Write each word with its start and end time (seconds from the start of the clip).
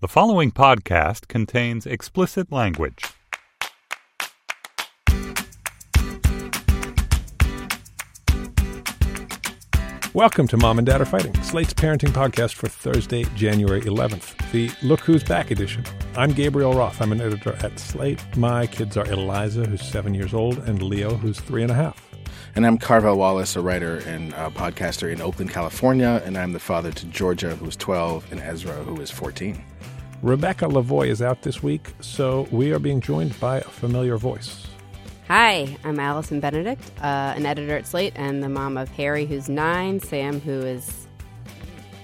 The 0.00 0.06
following 0.06 0.52
podcast 0.52 1.26
contains 1.26 1.84
explicit 1.84 2.52
language. 2.52 3.02
Welcome 10.14 10.46
to 10.46 10.56
Mom 10.56 10.78
and 10.78 10.86
Dad 10.86 11.00
Are 11.00 11.04
Fighting, 11.04 11.34
Slate's 11.42 11.74
parenting 11.74 12.10
podcast 12.10 12.54
for 12.54 12.68
Thursday, 12.68 13.24
January 13.34 13.80
11th, 13.80 14.52
the 14.52 14.70
Look 14.86 15.00
Who's 15.00 15.24
Back 15.24 15.50
edition. 15.50 15.82
I'm 16.16 16.30
Gabriel 16.30 16.74
Roth. 16.74 17.02
I'm 17.02 17.10
an 17.10 17.20
editor 17.20 17.56
at 17.64 17.76
Slate. 17.80 18.24
My 18.36 18.68
kids 18.68 18.96
are 18.96 19.10
Eliza, 19.10 19.64
who's 19.64 19.82
seven 19.82 20.14
years 20.14 20.32
old, 20.32 20.58
and 20.58 20.80
Leo, 20.80 21.16
who's 21.16 21.40
three 21.40 21.62
and 21.62 21.72
a 21.72 21.74
half. 21.74 22.08
And 22.54 22.64
I'm 22.64 22.78
Carvel 22.78 23.18
Wallace, 23.18 23.56
a 23.56 23.60
writer 23.60 23.96
and 24.06 24.32
uh, 24.34 24.50
podcaster 24.50 25.12
in 25.12 25.20
Oakland, 25.20 25.50
California, 25.50 26.22
and 26.24 26.38
I'm 26.38 26.52
the 26.52 26.60
father 26.60 26.92
to 26.92 27.06
Georgia, 27.06 27.56
who's 27.56 27.74
12, 27.74 28.30
and 28.30 28.40
Ezra, 28.40 28.74
who 28.84 29.00
is 29.00 29.10
14. 29.10 29.60
Rebecca 30.22 30.64
Lavoie 30.66 31.08
is 31.08 31.22
out 31.22 31.42
this 31.42 31.62
week, 31.62 31.92
so 32.00 32.48
we 32.50 32.72
are 32.72 32.78
being 32.78 33.00
joined 33.00 33.38
by 33.38 33.58
a 33.58 33.62
familiar 33.62 34.16
voice. 34.16 34.66
Hi, 35.28 35.76
I'm 35.84 36.00
Allison 36.00 36.40
Benedikt, 36.40 36.90
uh, 37.00 37.34
an 37.36 37.46
editor 37.46 37.76
at 37.76 37.86
Slate 37.86 38.14
and 38.16 38.42
the 38.42 38.48
mom 38.48 38.76
of 38.76 38.88
Harry, 38.90 39.26
who's 39.26 39.48
nine, 39.48 40.00
Sam, 40.00 40.40
who 40.40 40.60
is 40.60 41.06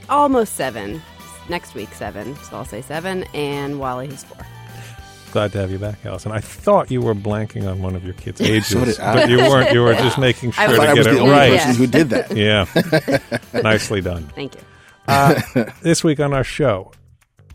almost 0.09 0.55
seven, 0.55 1.03
next 1.49 1.75
week 1.75 1.93
seven, 1.95 2.37
so 2.37 2.57
I'll 2.59 2.65
say 2.65 2.83
seven, 2.83 3.25
and 3.35 3.81
Wally, 3.81 4.09
who's 4.09 4.23
four. 4.23 4.47
Glad 5.33 5.51
to 5.53 5.59
have 5.59 5.73
you 5.73 5.79
back, 5.79 6.05
Allison. 6.07 6.31
I 6.31 6.39
thought 6.39 6.93
you 6.93 7.01
were 7.01 7.15
blanking 7.15 7.69
on 7.69 7.83
one 7.83 7.97
of 7.97 8.05
your 8.05 8.15
kids' 8.15 8.41
ages, 8.43 8.69
So 8.97 9.03
but 9.03 9.29
you 9.29 9.39
weren't. 9.39 9.73
You 9.73 9.83
were 9.83 9.95
just 9.95 10.19
making 10.19 10.51
I 10.59 10.67
sure 10.69 10.77
thought 10.77 10.85
to 10.85 10.91
I 10.91 10.95
get 10.95 10.99
was 10.99 11.07
it 11.09 11.11
the 11.15 11.19
only 11.19 11.33
right. 11.33 11.59
person 11.59 11.75
who 11.75 11.87
did 11.89 12.11
that. 12.11 12.37
Yeah, 12.37 13.61
nicely 13.63 14.01
done. 14.01 14.25
Thank 14.37 14.55
you. 14.55 14.61
Uh, 15.09 15.41
this 15.83 16.05
week 16.05 16.21
on 16.21 16.33
our 16.33 16.45
show, 16.45 16.93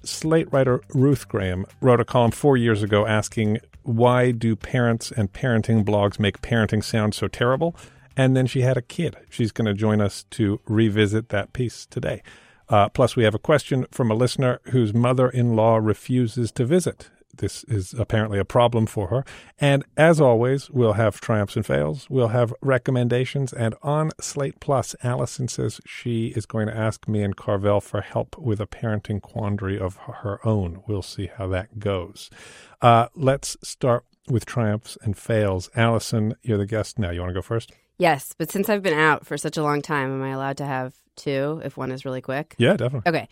Slate 0.04 0.52
writer 0.52 0.82
Ruth 0.94 1.28
Graham 1.28 1.66
wrote 1.82 2.00
a 2.00 2.06
column 2.06 2.32
four 2.32 2.58
years 2.58 2.84
ago 2.84 3.06
asking, 3.06 3.60
Why 3.84 4.32
do 4.32 4.56
parents 4.56 5.12
and 5.12 5.32
parenting 5.32 5.84
blogs 5.84 6.20
make 6.20 6.42
parenting 6.42 6.84
sound 6.84 7.14
so 7.14 7.28
terrible? 7.28 7.76
And 8.16 8.36
then 8.36 8.48
she 8.48 8.62
had 8.62 8.78
a 8.78 8.82
kid. 8.82 9.16
She's 9.30 9.52
going 9.52 9.68
to 9.68 9.74
join 9.74 10.02
us 10.02 10.26
to 10.32 10.60
revisit 10.66 11.30
that 11.30 11.54
piece 11.54 11.86
today. 11.86 12.22
Uh, 12.68 12.90
plus, 12.90 13.16
we 13.16 13.24
have 13.24 13.36
a 13.36 13.40
question 13.40 13.86
from 13.92 14.12
a 14.12 14.16
listener 14.16 14.60
whose 14.66 14.94
mother 14.94 15.30
in 15.30 15.56
law 15.56 15.78
refuses 15.78 16.52
to 16.52 16.66
visit. 16.66 17.10
This 17.40 17.64
is 17.66 17.94
apparently 17.94 18.40
a 18.40 18.46
problem 18.46 18.86
for 18.86 19.08
her. 19.08 19.26
And 19.60 19.84
as 19.98 20.22
always, 20.22 20.70
we'll 20.70 20.94
have 20.94 21.20
triumphs 21.20 21.56
and 21.56 21.66
fails. 21.66 22.10
We'll 22.10 22.30
have 22.30 22.54
recommendations. 22.62 23.52
And 23.52 23.76
on 23.82 24.12
Slate 24.22 24.60
Plus, 24.60 24.96
Allison 25.04 25.48
says 25.48 25.82
she 25.86 26.28
is 26.28 26.46
going 26.46 26.68
to 26.68 26.78
ask 26.78 27.08
me 27.08 27.24
and 27.24 27.36
Carvel 27.36 27.82
for 27.82 28.02
help 28.02 28.38
with 28.38 28.60
a 28.60 28.68
parenting 28.68 29.22
quandary 29.22 29.80
of 29.80 29.98
her 29.98 30.40
own. 30.46 30.84
We'll 30.88 31.02
see 31.02 31.30
how 31.36 31.48
that 31.48 31.80
goes. 31.80 32.30
Uh, 32.82 33.08
let's 33.16 33.58
start 33.64 34.06
with 34.30 34.46
triumphs 34.46 34.98
and 35.02 35.18
fails. 35.18 35.70
Allison, 35.76 36.36
you're 36.44 36.58
the 36.58 36.66
guest 36.66 37.00
now. 37.00 37.10
You 37.10 37.22
want 37.22 37.32
to 37.32 37.34
go 37.34 37.42
first? 37.42 37.72
Yes, 37.98 38.34
but 38.38 38.52
since 38.52 38.70
I've 38.70 38.84
been 38.84 38.98
out 38.98 39.26
for 39.26 39.38
such 39.38 39.58
a 39.58 39.64
long 39.64 39.82
time, 39.82 40.14
am 40.14 40.24
I 40.24 40.30
allowed 40.30 40.58
to 40.58 40.66
have 40.66 40.94
two 41.16 41.62
if 41.66 41.76
one 41.76 41.92
is 41.92 42.06
really 42.06 42.22
quick? 42.22 42.56
Yeah, 42.58 42.78
definitely. 42.78 43.10
Okay. 43.10 43.28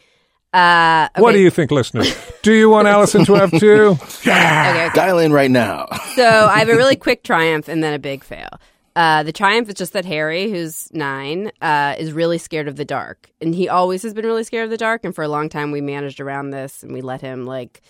Uh, 0.53 1.09
What 1.17 1.33
do 1.33 1.39
you 1.39 1.49
think, 1.49 1.71
listeners? 1.71 2.15
Do 2.41 2.53
you 2.53 2.69
want 2.69 2.87
Allison 2.87 3.25
to 3.25 3.33
have 3.35 3.51
two? 3.51 3.97
Okay, 4.27 4.85
okay. 4.85 4.89
Dial 4.93 5.19
in 5.19 5.31
right 5.31 5.51
now. 5.51 5.87
So 6.15 6.23
I 6.25 6.59
have 6.59 6.69
a 6.69 6.75
really 6.75 6.95
quick 6.95 7.23
triumph 7.23 7.67
and 7.67 7.83
then 7.83 7.93
a 7.93 7.99
big 7.99 8.23
fail. 8.23 8.49
Uh, 8.95 9.23
the 9.23 9.31
triumph 9.31 9.67
is 9.69 9.75
just 9.75 9.93
that 9.93 10.05
Harry, 10.05 10.49
who's 10.49 10.91
nine, 10.93 11.51
uh, 11.61 11.95
is 11.99 12.11
really 12.11 12.37
scared 12.39 12.67
of 12.67 12.75
the 12.77 12.85
dark, 12.85 13.29
and 13.39 13.53
he 13.53 13.69
always 13.69 14.01
has 14.03 14.13
been 14.13 14.25
really 14.25 14.43
scared 14.43 14.63
of 14.65 14.71
the 14.71 14.77
dark. 14.77 15.05
And 15.05 15.13
for 15.13 15.23
a 15.23 15.27
long 15.27 15.49
time, 15.49 15.71
we 15.71 15.81
managed 15.81 16.19
around 16.19 16.49
this, 16.49 16.81
and 16.81 16.91
we 16.93 17.01
let 17.01 17.21
him 17.21 17.45
like 17.45 17.81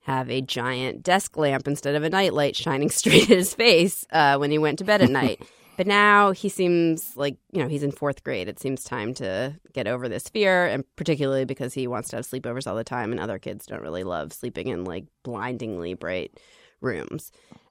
have 0.00 0.28
a 0.28 0.40
giant 0.40 1.02
desk 1.04 1.36
lamp 1.36 1.66
instead 1.68 1.94
of 1.94 2.02
a 2.02 2.10
nightlight 2.10 2.56
shining 2.56 2.90
straight 3.00 3.30
at 3.30 3.36
his 3.36 3.54
face 3.54 4.04
uh, 4.10 4.36
when 4.38 4.50
he 4.50 4.58
went 4.58 4.78
to 4.80 4.84
bed 4.84 5.02
at 5.02 5.10
night. 5.10 5.40
But 5.76 5.86
now 5.86 6.32
he 6.32 6.48
seems 6.48 7.16
like, 7.16 7.36
you 7.52 7.62
know, 7.62 7.68
he's 7.68 7.82
in 7.82 7.92
fourth 7.92 8.24
grade. 8.24 8.48
It 8.48 8.58
seems 8.58 8.82
time 8.82 9.12
to 9.14 9.54
get 9.72 9.86
over 9.86 10.08
this 10.08 10.28
fear, 10.28 10.66
and 10.66 10.84
particularly 10.96 11.44
because 11.44 11.74
he 11.74 11.86
wants 11.86 12.08
to 12.10 12.16
have 12.16 12.26
sleepovers 12.26 12.66
all 12.66 12.76
the 12.76 12.84
time, 12.84 13.12
and 13.12 13.20
other 13.20 13.38
kids 13.38 13.66
don't 13.66 13.82
really 13.82 14.04
love 14.04 14.32
sleeping 14.32 14.68
in 14.68 14.84
like 14.84 15.04
blindingly 15.22 15.94
bright 15.94 16.38
rooms. 16.80 17.30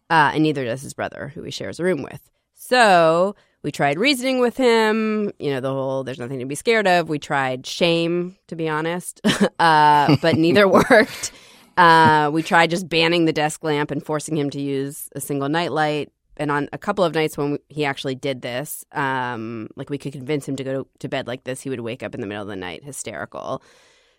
Uh, 0.09 0.31
and 0.33 0.44
neither 0.44 0.65
does 0.65 0.81
his 0.81 0.94
brother, 0.94 1.31
who 1.33 1.41
he 1.44 1.51
shares 1.51 1.79
a 1.79 1.83
room 1.83 2.03
with. 2.03 2.29
So 2.53 3.35
we 3.63 3.71
tried 3.71 3.97
reasoning 3.97 4.39
with 4.39 4.57
him, 4.57 5.31
you 5.39 5.51
know, 5.51 5.59
the 5.59 5.71
whole 5.71 6.03
there's 6.03 6.19
nothing 6.19 6.39
to 6.39 6.45
be 6.45 6.55
scared 6.55 6.88
of. 6.88 7.09
We 7.09 7.17
tried 7.17 7.65
shame, 7.65 8.38
to 8.47 8.55
be 8.55 8.69
honest, 8.69 9.21
uh, 9.59 10.15
but 10.21 10.35
neither 10.38 10.67
worked. 10.67 11.31
Uh, 11.75 12.29
we 12.31 12.44
tried 12.44 12.69
just 12.69 12.88
banning 12.88 13.25
the 13.25 13.33
desk 13.33 13.63
lamp 13.63 13.91
and 13.91 14.05
forcing 14.05 14.38
him 14.38 14.49
to 14.51 14.61
use 14.61 15.09
a 15.15 15.19
single 15.19 15.49
nightlight. 15.49 16.11
And 16.38 16.51
on 16.51 16.69
a 16.73 16.78
couple 16.78 17.03
of 17.03 17.13
nights 17.13 17.38
when 17.38 17.59
he 17.69 17.85
actually 17.85 18.16
did 18.16 18.41
this, 18.41 18.84
um, 18.91 19.69
like 19.75 19.90
we 19.90 19.97
could 19.97 20.13
convince 20.13 20.47
him 20.47 20.56
to 20.57 20.63
go 20.63 20.88
to 21.00 21.09
bed 21.09 21.28
like 21.28 21.44
this, 21.44 21.62
he 21.62 21.69
would 21.69 21.79
wake 21.79 22.03
up 22.03 22.13
in 22.13 22.22
the 22.22 22.28
middle 22.28 22.44
of 22.44 22.50
the 22.50 22.56
night 22.56 22.84
hysterical. 22.84 23.62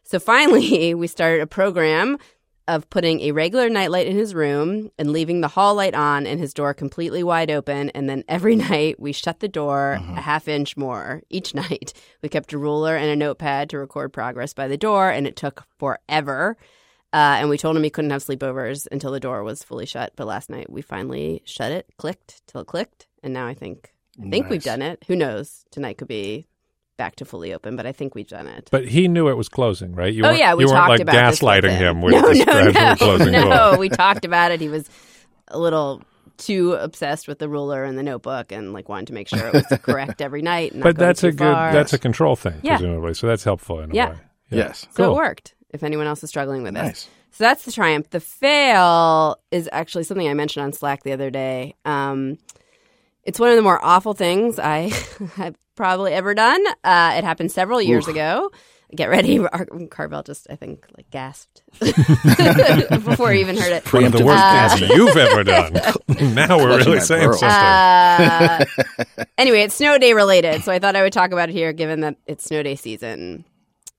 So 0.03 0.19
finally, 0.19 0.95
we 0.95 1.07
started 1.07 1.43
a 1.43 1.47
program 1.47 2.19
of 2.69 2.89
putting 2.91 3.21
a 3.21 3.31
regular 3.31 3.69
nightlight 3.69 4.07
in 4.07 4.17
his 4.17 4.35
room 4.35 4.91
and 4.99 5.13
leaving 5.13 5.41
the 5.41 5.49
hall 5.49 5.75
light 5.75 5.95
on 5.95 6.27
and 6.27 6.41
his 6.41 6.53
door 6.53 6.75
completely 6.75 7.23
wide 7.23 7.51
open. 7.51 7.91
And 7.91 8.09
then 8.09 8.25
every 8.29 8.57
night 8.71 8.99
we 8.99 9.13
shut 9.13 9.41
the 9.41 9.49
door 9.49 9.93
a 9.93 10.21
half 10.21 10.49
inch 10.49 10.77
more 10.77 11.23
each 11.31 11.55
night. 11.55 11.93
We 12.23 12.29
kept 12.29 12.53
a 12.53 12.59
ruler 12.59 12.97
and 12.97 13.11
a 13.11 13.17
notepad 13.17 13.71
to 13.71 13.79
record 13.79 14.13
progress 14.13 14.53
by 14.53 14.69
the 14.69 14.77
door, 14.77 15.11
and 15.11 15.27
it 15.27 15.37
took 15.37 15.65
forever. 15.79 16.57
Uh, 17.13 17.37
and 17.41 17.49
we 17.49 17.57
told 17.57 17.77
him 17.77 17.83
he 17.83 17.91
couldn't 17.91 18.11
have 18.11 18.23
sleepovers 18.25 18.87
until 18.93 19.11
the 19.13 19.21
door 19.21 19.43
was 19.43 19.63
fully 19.63 19.87
shut. 19.87 20.13
But 20.17 20.27
last 20.27 20.51
night 20.51 20.69
we 20.69 20.83
finally 20.83 21.43
shut 21.45 21.73
it, 21.73 21.87
clicked 21.97 22.47
till 22.47 22.61
it 22.61 22.67
clicked, 22.67 23.07
and 23.23 23.33
now 23.33 23.47
I 23.47 23.55
think 23.55 23.93
I 24.23 24.29
think 24.29 24.49
we've 24.51 24.63
done 24.65 24.83
it. 24.83 25.03
Who 25.07 25.17
knows? 25.17 25.65
Tonight 25.71 25.99
could 25.99 26.09
be 26.09 26.47
back 26.99 27.17
to 27.17 27.25
fully 27.27 27.53
open, 27.55 27.77
but 27.77 27.85
I 27.87 27.93
think 27.93 28.15
we've 28.15 28.27
done 28.27 28.47
it. 28.47 28.69
But 28.73 28.89
he 28.89 29.07
knew 29.09 29.29
it 29.29 29.37
was 29.37 29.49
closing, 29.49 29.95
right? 29.95 30.13
You 30.13 30.25
oh 30.25 30.29
weren't- 30.29 30.39
yeah, 30.39 30.55
we 30.55 30.65
you 30.65 30.69
weren't 30.69 30.79
talked 30.79 30.91
like 30.91 31.01
about 31.01 31.31
this 31.31 31.41
gaslighting 31.41 31.77
him 31.77 32.01
with 32.03 32.15
no, 32.15 32.23
this 32.29 32.39
no, 32.39 32.45
gradual 32.45 32.83
no, 32.83 32.97
closing 32.97 33.33
no. 33.33 33.49
door. 33.71 33.79
we 33.79 33.89
talked 33.91 34.25
about 34.25 34.51
it. 34.53 34.61
He 34.61 34.69
was 34.69 34.89
a 35.49 35.59
little 35.59 36.03
too 36.39 36.73
obsessed 36.75 37.29
with 37.29 37.39
the 37.39 37.49
ruler 37.49 37.85
and 37.85 37.97
the 37.99 38.03
notebook, 38.03 38.53
and 38.53 38.73
like 38.73 38.89
wanted 38.89 39.07
to 39.09 39.13
make 39.15 39.29
sure 39.29 39.47
it 39.47 39.53
was 39.55 39.67
correct 39.83 40.21
every 40.21 40.43
night. 40.43 40.73
And 40.73 40.83
But 40.83 40.97
that's 40.97 41.21
too 41.21 41.29
a 41.29 41.33
good 41.33 41.55
that's 41.55 41.93
a 41.93 41.99
control 41.99 42.37
thing, 42.37 42.61
Yeah. 42.63 42.77
presumably. 42.79 43.15
So 43.15 43.27
that's 43.27 43.45
helpful 43.45 43.81
in 43.81 43.91
a 43.91 43.95
Yeah. 43.95 44.11
way. 44.11 44.17
Yes. 44.51 44.87
so 44.93 45.05
cool. 45.07 45.13
it 45.13 45.17
worked. 45.17 45.55
If 45.71 45.83
anyone 45.83 46.07
else 46.07 46.23
is 46.23 46.31
struggling 46.31 46.63
with 46.63 46.75
this, 46.75 46.83
Nice. 46.83 47.09
So 47.33 47.45
that's 47.45 47.65
the 47.65 47.73
triumph. 47.73 48.09
The 48.11 48.21
fail 48.21 49.39
is 49.51 49.69
actually 49.73 50.05
something 50.05 50.27
I 50.29 50.33
mentioned 50.35 50.65
on 50.65 50.73
Slack 50.73 51.03
the 51.03 51.13
other 51.13 51.29
day. 51.31 51.75
Um, 51.85 52.39
it's 53.25 53.39
one 53.41 53.51
of 53.51 53.57
the 53.57 53.63
more 53.63 53.85
awful 53.85 54.15
things 54.15 54.59
I 54.59 54.93
have 55.35 55.55
probably 55.75 56.13
ever 56.15 56.35
done. 56.35 56.65
Uh, 56.85 57.15
it 57.19 57.25
happened 57.25 57.53
several 57.53 57.83
years 57.83 58.09
ago. 58.09 58.51
Get 58.95 59.07
ready. 59.11 59.39
Our- 59.53 59.67
Carvel 59.91 60.23
just, 60.23 60.47
I 60.49 60.55
think, 60.57 60.87
like 60.97 61.11
gasped 61.11 61.63
before 63.05 63.33
he 63.33 63.41
even 63.41 63.57
heard 63.57 63.73
it. 63.73 63.93
One 63.93 64.05
of 64.05 64.13
the 64.13 64.19
Preemptive 64.19 64.25
worst 64.25 64.43
Uh, 64.45 64.77
things 64.77 64.91
you've 64.93 65.17
ever 65.17 65.43
done. 65.45 65.73
now 66.35 66.57
we're 66.57 66.77
really 66.79 67.01
saying 67.01 67.25
pearls. 67.27 67.41
something. 67.41 67.59
Uh, 67.59 68.65
anyway, 69.37 69.63
it's 69.63 69.75
snow 69.75 69.99
day 69.99 70.13
related, 70.13 70.63
so 70.63 70.71
I 70.73 70.79
thought 70.79 70.95
I 70.97 71.03
would 71.03 71.13
talk 71.13 71.33
about 71.33 71.49
it 71.49 71.53
here, 71.53 71.73
given 71.73 72.01
that 72.03 72.17
it's 72.27 72.45
snow 72.45 72.63
day 72.63 72.77
season. 72.77 73.45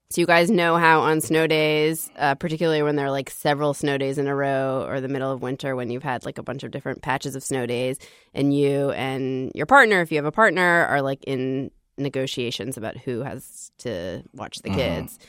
So 0.09 0.21
you 0.21 0.27
guys 0.27 0.49
know 0.49 0.77
how 0.77 1.01
on 1.01 1.19
snow 1.19 1.47
days, 1.47 2.09
uh, 2.15 2.35
particularly 2.35 2.81
when 2.81 2.95
there 2.95 3.07
are 3.07 3.11
like 3.11 3.29
several 3.29 3.73
snow 3.73 3.97
days 3.97 4.17
in 4.17 4.27
a 4.27 4.35
row, 4.35 4.85
or 4.87 5.01
the 5.01 5.09
middle 5.09 5.31
of 5.31 5.41
winter 5.41 5.75
when 5.75 5.89
you've 5.89 6.03
had 6.03 6.25
like 6.25 6.37
a 6.37 6.43
bunch 6.43 6.63
of 6.63 6.71
different 6.71 7.01
patches 7.01 7.35
of 7.35 7.43
snow 7.43 7.65
days, 7.65 7.97
and 8.33 8.57
you 8.57 8.91
and 8.91 9.51
your 9.53 9.65
partner, 9.65 9.99
if 9.99 10.09
you 10.09 10.17
have 10.17 10.25
a 10.25 10.31
partner, 10.31 10.85
are 10.85 11.01
like 11.01 11.23
in 11.25 11.71
negotiations 11.97 12.77
about 12.77 12.95
who 12.95 13.21
has 13.21 13.71
to 13.79 14.23
watch 14.33 14.59
the 14.59 14.69
kids. 14.69 15.19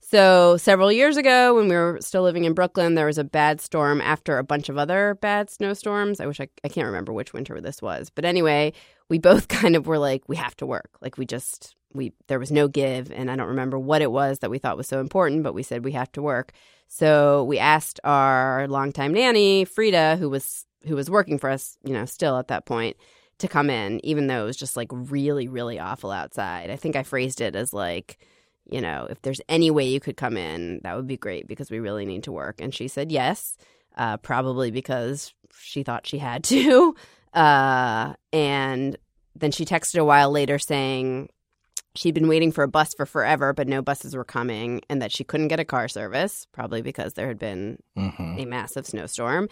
So 0.00 0.56
several 0.58 0.90
years 0.90 1.16
ago, 1.16 1.54
when 1.54 1.68
we 1.68 1.74
were 1.74 1.98
still 2.00 2.22
living 2.22 2.44
in 2.44 2.54
Brooklyn, 2.54 2.94
there 2.94 3.06
was 3.06 3.18
a 3.18 3.24
bad 3.24 3.60
storm 3.60 4.00
after 4.00 4.38
a 4.38 4.44
bunch 4.44 4.68
of 4.68 4.78
other 4.78 5.18
bad 5.20 5.50
snowstorms. 5.50 6.20
I 6.20 6.26
wish 6.26 6.40
I, 6.40 6.48
I 6.64 6.68
can't 6.68 6.86
remember 6.86 7.12
which 7.12 7.32
winter 7.32 7.60
this 7.60 7.80
was, 7.80 8.10
but 8.10 8.24
anyway, 8.24 8.72
we 9.08 9.18
both 9.18 9.48
kind 9.48 9.74
of 9.76 9.86
were 9.86 9.98
like, 9.98 10.22
we 10.26 10.36
have 10.36 10.56
to 10.56 10.66
work. 10.66 10.90
Like 11.00 11.16
we 11.18 11.24
just 11.24 11.76
we 11.92 12.12
there 12.26 12.38
was 12.38 12.50
no 12.50 12.68
give, 12.68 13.10
and 13.10 13.30
I 13.30 13.36
don't 13.36 13.48
remember 13.48 13.78
what 13.78 14.02
it 14.02 14.10
was 14.10 14.40
that 14.40 14.50
we 14.50 14.58
thought 14.58 14.76
was 14.76 14.88
so 14.88 15.00
important, 15.00 15.42
but 15.42 15.54
we 15.54 15.62
said 15.62 15.84
we 15.84 15.92
have 15.92 16.12
to 16.12 16.22
work. 16.22 16.52
So 16.86 17.44
we 17.44 17.58
asked 17.58 18.00
our 18.04 18.66
longtime 18.68 19.12
nanny, 19.12 19.64
Frida, 19.64 20.16
who 20.16 20.28
was 20.28 20.66
who 20.86 20.96
was 20.96 21.10
working 21.10 21.38
for 21.38 21.50
us, 21.50 21.76
you 21.84 21.92
know, 21.92 22.04
still 22.04 22.38
at 22.38 22.48
that 22.48 22.66
point, 22.66 22.96
to 23.38 23.48
come 23.48 23.70
in, 23.70 24.04
even 24.04 24.26
though 24.26 24.42
it 24.42 24.46
was 24.46 24.56
just 24.56 24.76
like 24.76 24.88
really, 24.92 25.48
really 25.48 25.78
awful 25.78 26.10
outside. 26.10 26.70
I 26.70 26.76
think 26.76 26.96
I 26.96 27.02
phrased 27.02 27.40
it 27.40 27.56
as 27.56 27.72
like, 27.72 28.18
you 28.70 28.80
know, 28.80 29.06
if 29.10 29.22
there's 29.22 29.40
any 29.48 29.70
way 29.70 29.86
you 29.88 30.00
could 30.00 30.16
come 30.16 30.36
in, 30.36 30.80
that 30.82 30.96
would 30.96 31.06
be 31.06 31.16
great 31.16 31.46
because 31.46 31.70
we 31.70 31.78
really 31.78 32.06
need 32.06 32.24
to 32.24 32.32
work. 32.32 32.60
And 32.60 32.74
she 32.74 32.88
said 32.88 33.10
yes, 33.12 33.56
uh, 33.96 34.16
probably 34.18 34.70
because 34.70 35.34
she 35.58 35.82
thought 35.82 36.06
she 36.06 36.18
had 36.18 36.44
to. 36.44 36.94
Uh, 37.34 38.14
and 38.32 38.96
then 39.36 39.50
she 39.50 39.66
texted 39.66 39.98
a 39.98 40.04
while 40.04 40.30
later 40.30 40.58
saying 40.58 41.28
she'd 41.98 42.14
been 42.14 42.28
waiting 42.28 42.52
for 42.52 42.62
a 42.64 42.68
bus 42.68 42.94
for 42.94 43.04
forever, 43.06 43.52
but 43.52 43.66
no 43.68 43.82
buses 43.82 44.14
were 44.14 44.24
coming, 44.24 44.80
and 44.88 45.02
that 45.02 45.12
she 45.12 45.24
couldn't 45.24 45.48
get 45.48 45.60
a 45.60 45.64
car 45.64 45.88
service, 45.88 46.46
probably 46.52 46.80
because 46.82 47.14
there 47.14 47.28
had 47.28 47.38
been 47.38 47.78
Mm-hmm. 47.96 48.38
a 48.38 48.44
massive 48.44 48.86
snowstorm, 48.86 49.48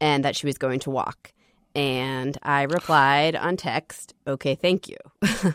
and 0.00 0.24
that 0.24 0.36
she 0.36 0.46
was 0.46 0.56
going 0.58 0.78
to 0.80 0.90
walk. 0.90 1.32
And 1.74 2.38
I 2.42 2.62
replied 2.62 3.34
on 3.36 3.56
text, 3.56 4.14
okay, 4.26 4.54
thank 4.54 4.88
you, 4.88 4.96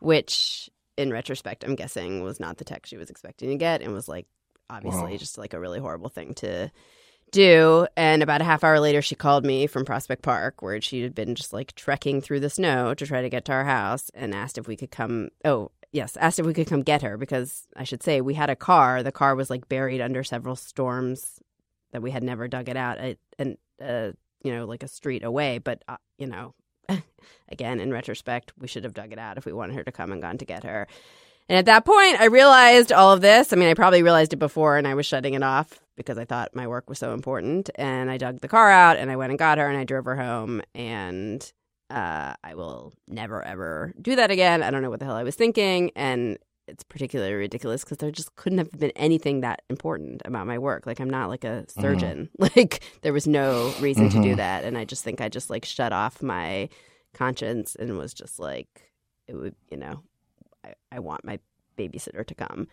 which 0.00 0.68
in 0.96 1.12
retrospect, 1.12 1.64
I'm 1.64 1.74
guessing 1.74 2.22
was 2.22 2.40
not 2.40 2.58
the 2.58 2.64
text 2.64 2.90
she 2.90 2.96
was 2.96 3.10
expecting 3.10 3.50
to 3.50 3.56
get 3.56 3.82
and 3.82 3.92
was 3.92 4.08
like, 4.08 4.26
obviously, 4.70 5.12
Wow. 5.12 5.16
just 5.16 5.38
like 5.38 5.54
a 5.54 5.60
really 5.60 5.78
horrible 5.78 6.08
thing 6.08 6.34
to 6.34 6.70
do. 7.32 7.86
And 7.96 8.22
about 8.22 8.40
a 8.40 8.44
half 8.44 8.64
hour 8.64 8.80
later, 8.80 9.02
she 9.02 9.14
called 9.14 9.44
me 9.44 9.66
from 9.66 9.84
Prospect 9.84 10.22
Park, 10.22 10.62
where 10.62 10.80
she 10.80 11.02
had 11.02 11.14
been 11.14 11.34
just 11.34 11.52
like 11.52 11.74
trekking 11.74 12.20
through 12.20 12.40
the 12.40 12.50
snow 12.50 12.94
to 12.94 13.06
try 13.06 13.22
to 13.22 13.28
get 13.28 13.44
to 13.46 13.52
our 13.52 13.64
house 13.64 14.10
and 14.14 14.34
asked 14.34 14.58
if 14.58 14.66
we 14.68 14.76
could 14.76 14.90
come. 14.90 15.28
Oh, 15.44 15.70
yes, 15.92 16.16
asked 16.16 16.38
if 16.38 16.46
we 16.46 16.54
could 16.54 16.66
come 16.66 16.82
get 16.82 17.02
her 17.02 17.16
because 17.16 17.66
I 17.76 17.84
should 17.84 18.02
say 18.02 18.20
we 18.20 18.34
had 18.34 18.50
a 18.50 18.56
car. 18.56 19.02
The 19.02 19.12
car 19.12 19.34
was 19.34 19.50
like 19.50 19.68
buried 19.68 20.00
under 20.00 20.22
several 20.24 20.56
storms 20.56 21.40
that 21.92 22.02
we 22.02 22.10
had 22.10 22.22
never 22.22 22.48
dug 22.48 22.68
it 22.68 22.76
out 22.76 22.98
and, 23.38 23.56
uh, 23.82 24.12
you 24.42 24.52
know, 24.52 24.66
like 24.66 24.82
a 24.82 24.88
street 24.88 25.24
away. 25.24 25.58
But, 25.58 25.82
uh, 25.88 25.96
you 26.18 26.26
know, 26.26 26.54
again, 27.48 27.80
in 27.80 27.92
retrospect, 27.92 28.52
we 28.58 28.68
should 28.68 28.84
have 28.84 28.94
dug 28.94 29.12
it 29.12 29.18
out 29.18 29.38
if 29.38 29.46
we 29.46 29.52
wanted 29.52 29.76
her 29.76 29.84
to 29.84 29.92
come 29.92 30.12
and 30.12 30.22
gone 30.22 30.38
to 30.38 30.44
get 30.44 30.64
her. 30.64 30.86
And 31.48 31.56
at 31.56 31.66
that 31.66 31.84
point, 31.84 32.20
I 32.20 32.24
realized 32.24 32.92
all 32.92 33.12
of 33.12 33.20
this. 33.20 33.52
I 33.52 33.56
mean, 33.56 33.68
I 33.68 33.74
probably 33.74 34.02
realized 34.02 34.32
it 34.32 34.38
before 34.38 34.76
and 34.76 34.86
I 34.86 34.94
was 34.94 35.06
shutting 35.06 35.34
it 35.34 35.42
off 35.42 35.80
because 35.96 36.18
I 36.18 36.24
thought 36.24 36.56
my 36.56 36.66
work 36.66 36.88
was 36.88 36.98
so 36.98 37.14
important. 37.14 37.70
And 37.76 38.10
I 38.10 38.16
dug 38.16 38.40
the 38.40 38.48
car 38.48 38.70
out 38.70 38.96
and 38.96 39.10
I 39.10 39.16
went 39.16 39.30
and 39.30 39.38
got 39.38 39.58
her 39.58 39.68
and 39.68 39.78
I 39.78 39.84
drove 39.84 40.06
her 40.06 40.16
home. 40.16 40.60
And 40.74 41.52
uh, 41.90 42.34
I 42.42 42.54
will 42.54 42.92
never, 43.06 43.42
ever 43.44 43.94
do 44.00 44.16
that 44.16 44.30
again. 44.30 44.62
I 44.62 44.70
don't 44.70 44.82
know 44.82 44.90
what 44.90 44.98
the 45.00 45.06
hell 45.06 45.16
I 45.16 45.22
was 45.22 45.34
thinking. 45.36 45.90
And 45.96 46.38
it's 46.68 46.82
particularly 46.82 47.32
ridiculous 47.34 47.84
because 47.84 47.98
there 47.98 48.10
just 48.10 48.34
couldn't 48.34 48.58
have 48.58 48.72
been 48.72 48.90
anything 48.96 49.40
that 49.42 49.62
important 49.70 50.22
about 50.24 50.46
my 50.48 50.58
work. 50.58 50.84
Like, 50.86 50.98
I'm 50.98 51.10
not 51.10 51.28
like 51.28 51.44
a 51.44 51.64
surgeon. 51.68 52.28
Like, 52.38 52.82
there 53.02 53.12
was 53.12 53.26
no 53.28 53.74
reason 53.78 54.08
to 54.10 54.18
do 54.20 54.32
Mhm. 54.32 54.36
that. 54.38 54.64
And 54.64 54.76
I 54.76 54.84
just 54.84 55.04
think 55.04 55.20
I 55.20 55.28
just 55.28 55.48
like 55.50 55.64
shut 55.64 55.92
off 55.92 56.22
my 56.22 56.68
conscience 57.14 57.76
and 57.76 57.96
was 57.96 58.12
just 58.12 58.38
like, 58.40 58.90
it 59.28 59.34
would, 59.36 59.54
you 59.70 59.76
know, 59.76 60.02
I, 60.64 60.74
I 60.90 60.98
want 60.98 61.24
my 61.24 61.38
babysitter 61.78 62.26
to 62.26 62.34
come. 62.34 62.66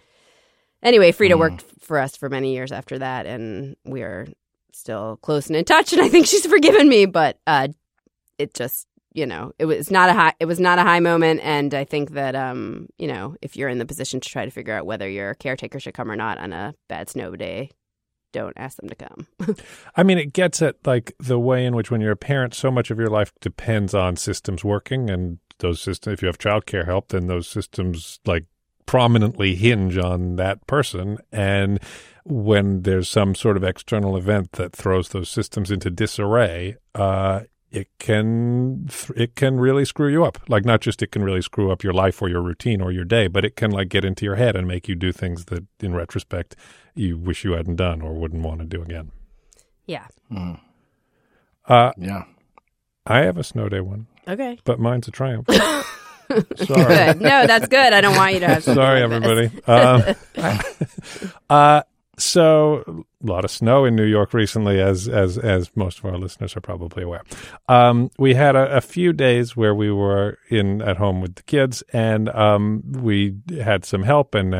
Anyway, 0.81 1.12
Frida 1.12 1.36
Mm. 1.36 1.39
worked 1.39 1.63
for 1.80 2.00
us 2.00 2.18
for 2.18 2.30
many 2.30 2.54
years 2.54 2.71
after 2.71 2.98
that, 3.00 3.25
and 3.25 3.75
we 3.86 4.01
are 4.01 4.27
still 4.74 5.18
close 5.21 5.48
and 5.48 5.56
in 5.56 5.65
touch. 5.65 5.94
And 5.94 6.01
I 6.01 6.10
think 6.10 6.25
she's 6.25 6.45
forgiven 6.45 6.89
me, 6.89 7.06
but 7.06 7.38
uh, 7.48 7.68
it 8.39 8.54
just, 8.54 8.88
you 9.13 9.25
know, 9.25 9.54
it 9.60 9.65
was 9.65 9.92
not 9.92 10.10
a 10.10 10.13
high. 10.13 10.33
It 10.39 10.45
was 10.45 10.60
not 10.60 10.80
a 10.80 10.83
high 10.83 11.00
moment, 11.00 11.42
and 11.44 11.74
I 11.74 11.83
think 11.83 12.12
that, 12.12 12.36
um, 12.36 12.88
you 12.98 13.07
know, 13.07 13.36
if 13.42 13.56
you're 13.56 13.69
in 13.69 13.77
the 13.77 13.86
position 13.86 14.19
to 14.19 14.30
try 14.30 14.45
to 14.45 14.51
figure 14.51 14.74
out 14.74 14.86
whether 14.86 15.07
your 15.07 15.36
caretaker 15.36 15.80
should 15.80 15.94
come 15.94 16.12
or 16.12 16.15
not 16.15 16.38
on 16.38 16.54
a 16.54 16.74
bad 16.89 17.10
snow 17.10 17.36
day, 17.36 17.69
don't 18.31 18.57
ask 18.57 18.77
them 18.77 18.89
to 18.89 18.95
come. 18.95 19.56
I 19.95 20.04
mean, 20.04 20.18
it 20.18 20.33
gets 20.33 20.62
at 20.62 20.75
like 20.86 21.13
the 21.19 21.39
way 21.39 21.65
in 21.65 21.75
which 21.75 21.92
when 21.92 22.01
you're 22.01 22.12
a 22.12 22.18
parent, 22.18 22.54
so 22.54 22.71
much 22.71 22.92
of 22.92 22.98
your 22.98 23.10
life 23.10 23.31
depends 23.39 23.94
on 23.94 24.15
systems 24.15 24.63
working, 24.63 25.10
and 25.10 25.39
those 25.60 25.81
systems. 25.81 26.15
If 26.15 26.21
you 26.21 26.27
have 26.27 26.38
childcare 26.38 26.86
help, 26.86 27.10
then 27.10 27.27
those 27.27 27.48
systems 27.48 28.19
like 28.25 28.45
prominently 28.86 29.56
hinge 29.56 29.98
on 29.98 30.36
that 30.36 30.65
person. 30.68 31.18
And 31.31 31.80
when 32.25 32.83
there's 32.83 33.10
some 33.10 33.36
sort 33.36 33.57
of 33.57 33.63
external 33.63 34.18
event 34.18 34.54
that 34.54 34.74
throws 34.74 35.10
those 35.10 35.30
systems 35.30 35.71
into 35.71 35.89
disarray, 35.89 36.75
uh, 36.95 37.42
it 37.74 37.88
can 38.00 38.88
it 39.16 39.36
can 39.36 39.60
really 39.60 39.84
screw 39.84 40.08
you 40.08 40.24
up. 40.24 40.38
Like 40.48 40.64
not 40.64 40.80
just 40.80 41.02
it 41.02 41.12
can 41.12 41.24
really 41.24 41.42
screw 41.42 41.72
up 41.72 41.84
your 41.84 41.92
life 41.94 42.22
or 42.22 42.30
your 42.30 42.42
routine 42.42 42.81
or 42.81 42.92
your 42.92 43.04
day, 43.04 43.28
but 43.28 43.44
it 43.44 43.56
can 43.56 43.72
like 43.72 43.90
get 43.90 44.06
into 44.06 44.24
your 44.25 44.36
head 44.36 44.56
and 44.56 44.68
make 44.68 44.88
you 44.88 44.96
do 44.96 45.12
things 45.12 45.46
that, 45.46 45.66
in 45.81 45.94
retrospect, 45.96 46.56
you 46.96 47.18
wish 47.18 47.44
you 47.44 47.54
hadn't 47.54 47.78
done 47.78 48.02
or 48.02 48.14
wouldn't 48.14 48.44
want 48.44 48.60
to 48.60 48.66
do 48.66 48.81
again. 48.81 49.12
yeah. 49.88 50.08
Mm. 50.31 50.60
Uh, 51.68 51.92
Yeah. 51.98 52.24
I 53.06 53.20
have 53.25 53.38
a 53.38 53.44
snow 53.44 53.68
day 53.68 53.81
one, 53.81 54.08
Okay. 54.28 54.58
but 54.64 54.80
mine's 54.80 55.08
a 55.08 55.12
triumph. 55.12 55.48
Sorry. 56.56 56.86
Good. 56.86 57.22
No, 57.22 57.46
that's 57.48 57.68
good. 57.68 57.92
I 57.94 58.00
don't 58.02 58.16
want 58.16 58.34
you 58.34 58.40
to 58.42 58.48
have. 58.48 58.64
Sorry, 58.80 59.06
like 59.06 59.22
this. 59.22 59.52
everybody. 59.68 60.16
Um, 60.38 61.30
uh, 61.50 61.81
so 62.18 63.06
a 63.24 63.25
lot 63.25 63.44
of 63.44 63.51
snow 63.51 63.86
in 63.86 63.95
New 63.95 64.06
York 64.06 64.33
recently, 64.33 64.80
as 64.80 65.07
as 65.07 65.38
as 65.38 65.71
most 65.75 66.00
of 66.00 66.06
our 66.06 66.18
listeners 66.18 66.56
are 66.56 66.62
probably 66.62 67.04
aware. 67.04 67.24
Um, 67.68 68.12
we 68.19 68.36
had 68.36 68.56
a, 68.56 68.77
a 68.77 68.81
few 68.81 69.13
days 69.13 69.56
where 69.56 69.74
we 69.74 69.92
were 69.92 70.38
in 70.50 70.81
at 70.81 70.98
home 70.98 71.21
with 71.21 71.36
the 71.36 71.44
kids, 71.44 71.83
and 71.92 72.30
um, 72.30 72.83
we 72.86 73.36
had 73.63 73.86
some 73.86 74.04
help, 74.04 74.36
and 74.36 74.54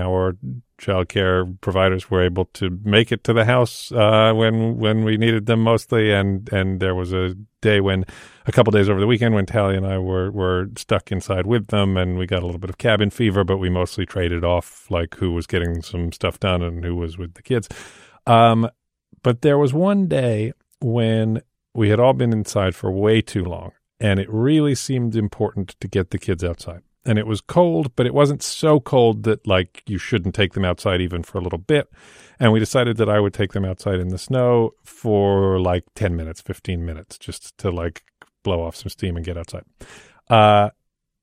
our 0.88 1.06
childcare 1.06 1.60
providers 1.62 2.10
were 2.10 2.24
able 2.24 2.46
to 2.46 2.80
make 2.84 3.12
it 3.12 3.24
to 3.26 3.34
the 3.34 3.46
house 3.46 3.92
uh, 3.92 4.34
when 4.34 4.78
when 4.78 5.04
we 5.04 5.18
needed 5.18 5.46
them 5.46 5.62
mostly, 5.62 6.12
and 6.12 6.52
and 6.52 6.80
there 6.80 6.96
was 6.96 7.14
a 7.14 7.36
day 7.62 7.82
when 7.82 8.06
a 8.46 8.52
couple 8.52 8.72
days 8.72 8.90
over 8.90 9.00
the 9.00 9.08
weekend 9.08 9.36
when 9.36 9.46
Tally 9.46 9.76
and 9.76 9.86
I 9.86 9.98
were 9.98 10.32
were 10.32 10.68
stuck 10.78 11.12
inside 11.12 11.46
with 11.46 11.68
them, 11.68 11.98
and 11.98 12.18
we 12.18 12.26
got 12.26 12.44
a 12.44 12.46
little 12.46 12.60
bit 12.60 12.70
of 12.70 12.78
cabin 12.78 13.10
fever, 13.10 13.44
but 13.44 13.58
we 13.58 13.70
mostly 13.70 14.06
traded 14.06 14.44
off 14.44 14.90
like 14.90 15.16
who 15.16 15.34
was 15.34 15.48
getting 15.48 15.82
some 15.82 16.12
stuff 16.12 16.40
done 16.40 16.62
and 16.62 16.84
who 16.84 16.96
was 16.96 17.18
with 17.18 17.34
the 17.36 17.42
kids. 17.42 17.70
Um, 18.26 18.70
but 19.22 19.42
there 19.42 19.58
was 19.58 19.74
one 19.74 20.08
day 20.08 20.54
when 20.82 21.42
we 21.74 21.90
had 21.90 22.00
all 22.00 22.14
been 22.14 22.34
inside 22.34 22.76
for 22.76 22.92
way 22.92 23.22
too 23.22 23.44
long, 23.44 23.72
and 24.00 24.20
it 24.20 24.30
really 24.30 24.76
seemed 24.76 25.16
important 25.16 25.76
to 25.80 25.88
get 25.88 26.12
the 26.12 26.20
kids 26.20 26.44
outside. 26.44 26.82
And 27.06 27.20
it 27.20 27.28
was 27.28 27.42
cold, 27.42 27.94
but 27.96 28.06
it 28.06 28.14
wasn't 28.14 28.42
so 28.42 28.80
cold 28.80 29.24
that 29.24 29.46
like 29.46 29.84
you 29.86 29.98
shouldn't 29.98 30.36
take 30.36 30.54
them 30.54 30.64
outside 30.64 31.02
even 31.02 31.22
for 31.24 31.38
a 31.38 31.42
little 31.42 31.60
bit. 31.60 31.90
And 32.40 32.54
we 32.54 32.60
decided 32.60 32.98
that 32.98 33.10
I 33.10 33.20
would 33.20 33.34
take 33.34 33.52
them 33.52 33.66
outside 33.66 34.00
in 34.00 34.08
the 34.08 34.18
snow 34.18 34.72
for 34.84 35.60
like 35.60 35.84
10 35.96 36.16
minutes, 36.16 36.42
15 36.42 36.86
minutes, 36.86 37.18
just 37.18 37.58
to 37.58 37.72
like 37.72 38.04
blow 38.44 38.64
off 38.64 38.76
some 38.76 38.90
steam 38.90 39.18
and 39.18 39.26
get 39.26 39.38
outside. 39.38 39.64
Uh, 40.30 40.70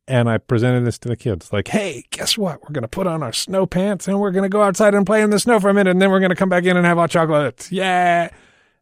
and 0.06 0.28
I 0.28 0.38
presented 0.38 0.84
this 0.84 0.99
to 1.00 1.08
the 1.08 1.16
kids 1.16 1.52
like, 1.52 1.68
hey, 1.68 2.04
guess 2.10 2.37
what? 2.37 2.62
We're 2.62 2.72
going 2.72 2.82
to 2.82 2.88
put 2.88 3.06
on 3.06 3.22
our 3.22 3.32
snow 3.32 3.64
pants 3.64 4.08
and 4.08 4.18
we're 4.18 4.32
going 4.32 4.42
to 4.42 4.49
go 4.49 4.62
outside 4.62 4.94
and 4.94 5.06
play 5.06 5.22
in 5.22 5.30
the 5.30 5.38
snow 5.38 5.60
for 5.60 5.70
a 5.70 5.75
minute. 5.75 5.90
And 5.90 6.02
then 6.02 6.10
we're 6.10 6.18
going 6.18 6.30
to 6.30 6.37
come 6.37 6.49
back 6.49 6.64
in 6.64 6.76
and 6.76 6.84
have 6.84 6.99
hot 6.99 7.10
chocolate. 7.10 7.70
Yeah. 7.70 8.30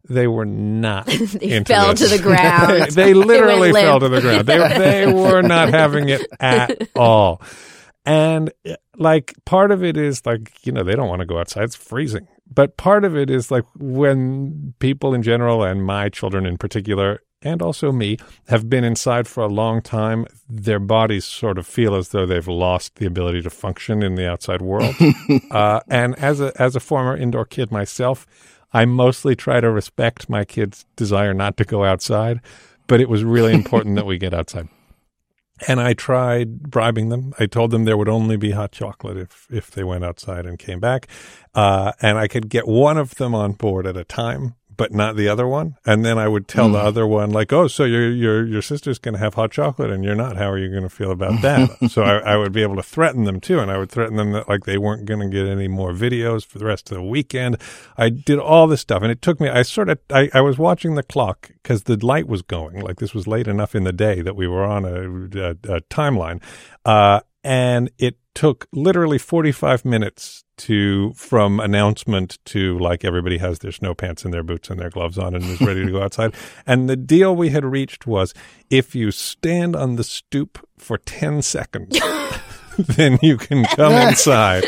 They 0.08 0.26
were 0.26 0.46
not. 0.46 1.06
They 1.38 1.50
into 1.56 1.72
fell 1.72 1.94
this. 1.94 2.10
to 2.10 2.16
the 2.16 2.22
ground. 2.28 2.92
they 2.92 3.14
literally 3.14 3.72
went 3.72 3.84
fell 3.86 4.00
to 4.00 4.08
the 4.08 4.20
ground. 4.20 4.46
They, 4.46 4.58
they 4.78 5.12
were 5.12 5.42
not 5.42 5.70
having 5.70 6.08
it 6.08 6.26
at 6.40 6.88
all. 6.96 7.42
And 8.06 8.50
uh, 8.68 8.74
like 8.96 9.34
part 9.44 9.70
of 9.70 9.84
it 9.84 9.96
is 9.96 10.24
like, 10.24 10.64
you 10.66 10.72
know, 10.72 10.82
they 10.82 10.94
don't 10.96 11.08
want 11.08 11.20
to 11.20 11.26
go 11.26 11.38
outside. 11.38 11.64
It's 11.64 11.76
freezing. 11.76 12.26
But 12.52 12.76
part 12.78 13.04
of 13.04 13.14
it 13.16 13.28
is 13.28 13.50
like 13.50 13.64
when 13.78 14.74
people 14.78 15.12
in 15.14 15.22
general 15.22 15.62
and 15.62 15.84
my 15.84 16.08
children 16.08 16.46
in 16.46 16.56
particular 16.56 17.20
and 17.42 17.60
also 17.62 17.92
me 17.92 18.16
have 18.48 18.68
been 18.68 18.82
inside 18.84 19.28
for 19.28 19.44
a 19.44 19.48
long 19.48 19.80
time, 19.82 20.26
their 20.48 20.80
bodies 20.80 21.24
sort 21.24 21.58
of 21.58 21.66
feel 21.66 21.94
as 21.94 22.08
though 22.08 22.24
they've 22.26 22.48
lost 22.48 22.96
the 22.96 23.06
ability 23.06 23.42
to 23.42 23.50
function 23.50 24.02
in 24.02 24.14
the 24.16 24.28
outside 24.28 24.62
world. 24.62 24.94
uh, 25.50 25.80
and 25.88 26.18
as 26.18 26.40
a 26.40 26.50
as 26.60 26.74
a 26.74 26.80
former 26.80 27.16
indoor 27.16 27.44
kid 27.44 27.70
myself, 27.70 28.26
I 28.72 28.84
mostly 28.84 29.34
try 29.34 29.60
to 29.60 29.70
respect 29.70 30.28
my 30.28 30.44
kids' 30.44 30.84
desire 30.96 31.34
not 31.34 31.56
to 31.56 31.64
go 31.64 31.84
outside, 31.84 32.40
but 32.86 33.00
it 33.00 33.08
was 33.08 33.24
really 33.24 33.54
important 33.54 33.96
that 33.96 34.06
we 34.06 34.18
get 34.18 34.34
outside. 34.34 34.68
And 35.66 35.80
I 35.80 35.92
tried 35.92 36.70
bribing 36.70 37.08
them. 37.08 37.34
I 37.40 37.46
told 37.46 37.72
them 37.72 37.84
there 37.84 37.96
would 37.96 38.08
only 38.08 38.36
be 38.36 38.52
hot 38.52 38.70
chocolate 38.70 39.16
if 39.16 39.48
if 39.50 39.72
they 39.72 39.82
went 39.82 40.04
outside 40.04 40.46
and 40.46 40.56
came 40.56 40.78
back, 40.78 41.08
uh, 41.52 41.90
and 42.00 42.16
I 42.16 42.28
could 42.28 42.48
get 42.48 42.68
one 42.68 42.96
of 42.96 43.16
them 43.16 43.34
on 43.34 43.54
board 43.54 43.84
at 43.84 43.96
a 43.96 44.04
time, 44.04 44.54
but 44.78 44.94
not 44.94 45.16
the 45.16 45.28
other 45.28 45.46
one. 45.46 45.76
And 45.84 46.04
then 46.04 46.18
I 46.18 46.28
would 46.28 46.46
tell 46.46 46.70
the 46.70 46.78
other 46.78 47.06
one, 47.06 47.30
like, 47.30 47.52
"Oh, 47.52 47.66
so 47.66 47.84
your 47.84 48.10
your 48.10 48.46
your 48.46 48.62
sister's 48.62 48.98
going 48.98 49.14
to 49.14 49.18
have 49.18 49.34
hot 49.34 49.50
chocolate, 49.50 49.90
and 49.90 50.04
you're 50.04 50.14
not. 50.14 50.36
How 50.36 50.50
are 50.50 50.56
you 50.56 50.70
going 50.70 50.84
to 50.84 50.88
feel 50.88 51.10
about 51.10 51.42
that?" 51.42 51.90
so 51.90 52.02
I, 52.02 52.18
I 52.18 52.36
would 52.36 52.52
be 52.52 52.62
able 52.62 52.76
to 52.76 52.82
threaten 52.82 53.24
them 53.24 53.40
too, 53.40 53.58
and 53.58 53.70
I 53.70 53.76
would 53.76 53.90
threaten 53.90 54.16
them 54.16 54.32
that 54.32 54.48
like 54.48 54.64
they 54.64 54.78
weren't 54.78 55.04
going 55.04 55.20
to 55.20 55.28
get 55.28 55.46
any 55.46 55.68
more 55.68 55.92
videos 55.92 56.46
for 56.46 56.58
the 56.58 56.64
rest 56.64 56.90
of 56.90 56.96
the 56.96 57.02
weekend. 57.02 57.58
I 57.98 58.08
did 58.08 58.38
all 58.38 58.68
this 58.68 58.80
stuff, 58.80 59.02
and 59.02 59.10
it 59.10 59.20
took 59.20 59.40
me. 59.40 59.48
I 59.48 59.62
sort 59.62 59.90
of 59.90 59.98
I, 60.10 60.30
I 60.32 60.40
was 60.40 60.56
watching 60.56 60.94
the 60.94 61.02
clock 61.02 61.50
because 61.62 61.82
the 61.82 61.96
light 61.96 62.28
was 62.28 62.42
going. 62.42 62.80
Like 62.80 63.00
this 63.00 63.12
was 63.12 63.26
late 63.26 63.48
enough 63.48 63.74
in 63.74 63.82
the 63.82 63.92
day 63.92 64.22
that 64.22 64.36
we 64.36 64.46
were 64.46 64.64
on 64.64 64.84
a, 64.84 65.02
a, 65.40 65.50
a 65.76 65.80
timeline, 65.90 66.40
uh, 66.84 67.20
and 67.42 67.90
it 67.98 68.16
took 68.34 68.68
literally 68.72 69.18
45 69.18 69.84
minutes 69.84 70.44
to 70.58 71.12
from 71.14 71.60
announcement 71.60 72.38
to 72.46 72.78
like 72.78 73.04
everybody 73.04 73.38
has 73.38 73.60
their 73.60 73.72
snow 73.72 73.94
pants 73.94 74.24
and 74.24 74.34
their 74.34 74.42
boots 74.42 74.70
and 74.70 74.78
their 74.80 74.90
gloves 74.90 75.18
on 75.18 75.34
and 75.34 75.44
is 75.44 75.60
ready 75.60 75.84
to 75.84 75.90
go 75.90 76.02
outside. 76.02 76.34
And 76.66 76.88
the 76.88 76.96
deal 76.96 77.34
we 77.34 77.50
had 77.50 77.64
reached 77.64 78.06
was 78.06 78.34
if 78.68 78.94
you 78.94 79.10
stand 79.10 79.74
on 79.74 79.96
the 79.96 80.04
stoop 80.04 80.66
for 80.76 80.98
10 80.98 81.42
seconds, 81.42 81.98
then 82.78 83.18
you 83.22 83.36
can 83.36 83.64
come 83.64 83.92
inside 83.92 84.64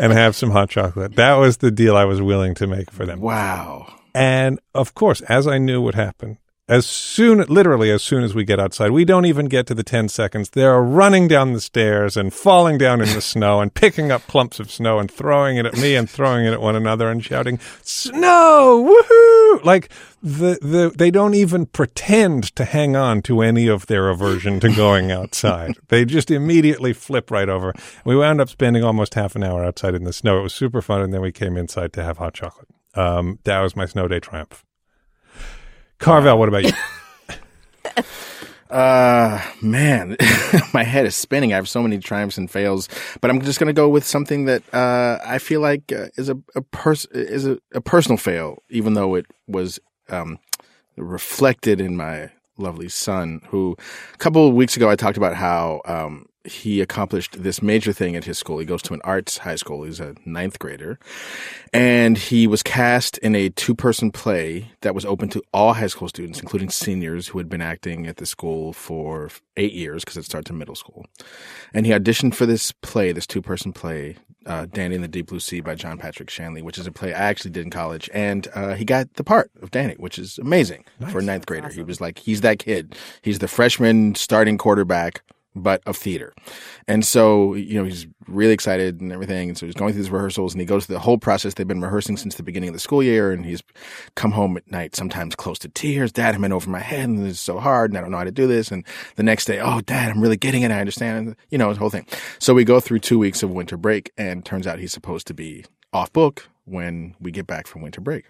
and 0.00 0.12
have 0.12 0.36
some 0.36 0.50
hot 0.50 0.70
chocolate. 0.70 1.16
That 1.16 1.36
was 1.36 1.58
the 1.58 1.70
deal 1.70 1.96
I 1.96 2.04
was 2.04 2.20
willing 2.20 2.54
to 2.56 2.66
make 2.66 2.90
for 2.90 3.06
them. 3.06 3.20
Wow. 3.20 3.92
And 4.14 4.58
of 4.74 4.94
course, 4.94 5.20
as 5.22 5.46
I 5.46 5.58
knew 5.58 5.80
would 5.82 5.94
happen, 5.94 6.38
as 6.68 6.84
soon, 6.84 7.38
literally 7.48 7.92
as 7.92 8.02
soon 8.02 8.24
as 8.24 8.34
we 8.34 8.44
get 8.44 8.58
outside, 8.58 8.90
we 8.90 9.04
don't 9.04 9.24
even 9.24 9.46
get 9.46 9.66
to 9.68 9.74
the 9.74 9.84
10 9.84 10.08
seconds. 10.08 10.50
They're 10.50 10.82
running 10.82 11.28
down 11.28 11.52
the 11.52 11.60
stairs 11.60 12.16
and 12.16 12.34
falling 12.34 12.76
down 12.76 13.00
in 13.00 13.08
the 13.14 13.20
snow 13.20 13.60
and 13.60 13.72
picking 13.72 14.10
up 14.10 14.26
clumps 14.26 14.58
of 14.58 14.70
snow 14.70 14.98
and 14.98 15.08
throwing 15.08 15.58
it 15.58 15.66
at 15.66 15.76
me 15.76 15.94
and 15.94 16.10
throwing 16.10 16.44
it 16.44 16.52
at 16.52 16.60
one 16.60 16.74
another 16.74 17.08
and 17.08 17.24
shouting, 17.24 17.60
snow, 17.82 18.84
woohoo! 18.84 19.64
Like 19.64 19.90
the, 20.20 20.58
the, 20.60 20.92
they 20.96 21.12
don't 21.12 21.34
even 21.34 21.66
pretend 21.66 22.54
to 22.56 22.64
hang 22.64 22.96
on 22.96 23.22
to 23.22 23.42
any 23.42 23.68
of 23.68 23.86
their 23.86 24.08
aversion 24.08 24.58
to 24.60 24.74
going 24.74 25.12
outside. 25.12 25.74
they 25.88 26.04
just 26.04 26.32
immediately 26.32 26.92
flip 26.92 27.30
right 27.30 27.48
over. 27.48 27.74
We 28.04 28.16
wound 28.16 28.40
up 28.40 28.48
spending 28.48 28.82
almost 28.82 29.14
half 29.14 29.36
an 29.36 29.44
hour 29.44 29.64
outside 29.64 29.94
in 29.94 30.02
the 30.02 30.12
snow. 30.12 30.40
It 30.40 30.42
was 30.42 30.54
super 30.54 30.82
fun. 30.82 31.00
And 31.00 31.14
then 31.14 31.20
we 31.20 31.30
came 31.30 31.56
inside 31.56 31.92
to 31.92 32.02
have 32.02 32.18
hot 32.18 32.34
chocolate. 32.34 32.68
Um, 32.94 33.38
that 33.44 33.60
was 33.60 33.76
my 33.76 33.86
snow 33.86 34.08
day 34.08 34.18
triumph. 34.18 34.64
Carvel, 35.98 36.38
what 36.38 36.48
about 36.48 36.64
you? 36.64 36.72
Uh, 38.68 39.40
man, 39.62 40.16
my 40.74 40.82
head 40.82 41.06
is 41.06 41.14
spinning. 41.14 41.52
I 41.52 41.56
have 41.56 41.68
so 41.68 41.82
many 41.82 41.98
triumphs 41.98 42.36
and 42.36 42.50
fails, 42.50 42.88
but 43.20 43.30
I'm 43.30 43.40
just 43.40 43.60
going 43.60 43.68
to 43.68 43.72
go 43.72 43.88
with 43.88 44.04
something 44.04 44.46
that 44.46 44.62
uh, 44.74 45.18
I 45.24 45.38
feel 45.38 45.60
like 45.60 45.92
uh, 45.92 46.08
is 46.16 46.28
a, 46.28 46.36
a 46.54 46.62
pers- 46.62 47.06
is 47.12 47.46
a, 47.46 47.58
a, 47.72 47.80
personal 47.80 48.16
fail, 48.16 48.62
even 48.68 48.94
though 48.94 49.14
it 49.14 49.26
was 49.46 49.78
um, 50.08 50.38
reflected 50.96 51.80
in 51.80 51.96
my 51.96 52.30
lovely 52.58 52.88
son. 52.88 53.40
Who 53.50 53.76
a 54.12 54.18
couple 54.18 54.48
of 54.48 54.54
weeks 54.54 54.76
ago 54.76 54.90
I 54.90 54.96
talked 54.96 55.16
about 55.16 55.34
how 55.34 55.80
um, 55.84 56.26
he 56.46 56.80
accomplished 56.80 57.42
this 57.42 57.60
major 57.62 57.92
thing 57.92 58.16
at 58.16 58.24
his 58.24 58.38
school. 58.38 58.58
He 58.58 58.64
goes 58.64 58.82
to 58.82 58.94
an 58.94 59.00
arts 59.04 59.38
high 59.38 59.56
school. 59.56 59.82
He's 59.82 60.00
a 60.00 60.14
ninth 60.24 60.58
grader. 60.58 60.98
And 61.72 62.16
he 62.16 62.46
was 62.46 62.62
cast 62.62 63.18
in 63.18 63.34
a 63.34 63.50
two 63.50 63.74
person 63.74 64.10
play 64.10 64.70
that 64.80 64.94
was 64.94 65.04
open 65.04 65.28
to 65.30 65.42
all 65.52 65.74
high 65.74 65.86
school 65.88 66.08
students, 66.08 66.40
including 66.40 66.70
seniors 66.70 67.28
who 67.28 67.38
had 67.38 67.48
been 67.48 67.60
acting 67.60 68.06
at 68.06 68.16
the 68.16 68.26
school 68.26 68.72
for 68.72 69.30
eight 69.56 69.72
years 69.72 70.04
because 70.04 70.16
it 70.16 70.24
starts 70.24 70.50
in 70.50 70.58
middle 70.58 70.74
school. 70.74 71.06
And 71.74 71.86
he 71.86 71.92
auditioned 71.92 72.34
for 72.34 72.46
this 72.46 72.72
play, 72.72 73.12
this 73.12 73.26
two 73.26 73.42
person 73.42 73.72
play, 73.72 74.16
uh, 74.46 74.66
Danny 74.66 74.94
and 74.94 75.04
the 75.04 75.08
Deep 75.08 75.26
Blue 75.26 75.40
Sea 75.40 75.60
by 75.60 75.74
John 75.74 75.98
Patrick 75.98 76.30
Shanley, 76.30 76.62
which 76.62 76.78
is 76.78 76.86
a 76.86 76.92
play 76.92 77.12
I 77.12 77.24
actually 77.24 77.50
did 77.50 77.64
in 77.64 77.70
college. 77.70 78.08
And 78.14 78.48
uh, 78.54 78.74
he 78.74 78.84
got 78.84 79.12
the 79.14 79.24
part 79.24 79.50
of 79.60 79.70
Danny, 79.70 79.94
which 79.94 80.18
is 80.18 80.38
amazing 80.38 80.84
nice. 81.00 81.12
for 81.12 81.18
a 81.18 81.22
ninth 81.22 81.46
grader. 81.46 81.66
Awesome. 81.66 81.78
He 81.78 81.82
was 81.82 82.00
like, 82.00 82.18
he's 82.18 82.42
that 82.42 82.60
kid. 82.60 82.94
He's 83.22 83.40
the 83.40 83.48
freshman 83.48 84.14
starting 84.14 84.56
quarterback 84.56 85.22
but 85.56 85.82
of 85.86 85.96
theater. 85.96 86.34
And 86.86 87.04
so, 87.04 87.54
you 87.54 87.74
know, 87.74 87.84
he's 87.84 88.06
really 88.28 88.52
excited 88.52 89.00
and 89.00 89.12
everything. 89.12 89.48
And 89.48 89.58
so 89.58 89.66
he's 89.66 89.74
going 89.74 89.92
through 89.92 90.02
these 90.02 90.10
rehearsals 90.10 90.52
and 90.52 90.60
he 90.60 90.66
goes 90.66 90.86
through 90.86 90.94
the 90.94 91.00
whole 91.00 91.18
process. 91.18 91.54
They've 91.54 91.66
been 91.66 91.80
rehearsing 91.80 92.16
since 92.16 92.34
the 92.34 92.42
beginning 92.42 92.68
of 92.68 92.74
the 92.74 92.80
school 92.80 93.02
year 93.02 93.32
and 93.32 93.44
he's 93.44 93.62
come 94.14 94.32
home 94.32 94.56
at 94.56 94.70
night, 94.70 94.94
sometimes 94.94 95.34
close 95.34 95.58
to 95.60 95.68
tears. 95.68 96.12
Dad, 96.12 96.34
I'm 96.34 96.44
in 96.44 96.52
over 96.52 96.70
my 96.70 96.80
head 96.80 97.08
and 97.08 97.26
is 97.26 97.40
so 97.40 97.58
hard 97.58 97.90
and 97.90 97.98
I 97.98 98.02
don't 98.02 98.10
know 98.10 98.18
how 98.18 98.24
to 98.24 98.30
do 98.30 98.46
this. 98.46 98.70
And 98.70 98.84
the 99.16 99.22
next 99.22 99.46
day, 99.46 99.58
oh, 99.58 99.80
dad, 99.80 100.10
I'm 100.10 100.20
really 100.20 100.36
getting 100.36 100.62
it. 100.62 100.70
I 100.70 100.80
understand. 100.80 101.34
You 101.50 101.58
know, 101.58 101.72
the 101.72 101.78
whole 101.78 101.90
thing. 101.90 102.06
So 102.38 102.54
we 102.54 102.64
go 102.64 102.78
through 102.78 103.00
two 103.00 103.18
weeks 103.18 103.42
of 103.42 103.50
winter 103.50 103.76
break 103.76 104.12
and 104.16 104.44
turns 104.44 104.66
out 104.66 104.78
he's 104.78 104.92
supposed 104.92 105.26
to 105.28 105.34
be 105.34 105.64
off 105.92 106.12
book 106.12 106.48
when 106.64 107.14
we 107.20 107.30
get 107.30 107.46
back 107.46 107.66
from 107.66 107.80
winter 107.80 108.00
break, 108.00 108.26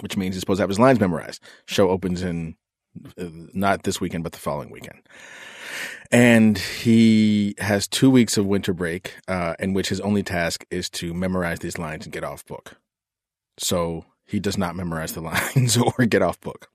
which 0.00 0.16
means 0.16 0.34
he's 0.34 0.40
supposed 0.40 0.58
to 0.58 0.62
have 0.62 0.68
his 0.68 0.78
lines 0.78 1.00
memorized. 1.00 1.42
Show 1.64 1.88
opens 1.88 2.22
in 2.22 2.56
not 3.16 3.82
this 3.82 4.00
weekend, 4.00 4.24
but 4.24 4.32
the 4.32 4.38
following 4.38 4.70
weekend. 4.70 5.00
And 6.10 6.58
he 6.58 7.54
has 7.58 7.88
two 7.88 8.10
weeks 8.10 8.36
of 8.36 8.46
winter 8.46 8.74
break, 8.74 9.14
uh, 9.28 9.54
in 9.58 9.72
which 9.72 9.88
his 9.88 10.00
only 10.00 10.22
task 10.22 10.66
is 10.70 10.90
to 10.90 11.14
memorize 11.14 11.60
these 11.60 11.78
lines 11.78 12.04
and 12.04 12.12
get 12.12 12.24
off 12.24 12.44
book. 12.44 12.76
So 13.58 14.04
he 14.26 14.40
does 14.40 14.58
not 14.58 14.76
memorize 14.76 15.12
the 15.12 15.20
lines 15.56 15.76
or 15.76 16.06
get 16.06 16.22
off 16.22 16.40
book. 16.40 16.68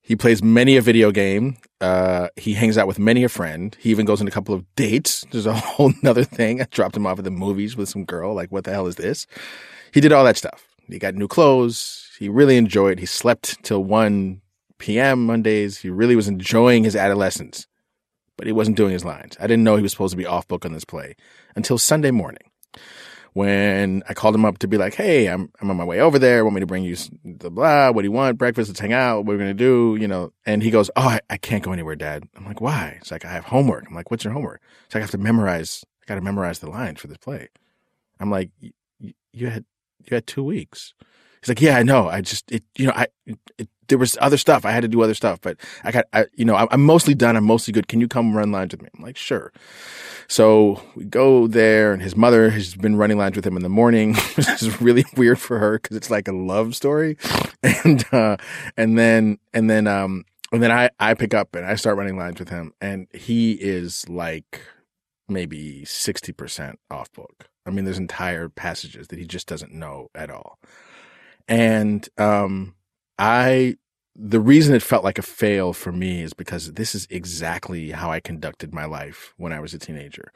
He 0.00 0.16
plays 0.16 0.42
many 0.42 0.76
a 0.76 0.80
video 0.80 1.12
game. 1.12 1.58
Uh, 1.80 2.28
he 2.36 2.54
hangs 2.54 2.78
out 2.78 2.86
with 2.86 2.98
many 2.98 3.24
a 3.24 3.28
friend. 3.28 3.76
He 3.78 3.90
even 3.90 4.06
goes 4.06 4.22
on 4.22 4.26
a 4.26 4.30
couple 4.30 4.54
of 4.54 4.64
dates. 4.74 5.24
There's 5.30 5.46
a 5.46 5.52
whole 5.54 5.92
nother 6.02 6.24
thing. 6.24 6.62
I 6.62 6.66
dropped 6.70 6.96
him 6.96 7.06
off 7.06 7.18
at 7.18 7.24
the 7.24 7.30
movies 7.30 7.76
with 7.76 7.88
some 7.88 8.04
girl. 8.04 8.34
Like, 8.34 8.50
what 8.50 8.64
the 8.64 8.72
hell 8.72 8.86
is 8.86 8.96
this? 8.96 9.26
He 9.92 10.00
did 10.00 10.12
all 10.12 10.24
that 10.24 10.36
stuff. 10.36 10.66
He 10.88 10.98
got 10.98 11.14
new 11.14 11.28
clothes. 11.28 12.10
He 12.18 12.28
really 12.28 12.56
enjoyed. 12.56 12.98
He 12.98 13.06
slept 13.06 13.62
till 13.62 13.84
1 13.84 14.40
p.m. 14.78 15.26
Mondays. 15.26 15.78
He 15.78 15.90
really 15.90 16.16
was 16.16 16.28
enjoying 16.28 16.84
his 16.84 16.96
adolescence 16.96 17.66
but 18.38 18.46
he 18.46 18.52
wasn't 18.52 18.76
doing 18.76 18.92
his 18.92 19.04
lines. 19.04 19.36
I 19.38 19.46
didn't 19.48 19.64
know 19.64 19.76
he 19.76 19.82
was 19.82 19.90
supposed 19.90 20.12
to 20.12 20.16
be 20.16 20.24
off 20.24 20.48
book 20.48 20.64
on 20.64 20.72
this 20.72 20.84
play 20.84 21.16
until 21.56 21.76
Sunday 21.76 22.12
morning 22.12 22.50
when 23.34 24.02
I 24.08 24.14
called 24.14 24.34
him 24.34 24.44
up 24.44 24.58
to 24.58 24.68
be 24.68 24.78
like, 24.78 24.94
Hey, 24.94 25.26
I'm, 25.26 25.50
I'm 25.60 25.70
on 25.70 25.76
my 25.76 25.84
way 25.84 26.00
over 26.00 26.18
there. 26.18 26.44
Want 26.44 26.54
me 26.54 26.60
to 26.60 26.66
bring 26.66 26.84
you 26.84 26.96
the 27.24 27.50
blah? 27.50 27.90
What 27.90 28.02
do 28.02 28.06
you 28.06 28.12
want? 28.12 28.38
Breakfast? 28.38 28.70
Let's 28.70 28.80
hang 28.80 28.92
out. 28.92 29.24
What 29.24 29.32
are 29.32 29.36
we 29.36 29.44
going 29.44 29.56
to 29.56 29.64
do? 29.64 30.00
You 30.00 30.08
know, 30.08 30.32
and 30.46 30.62
he 30.62 30.70
goes, 30.70 30.88
Oh, 30.96 31.02
I, 31.02 31.20
I, 31.28 31.36
can't 31.36 31.64
go 31.64 31.72
anywhere, 31.72 31.96
dad. 31.96 32.24
I'm 32.36 32.46
like, 32.46 32.60
why? 32.60 32.96
It's 33.00 33.10
like, 33.10 33.24
I 33.24 33.32
have 33.32 33.44
homework. 33.44 33.86
I'm 33.88 33.94
like, 33.94 34.10
what's 34.10 34.24
your 34.24 34.32
homework? 34.32 34.62
It's 34.86 34.94
like, 34.94 35.02
I 35.02 35.04
have 35.04 35.10
to 35.10 35.18
memorize, 35.18 35.84
I 36.02 36.06
got 36.06 36.14
to 36.14 36.20
memorize 36.20 36.60
the 36.60 36.70
lines 36.70 37.00
for 37.00 37.08
this 37.08 37.18
play. 37.18 37.48
I'm 38.20 38.30
like, 38.30 38.50
you 39.00 39.48
had, 39.48 39.64
you 40.04 40.14
had 40.14 40.26
two 40.26 40.44
weeks. 40.44 40.94
He's 41.40 41.48
like, 41.48 41.60
yeah, 41.60 41.76
I 41.76 41.82
know. 41.82 42.08
I 42.08 42.20
just, 42.20 42.50
it, 42.50 42.64
you 42.76 42.86
know, 42.86 42.92
I, 42.94 43.06
it, 43.58 43.68
there 43.88 43.98
was 43.98 44.18
other 44.20 44.36
stuff. 44.36 44.64
I 44.64 44.70
had 44.70 44.82
to 44.82 44.88
do 44.88 45.02
other 45.02 45.14
stuff, 45.14 45.40
but 45.40 45.56
I 45.82 45.92
got, 45.92 46.04
I, 46.12 46.26
you 46.34 46.44
know, 46.44 46.68
I'm 46.70 46.84
mostly 46.84 47.14
done. 47.14 47.36
I'm 47.36 47.44
mostly 47.44 47.72
good. 47.72 47.88
Can 47.88 48.00
you 48.00 48.08
come 48.08 48.36
run 48.36 48.52
lines 48.52 48.72
with 48.72 48.82
me? 48.82 48.88
I'm 48.96 49.02
like, 49.02 49.16
sure. 49.16 49.52
So 50.28 50.82
we 50.94 51.04
go 51.04 51.46
there 51.46 51.92
and 51.92 52.02
his 52.02 52.14
mother 52.14 52.50
has 52.50 52.74
been 52.74 52.96
running 52.96 53.16
lines 53.16 53.36
with 53.36 53.46
him 53.46 53.56
in 53.56 53.62
the 53.62 53.68
morning, 53.68 54.14
which 54.34 54.48
is 54.48 54.80
really 54.80 55.04
weird 55.16 55.38
for 55.40 55.58
her 55.58 55.78
because 55.78 55.96
it's 55.96 56.10
like 56.10 56.28
a 56.28 56.32
love 56.32 56.74
story. 56.74 57.16
And, 57.60 58.04
uh, 58.12 58.36
and 58.76 58.96
then, 58.96 59.38
and 59.52 59.68
then, 59.68 59.88
um, 59.88 60.24
and 60.52 60.62
then 60.62 60.70
I, 60.70 60.90
I 61.00 61.14
pick 61.14 61.34
up 61.34 61.56
and 61.56 61.66
I 61.66 61.74
start 61.74 61.96
running 61.96 62.16
lines 62.16 62.38
with 62.38 62.50
him 62.50 62.72
and 62.80 63.08
he 63.12 63.52
is 63.54 64.08
like 64.08 64.60
maybe 65.28 65.82
60% 65.84 66.76
off 66.88 67.12
book. 67.12 67.48
I 67.66 67.70
mean, 67.70 67.84
there's 67.84 67.98
entire 67.98 68.48
passages 68.48 69.08
that 69.08 69.18
he 69.18 69.26
just 69.26 69.48
doesn't 69.48 69.72
know 69.72 70.08
at 70.14 70.30
all. 70.30 70.58
And, 71.48 72.08
um, 72.18 72.74
I 73.18 73.76
the 74.20 74.40
reason 74.40 74.74
it 74.74 74.82
felt 74.82 75.04
like 75.04 75.18
a 75.18 75.22
fail 75.22 75.72
for 75.72 75.92
me 75.92 76.22
is 76.22 76.32
because 76.32 76.72
this 76.72 76.94
is 76.94 77.06
exactly 77.08 77.92
how 77.92 78.10
I 78.10 78.18
conducted 78.18 78.74
my 78.74 78.84
life 78.84 79.32
when 79.36 79.52
I 79.52 79.60
was 79.60 79.72
a 79.74 79.78
teenager. 79.78 80.32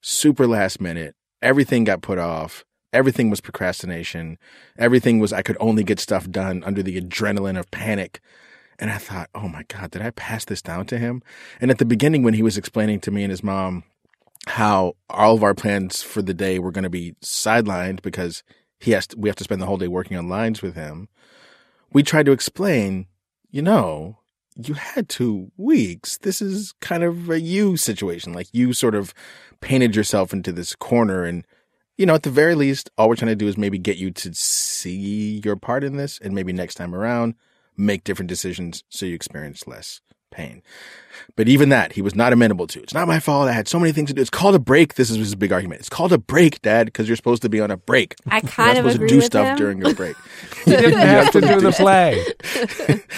Super 0.00 0.48
last 0.48 0.80
minute, 0.80 1.14
everything 1.40 1.84
got 1.84 2.02
put 2.02 2.18
off. 2.18 2.64
Everything 2.92 3.30
was 3.30 3.40
procrastination. 3.40 4.36
Everything 4.76 5.20
was 5.20 5.32
I 5.32 5.42
could 5.42 5.56
only 5.60 5.84
get 5.84 6.00
stuff 6.00 6.28
done 6.28 6.64
under 6.64 6.82
the 6.82 7.00
adrenaline 7.00 7.56
of 7.56 7.70
panic. 7.70 8.20
And 8.80 8.90
I 8.90 8.98
thought, 8.98 9.30
oh 9.32 9.46
my 9.46 9.62
God, 9.68 9.92
did 9.92 10.02
I 10.02 10.10
pass 10.10 10.44
this 10.44 10.60
down 10.60 10.86
to 10.86 10.98
him? 10.98 11.22
And 11.60 11.70
at 11.70 11.78
the 11.78 11.84
beginning, 11.84 12.24
when 12.24 12.34
he 12.34 12.42
was 12.42 12.58
explaining 12.58 12.98
to 13.00 13.12
me 13.12 13.22
and 13.22 13.30
his 13.30 13.44
mom 13.44 13.84
how 14.48 14.94
all 15.08 15.36
of 15.36 15.44
our 15.44 15.54
plans 15.54 16.02
for 16.02 16.22
the 16.22 16.34
day 16.34 16.58
were 16.58 16.72
going 16.72 16.82
to 16.82 16.90
be 16.90 17.12
sidelined 17.22 18.02
because 18.02 18.42
he 18.80 18.92
has 18.92 19.06
to, 19.08 19.18
we 19.18 19.28
have 19.28 19.36
to 19.36 19.44
spend 19.44 19.62
the 19.62 19.66
whole 19.66 19.76
day 19.76 19.88
working 19.88 20.16
on 20.16 20.28
lines 20.28 20.62
with 20.62 20.74
him 20.74 21.08
we 21.92 22.02
tried 22.02 22.26
to 22.26 22.32
explain, 22.32 23.06
you 23.50 23.62
know, 23.62 24.18
you 24.56 24.74
had 24.74 25.08
two 25.08 25.50
weeks. 25.56 26.18
This 26.18 26.42
is 26.42 26.72
kind 26.80 27.02
of 27.02 27.30
a 27.30 27.40
you 27.40 27.76
situation. 27.76 28.32
Like 28.32 28.48
you 28.52 28.72
sort 28.72 28.94
of 28.94 29.14
painted 29.60 29.96
yourself 29.96 30.32
into 30.32 30.52
this 30.52 30.74
corner. 30.74 31.24
And, 31.24 31.46
you 31.96 32.06
know, 32.06 32.14
at 32.14 32.22
the 32.22 32.30
very 32.30 32.54
least, 32.54 32.90
all 32.96 33.08
we're 33.08 33.16
trying 33.16 33.30
to 33.30 33.36
do 33.36 33.48
is 33.48 33.56
maybe 33.56 33.78
get 33.78 33.96
you 33.96 34.10
to 34.10 34.34
see 34.34 35.40
your 35.44 35.56
part 35.56 35.84
in 35.84 35.96
this 35.96 36.18
and 36.22 36.34
maybe 36.34 36.52
next 36.52 36.74
time 36.74 36.94
around 36.94 37.34
make 37.76 38.04
different 38.04 38.28
decisions 38.28 38.84
so 38.90 39.06
you 39.06 39.14
experience 39.14 39.66
less 39.66 40.02
pain. 40.30 40.62
But 41.36 41.48
even 41.48 41.68
that, 41.70 41.92
he 41.92 42.02
was 42.02 42.14
not 42.14 42.32
amenable 42.32 42.66
to. 42.68 42.82
It's 42.82 42.94
not 42.94 43.08
my 43.08 43.20
fault. 43.20 43.48
I 43.48 43.52
had 43.52 43.68
so 43.68 43.78
many 43.78 43.92
things 43.92 44.08
to 44.08 44.14
do. 44.14 44.20
It's 44.20 44.30
called 44.30 44.54
a 44.54 44.58
break. 44.58 44.94
This 44.94 45.10
is 45.10 45.16
his 45.16 45.34
big 45.34 45.52
argument. 45.52 45.80
It's 45.80 45.88
called 45.88 46.12
a 46.12 46.18
break, 46.18 46.60
Dad, 46.62 46.86
because 46.86 47.08
you're 47.08 47.16
supposed 47.16 47.42
to 47.42 47.48
be 47.48 47.60
on 47.60 47.70
a 47.70 47.76
break. 47.76 48.16
I 48.26 48.40
kind 48.40 48.76
you're 48.76 48.86
of 48.86 48.92
supposed 48.92 49.08
to 49.08 49.14
do 49.14 49.20
stuff 49.20 49.46
him. 49.46 49.56
during 49.56 49.78
your 49.78 49.94
break. 49.94 50.16
you 50.66 50.76
didn't 50.76 50.98
have 50.98 51.30
to 51.32 51.40
do 51.40 51.60
the 51.60 51.72
play. 51.72 52.24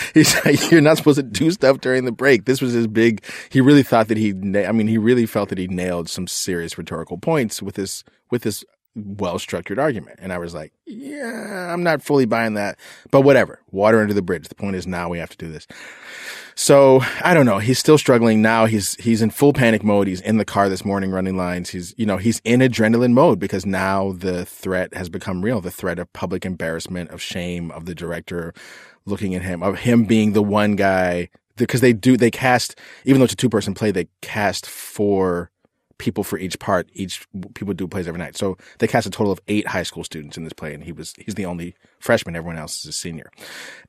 He's 0.15 0.35
like, 0.45 0.71
you're 0.71 0.81
not 0.81 0.99
supposed 0.99 1.17
to 1.17 1.23
do 1.23 1.51
stuff 1.51 1.81
during 1.81 2.05
the 2.05 2.13
break. 2.13 2.45
This 2.45 2.61
was 2.61 2.73
his 2.73 2.87
big. 2.87 3.25
He 3.51 3.61
really 3.61 3.83
thought 3.83 4.09
that 4.09 4.19
he. 4.19 4.31
I 4.31 4.73
mean, 4.73 4.89
he 4.89 4.99
really 4.99 5.27
felt 5.27 5.49
that 5.49 5.59
he 5.59 5.69
nailed 5.69 6.09
some 6.09 6.27
serious 6.27 6.77
rhetorical 6.77 7.19
points 7.19 7.63
with 7.63 7.77
this 7.77 8.05
with 8.31 8.43
this 8.43 8.65
well 8.95 9.39
structured 9.39 9.79
argument. 9.79 10.19
And 10.21 10.33
I 10.33 10.39
was 10.39 10.55
like, 10.55 10.73
yeah, 10.87 11.73
I'm 11.73 11.83
not 11.83 12.03
fully 12.03 12.27
buying 12.27 12.55
that, 12.55 12.79
but 13.11 13.23
whatever. 13.23 13.61
Water 13.71 14.01
under 14.01 14.15
the 14.15 14.23
bridge. 14.23 14.49
The 14.49 14.55
point 14.55 14.77
is 14.77 14.87
now 14.87 15.09
we 15.09 15.19
have 15.19 15.31
to 15.31 15.37
do 15.37 15.51
this. 15.51 15.67
So 16.55 17.01
I 17.23 17.33
don't 17.33 17.47
know. 17.47 17.59
He's 17.59 17.79
still 17.79 17.97
struggling 17.97 18.43
now. 18.43 18.67
He's, 18.67 18.95
he's 18.97 19.23
in 19.23 19.31
full 19.31 19.53
panic 19.55 19.83
mode. 19.83 20.07
He's 20.07 20.21
in 20.21 20.37
the 20.37 20.45
car 20.45 20.69
this 20.69 20.85
morning 20.85 21.11
running 21.11 21.37
lines. 21.37 21.71
He's, 21.71 21.95
you 21.97 22.05
know, 22.05 22.19
he's 22.19 22.41
in 22.45 22.61
adrenaline 22.61 23.13
mode 23.13 23.39
because 23.39 23.65
now 23.65 24.13
the 24.13 24.45
threat 24.45 24.93
has 24.95 25.09
become 25.09 25.43
real. 25.43 25.61
The 25.61 25.71
threat 25.71 25.99
of 25.99 26.13
public 26.13 26.45
embarrassment, 26.45 27.11
of 27.11 27.23
shame, 27.23 27.71
of 27.71 27.87
the 27.87 27.95
director 27.95 28.53
looking 29.07 29.35
at 29.35 29.43
him, 29.43 29.63
of 29.63 29.79
him 29.79 30.05
being 30.05 30.33
the 30.33 30.43
one 30.43 30.77
guy 30.77 31.31
because 31.57 31.81
they 31.81 31.93
do, 31.93 32.17
they 32.17 32.31
cast, 32.31 32.79
even 33.05 33.21
though 33.21 33.25
it's 33.25 33.33
a 33.35 33.37
two 33.37 33.49
person 33.49 33.75
play, 33.75 33.91
they 33.91 34.09
cast 34.21 34.67
four 34.67 35.52
people 35.99 36.25
for 36.25 36.39
each 36.39 36.59
part. 36.59 36.89
Each 36.93 37.27
people 37.55 37.75
do 37.75 37.89
plays 37.89 38.09
every 38.09 38.19
night. 38.19 38.37
So 38.37 38.57
they 38.79 38.87
cast 38.87 39.07
a 39.07 39.11
total 39.11 39.33
of 39.33 39.41
eight 39.49 39.67
high 39.67 39.83
school 39.83 40.05
students 40.05 40.37
in 40.37 40.45
this 40.45 40.53
play, 40.53 40.75
and 40.75 40.85
he 40.85 40.93
was 40.93 41.15
he's 41.19 41.35
the 41.35 41.47
only 41.47 41.75
freshman. 41.99 42.37
Everyone 42.37 42.59
else 42.59 42.81
is 42.81 42.87
a 42.87 42.93
senior, 42.93 43.31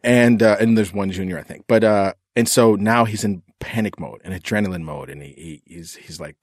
and 0.04 0.42
uh, 0.42 0.58
and 0.60 0.78
there's 0.78 0.94
one 0.94 1.12
junior, 1.12 1.38
I 1.38 1.44
think. 1.44 1.66
But 1.68 1.84
uh, 1.84 2.14
and 2.36 2.48
so 2.48 2.76
now 2.76 3.06
he's 3.06 3.24
in 3.24 3.44
panic 3.60 4.00
mode 4.00 4.22
and 4.24 4.34
adrenaline 4.34 4.84
mode, 4.84 5.10
and 5.10 5.22
he, 5.22 5.62
he 5.66 5.76
he's 5.76 5.96
he's 5.96 6.20
like 6.20 6.36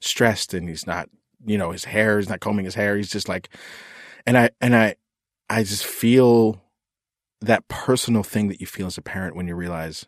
stressed, 0.00 0.54
and 0.54 0.68
he's 0.68 0.86
not 0.86 1.08
you 1.44 1.58
know 1.58 1.70
his 1.70 1.84
hair 1.84 2.18
is 2.18 2.28
not 2.28 2.40
combing 2.40 2.64
his 2.64 2.74
hair. 2.74 2.96
He's 2.96 3.10
just 3.10 3.28
like, 3.28 3.48
and 4.26 4.36
I 4.36 4.50
and 4.60 4.74
I 4.74 4.96
I 5.50 5.62
just 5.62 5.84
feel 5.84 6.60
that 7.40 7.68
personal 7.68 8.22
thing 8.22 8.48
that 8.48 8.60
you 8.60 8.66
feel 8.66 8.86
as 8.86 8.98
a 8.98 9.02
parent 9.02 9.36
when 9.36 9.46
you 9.46 9.54
realize 9.54 10.06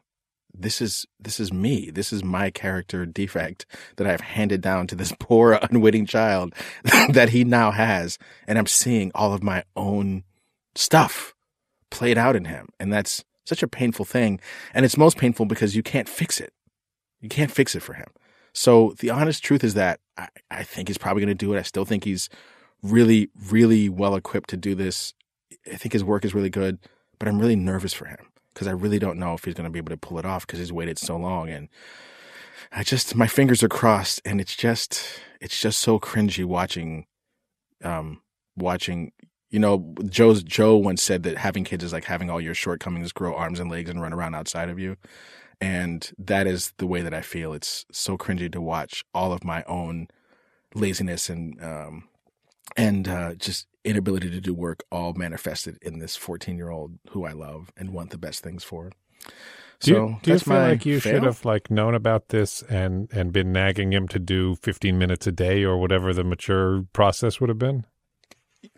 this 0.54 0.80
is 0.80 1.06
this 1.18 1.40
is 1.40 1.52
me. 1.52 1.90
This 1.90 2.12
is 2.12 2.24
my 2.24 2.50
character 2.50 3.06
defect 3.06 3.66
that 3.96 4.06
I've 4.06 4.20
handed 4.20 4.60
down 4.60 4.86
to 4.88 4.94
this 4.94 5.12
poor 5.18 5.58
unwitting 5.70 6.06
child 6.06 6.54
that 7.10 7.30
he 7.30 7.44
now 7.44 7.70
has, 7.70 8.18
and 8.46 8.58
I'm 8.58 8.66
seeing 8.66 9.10
all 9.14 9.32
of 9.32 9.42
my 9.42 9.64
own 9.76 10.24
stuff 10.74 11.34
played 11.90 12.18
out 12.18 12.36
in 12.36 12.44
him, 12.44 12.68
and 12.78 12.92
that's 12.92 13.24
such 13.46 13.62
a 13.62 13.68
painful 13.68 14.04
thing. 14.04 14.40
And 14.74 14.84
it's 14.84 14.96
most 14.96 15.16
painful 15.16 15.46
because 15.46 15.74
you 15.74 15.82
can't 15.82 16.08
fix 16.08 16.40
it. 16.40 16.52
You 17.20 17.28
can't 17.28 17.50
fix 17.50 17.74
it 17.74 17.82
for 17.82 17.94
him. 17.94 18.06
So 18.52 18.94
the 18.98 19.10
honest 19.10 19.44
truth 19.44 19.64
is 19.64 19.74
that 19.74 20.00
I, 20.16 20.28
I 20.50 20.62
think 20.62 20.88
he's 20.88 20.98
probably 20.98 21.20
going 21.20 21.36
to 21.36 21.46
do 21.46 21.52
it. 21.54 21.58
I 21.58 21.62
still 21.62 21.84
think 21.84 22.04
he's 22.04 22.28
really, 22.82 23.28
really 23.50 23.88
well 23.88 24.14
equipped 24.14 24.50
to 24.50 24.56
do 24.56 24.74
this. 24.74 25.14
I 25.70 25.76
think 25.76 25.92
his 25.92 26.04
work 26.04 26.24
is 26.24 26.34
really 26.34 26.50
good, 26.50 26.78
but 27.18 27.28
I'm 27.28 27.38
really 27.38 27.56
nervous 27.56 27.92
for 27.92 28.06
him 28.06 28.29
because 28.60 28.68
I 28.68 28.76
really 28.76 28.98
don't 28.98 29.18
know 29.18 29.32
if 29.32 29.46
he's 29.46 29.54
going 29.54 29.64
to 29.64 29.70
be 29.70 29.78
able 29.78 29.88
to 29.88 29.96
pull 29.96 30.18
it 30.18 30.26
off 30.26 30.46
because 30.46 30.58
he's 30.58 30.70
waited 30.70 30.98
so 30.98 31.16
long. 31.16 31.48
And 31.48 31.70
I 32.70 32.82
just, 32.82 33.16
my 33.16 33.26
fingers 33.26 33.62
are 33.62 33.70
crossed 33.70 34.20
and 34.22 34.38
it's 34.38 34.54
just, 34.54 35.02
it's 35.40 35.58
just 35.58 35.80
so 35.80 35.98
cringy 35.98 36.44
watching, 36.44 37.06
um, 37.82 38.20
watching, 38.58 39.12
you 39.48 39.58
know, 39.58 39.94
Joe's, 40.04 40.42
Joe 40.42 40.76
once 40.76 41.02
said 41.02 41.22
that 41.22 41.38
having 41.38 41.64
kids 41.64 41.82
is 41.82 41.94
like 41.94 42.04
having 42.04 42.28
all 42.28 42.38
your 42.38 42.52
shortcomings 42.52 43.12
grow 43.12 43.34
arms 43.34 43.60
and 43.60 43.70
legs 43.70 43.88
and 43.88 44.02
run 44.02 44.12
around 44.12 44.34
outside 44.34 44.68
of 44.68 44.78
you. 44.78 44.98
And 45.58 46.10
that 46.18 46.46
is 46.46 46.74
the 46.76 46.86
way 46.86 47.00
that 47.00 47.14
I 47.14 47.22
feel. 47.22 47.54
It's 47.54 47.86
so 47.90 48.18
cringy 48.18 48.52
to 48.52 48.60
watch 48.60 49.06
all 49.14 49.32
of 49.32 49.42
my 49.42 49.62
own 49.62 50.08
laziness 50.74 51.30
and, 51.30 51.58
um, 51.64 52.08
and, 52.76 53.08
uh, 53.08 53.34
just 53.36 53.68
inability 53.84 54.30
to 54.30 54.40
do 54.40 54.54
work 54.54 54.84
all 54.90 55.14
manifested 55.14 55.78
in 55.82 55.98
this 55.98 56.16
14 56.16 56.56
year 56.56 56.70
old 56.70 56.98
who 57.10 57.24
I 57.24 57.32
love 57.32 57.72
and 57.76 57.92
want 57.92 58.10
the 58.10 58.18
best 58.18 58.42
things 58.42 58.64
for. 58.64 58.90
Do 59.80 59.90
you, 59.90 59.96
So 59.96 60.18
do 60.22 60.32
you 60.32 60.38
feel 60.38 60.56
like 60.56 60.84
you 60.86 61.00
fail. 61.00 61.14
should 61.14 61.22
have 61.22 61.44
like 61.44 61.70
known 61.70 61.94
about 61.94 62.28
this 62.28 62.62
and 62.62 63.08
and 63.12 63.32
been 63.32 63.52
nagging 63.52 63.92
him 63.92 64.08
to 64.08 64.18
do 64.18 64.56
15 64.56 64.98
minutes 64.98 65.26
a 65.26 65.32
day 65.32 65.64
or 65.64 65.78
whatever 65.78 66.12
the 66.12 66.24
mature 66.24 66.84
process 66.92 67.40
would 67.40 67.48
have 67.48 67.58
been? 67.58 67.86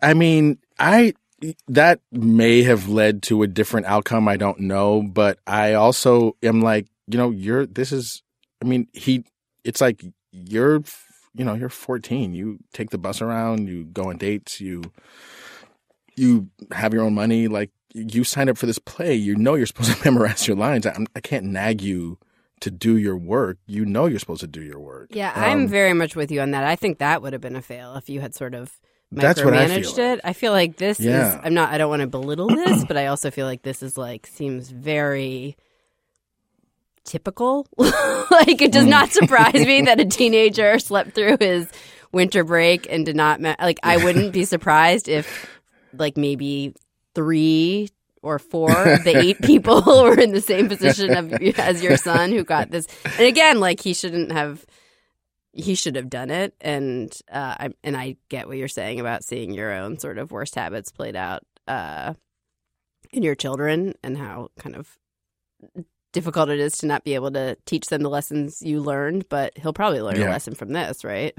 I 0.01 0.13
mean, 0.13 0.59
I 0.79 1.13
that 1.67 1.99
may 2.11 2.63
have 2.63 2.87
led 2.87 3.21
to 3.23 3.43
a 3.43 3.47
different 3.47 3.85
outcome. 3.87 4.27
I 4.27 4.37
don't 4.37 4.61
know, 4.61 5.01
but 5.03 5.39
I 5.45 5.73
also 5.73 6.37
am 6.41 6.61
like, 6.61 6.87
you 7.07 7.17
know, 7.17 7.31
you're 7.31 7.65
this 7.65 7.91
is. 7.91 8.23
I 8.61 8.65
mean, 8.65 8.87
he. 8.93 9.25
It's 9.65 9.81
like 9.81 10.03
you're, 10.31 10.83
you 11.35 11.43
know, 11.45 11.53
you're 11.55 11.69
14. 11.69 12.33
You 12.33 12.59
take 12.73 12.89
the 12.91 12.97
bus 12.97 13.21
around. 13.21 13.67
You 13.67 13.85
go 13.85 14.09
on 14.09 14.17
dates. 14.17 14.61
You, 14.61 14.83
you 16.15 16.49
have 16.71 16.93
your 16.93 17.03
own 17.03 17.13
money. 17.13 17.47
Like 17.47 17.71
you 17.93 18.23
signed 18.23 18.49
up 18.49 18.57
for 18.57 18.65
this 18.65 18.79
play. 18.79 19.13
You 19.15 19.35
know 19.35 19.55
you're 19.55 19.65
supposed 19.65 19.95
to 19.95 20.01
memorize 20.05 20.47
your 20.47 20.57
lines. 20.57 20.85
I, 20.85 20.95
I 21.15 21.19
can't 21.19 21.45
nag 21.45 21.81
you 21.81 22.17
to 22.61 22.71
do 22.71 22.97
your 22.97 23.17
work. 23.17 23.57
You 23.65 23.85
know 23.85 24.05
you're 24.05 24.19
supposed 24.19 24.41
to 24.41 24.47
do 24.47 24.61
your 24.61 24.79
work. 24.79 25.09
Yeah, 25.11 25.33
I'm 25.35 25.61
Um, 25.63 25.67
very 25.67 25.93
much 25.93 26.15
with 26.15 26.31
you 26.31 26.39
on 26.41 26.51
that. 26.51 26.63
I 26.63 26.75
think 26.75 26.99
that 26.99 27.21
would 27.21 27.33
have 27.33 27.41
been 27.41 27.55
a 27.55 27.61
fail 27.61 27.95
if 27.95 28.09
you 28.09 28.21
had 28.21 28.33
sort 28.33 28.53
of 28.53 28.79
That's 29.11 29.43
what 29.43 29.53
I 29.53 29.67
feel 29.67 29.89
like. 29.91 29.97
it. 29.99 30.21
I 30.23 30.33
feel 30.33 30.51
like 30.53 30.77
this 30.77 30.99
Yeah. 30.99 31.33
is. 31.35 31.39
I'm 31.43 31.53
not. 31.53 31.73
I 31.73 31.77
don't 31.77 31.89
want 31.89 32.01
to 32.01 32.07
belittle 32.07 32.47
this, 32.47 32.85
but 32.85 32.95
I 32.95 33.07
also 33.07 33.31
feel 33.31 33.47
like 33.47 33.63
this 33.63 33.83
is 33.83 33.97
like 33.97 34.25
seems 34.27 34.69
very 34.69 35.57
typical. 37.05 37.67
like 37.77 38.61
it 38.61 38.71
does 38.71 38.85
not 38.85 39.11
surprise 39.11 39.53
me 39.53 39.81
that 39.85 39.99
a 39.99 40.05
teenager 40.05 40.79
slept 40.79 41.13
through 41.13 41.37
his 41.39 41.67
winter 42.11 42.43
break 42.43 42.87
and 42.89 43.05
did 43.05 43.15
not. 43.15 43.41
Ma- 43.41 43.55
like 43.59 43.79
I 43.83 44.03
wouldn't 44.03 44.33
be 44.33 44.45
surprised 44.45 45.07
if 45.07 45.49
like 45.93 46.17
maybe 46.17 46.73
three 47.15 47.89
or 48.21 48.39
four 48.39 48.71
of 48.71 49.03
the 49.03 49.17
eight 49.17 49.41
people 49.43 49.81
were 49.81 50.19
in 50.19 50.31
the 50.31 50.41
same 50.41 50.69
position 50.69 51.15
of, 51.15 51.33
as 51.59 51.83
your 51.83 51.97
son 51.97 52.31
who 52.31 52.43
got 52.43 52.71
this. 52.71 52.87
And 53.17 53.27
again, 53.27 53.59
like 53.59 53.81
he 53.81 53.93
shouldn't 53.93 54.31
have. 54.31 54.65
He 55.55 55.75
should 55.75 55.95
have 55.97 56.09
done 56.09 56.31
it, 56.31 56.55
and 56.61 57.15
uh, 57.31 57.55
I 57.59 57.69
and 57.83 57.95
I 57.95 58.15
get 58.27 58.47
what 58.47 58.57
you're 58.57 58.67
saying 58.67 58.99
about 58.99 59.23
seeing 59.23 59.53
your 59.53 59.71
own 59.71 59.99
sort 59.99 60.17
of 60.17 60.31
worst 60.31 60.55
habits 60.55 60.91
played 60.91 61.15
out 61.15 61.43
uh, 61.67 62.15
in 63.11 63.21
your 63.21 63.35
children, 63.35 63.93
and 64.01 64.17
how 64.17 64.49
kind 64.57 64.75
of 64.75 64.97
difficult 66.13 66.49
it 66.49 66.59
is 66.59 66.77
to 66.77 66.85
not 66.85 67.03
be 67.03 67.15
able 67.15 67.31
to 67.31 67.57
teach 67.65 67.87
them 67.87 68.01
the 68.01 68.09
lessons 68.09 68.61
you 68.61 68.79
learned. 68.79 69.27
But 69.27 69.57
he'll 69.57 69.73
probably 69.73 70.01
learn 70.01 70.21
a 70.21 70.29
lesson 70.29 70.55
from 70.55 70.71
this, 70.71 71.03
right? 71.03 71.37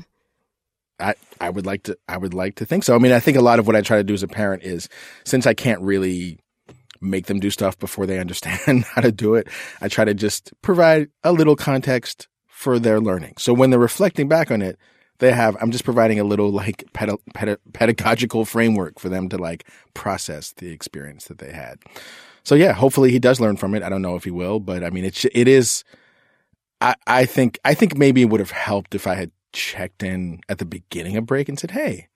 I, 1.01 1.15
I 1.41 1.51
would 1.51 1.67
like 1.67 1.85
to 1.85 1.99
I 2.09 2.17
would 2.17 2.35
like 2.35 2.57
to 2.57 2.67
think 2.67 2.85
so. 2.85 2.95
I 2.95 2.99
mean, 2.99 3.13
I 3.13 3.21
think 3.21 3.37
a 3.37 3.43
lot 3.43 3.59
of 3.59 3.67
what 3.67 3.77
I 3.77 3.81
try 3.81 3.97
to 3.97 4.05
do 4.05 4.15
as 4.15 4.23
a 4.23 4.29
parent 4.29 4.63
is 4.63 4.89
since 5.25 5.47
I 5.47 5.55
can't 5.55 5.81
really 5.81 6.39
make 7.01 7.27
them 7.27 7.41
do 7.41 7.51
stuff 7.51 7.79
before 7.79 8.07
they 8.07 8.19
understand 8.21 8.85
how 8.85 9.01
to 9.01 9.13
do 9.13 9.35
it, 9.35 9.49
I 9.81 9.89
try 9.89 10.05
to 10.05 10.15
just 10.15 10.53
provide 10.63 11.09
a 11.23 11.33
little 11.33 11.57
context 11.57 12.29
for 12.47 12.79
their 12.79 13.01
learning. 13.01 13.35
So 13.39 13.53
when 13.53 13.71
they're 13.71 13.79
reflecting 13.79 14.29
back 14.29 14.51
on 14.51 14.63
it, 14.63 14.79
they 15.19 15.33
have 15.33 15.57
I'm 15.61 15.71
just 15.71 15.85
providing 15.85 16.21
a 16.21 16.25
little 16.25 16.51
like 16.51 16.85
peda- 16.93 17.19
peda- 17.35 17.59
pedagogical 17.73 18.45
framework 18.45 18.99
for 18.99 19.09
them 19.09 19.29
to 19.31 19.39
like 19.39 19.67
process 19.95 20.53
the 20.53 20.71
experience 20.71 21.27
that 21.27 21.39
they 21.39 21.53
had. 21.53 21.79
So 22.45 22.55
yeah, 22.55 22.73
hopefully 22.73 23.11
he 23.11 23.19
does 23.19 23.41
learn 23.41 23.57
from 23.57 23.75
it. 23.75 23.83
I 23.83 23.89
don't 23.89 24.03
know 24.03 24.17
if 24.17 24.25
he 24.25 24.31
will, 24.31 24.61
but 24.61 24.85
I 24.85 24.91
mean 24.91 25.05
it's 25.05 25.25
it 25.25 25.49
is 25.49 25.85
I, 26.81 26.95
I 27.07 27.25
think 27.25 27.59
I 27.65 27.75
think 27.75 27.97
maybe 27.97 28.23
it 28.23 28.27
would 28.27 28.41
have 28.41 28.51
helped 28.51 28.95
if 28.95 29.07
I 29.07 29.15
had 29.15 29.31
checked 29.53 30.03
in 30.03 30.41
at 30.49 30.59
the 30.59 30.65
beginning 30.65 31.17
of 31.17 31.27
break 31.27 31.49
and 31.49 31.59
said, 31.59 31.71
"Hey, 31.71 32.09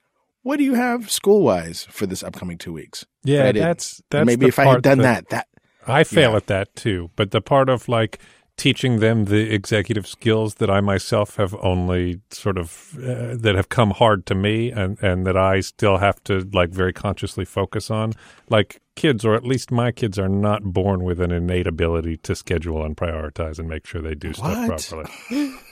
what 0.43 0.59
do 0.59 0.65
you 0.65 0.75
have 0.75 1.11
school 1.11 1.43
wise 1.43 1.87
for 1.91 2.07
this 2.07 2.23
upcoming 2.23 2.59
two 2.59 2.73
weeks?" 2.73 3.07
Yeah, 3.25 3.53
that's 3.53 4.03
that's 4.11 4.27
maybe 4.27 4.47
if 4.47 4.59
I 4.59 4.67
had 4.67 4.83
done 4.83 4.99
that, 4.99 5.29
that 5.31 5.49
I 5.87 6.05
fail 6.05 6.33
Yeah. 6.33 6.37
at 6.37 6.47
that 6.49 6.75
too. 6.77 7.11
But 7.17 7.31
the 7.31 7.41
part 7.41 7.69
of 7.69 7.89
like 7.89 8.19
teaching 8.59 8.99
them 8.99 9.27
the 9.27 9.55
executive 9.55 10.07
skills 10.07 10.57
that 10.57 10.69
I 10.69 10.81
myself 10.81 11.37
have 11.37 11.55
only 11.63 12.21
sort 12.31 12.59
of 12.59 12.99
uh, 12.99 13.37
that 13.37 13.55
have 13.55 13.69
come 13.69 13.93
hard 13.93 14.27
to 14.27 14.35
me 14.35 14.71
and 14.71 14.99
and 15.03 15.27
that 15.27 15.37
I 15.37 15.61
still 15.61 15.99
have 15.99 16.23
to 16.25 16.47
like 16.53 16.71
very 16.71 16.93
consciously 16.93 17.45
focus 17.45 17.91
on. 17.91 18.13
Like 18.51 18.81
kids, 18.99 19.25
or 19.25 19.35
at 19.35 19.45
least 19.45 19.71
my 19.71 19.91
kids, 19.93 20.19
are 20.19 20.29
not 20.29 20.63
born 20.65 21.03
with 21.05 21.21
an 21.21 21.31
innate 21.33 21.67
ability 21.67 22.17
to 22.19 22.35
schedule 22.35 22.85
and 22.85 22.97
prioritize 22.97 23.59
and 23.59 23.69
make 23.69 23.87
sure 23.87 24.03
they 24.03 24.15
do 24.15 24.33
stuff 24.35 24.67
properly. 24.67 25.11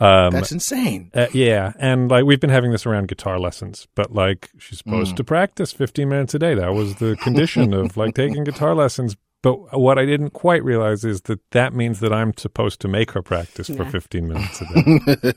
Um, 0.00 0.32
that's 0.32 0.50
insane. 0.50 1.12
uh, 1.14 1.28
yeah, 1.32 1.72
and 1.78 2.10
like 2.10 2.24
we've 2.24 2.40
been 2.40 2.50
having 2.50 2.72
this 2.72 2.84
around 2.84 3.06
guitar 3.06 3.38
lessons, 3.38 3.86
but 3.94 4.12
like 4.12 4.50
she's 4.58 4.78
supposed 4.78 5.12
Mm. 5.12 5.16
to 5.18 5.24
practice 5.24 5.72
15 5.72 6.08
minutes 6.08 6.34
a 6.34 6.38
day. 6.40 6.54
That 6.56 6.74
was 6.74 6.96
the 6.96 7.14
condition 7.22 7.72
of 7.72 7.96
like 7.96 8.16
taking 8.16 8.42
guitar 8.42 8.74
lessons. 8.74 9.14
But 9.40 9.78
what 9.78 9.98
I 10.00 10.04
didn't 10.04 10.30
quite 10.30 10.64
realize 10.64 11.04
is 11.04 11.20
that 11.22 11.38
that 11.52 11.74
means 11.74 12.00
that 12.00 12.12
I'm 12.12 12.36
supposed 12.36 12.80
to 12.80 12.88
make 12.88 13.12
her 13.12 13.22
practice 13.22 13.68
for 13.68 13.84
15 13.84 14.26
minutes 14.26 14.60
a 14.62 14.64
day. 14.74 15.32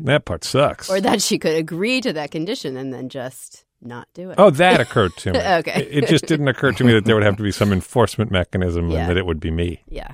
that 0.00 0.22
part 0.24 0.44
sucks. 0.44 0.88
Or 0.88 0.98
that 1.02 1.20
she 1.20 1.38
could 1.38 1.54
agree 1.54 2.00
to 2.00 2.12
that 2.14 2.30
condition 2.30 2.78
and 2.78 2.90
then 2.92 3.10
just 3.10 3.63
not 3.84 4.08
do 4.14 4.30
it. 4.30 4.36
Oh, 4.38 4.50
that 4.50 4.80
occurred 4.80 5.16
to 5.18 5.32
me. 5.32 5.38
Okay. 5.44 5.82
It, 5.82 6.04
it 6.04 6.08
just 6.08 6.26
didn't 6.26 6.48
occur 6.48 6.72
to 6.72 6.84
me 6.84 6.92
that 6.94 7.04
there 7.04 7.14
would 7.14 7.24
have 7.24 7.36
to 7.36 7.42
be 7.42 7.52
some 7.52 7.72
enforcement 7.80 8.30
mechanism 8.30 8.90
Yeah. 8.90 9.00
and 9.00 9.10
that 9.10 9.16
it 9.16 9.26
would 9.26 9.40
be 9.40 9.50
me. 9.50 9.82
Yeah. 9.88 10.12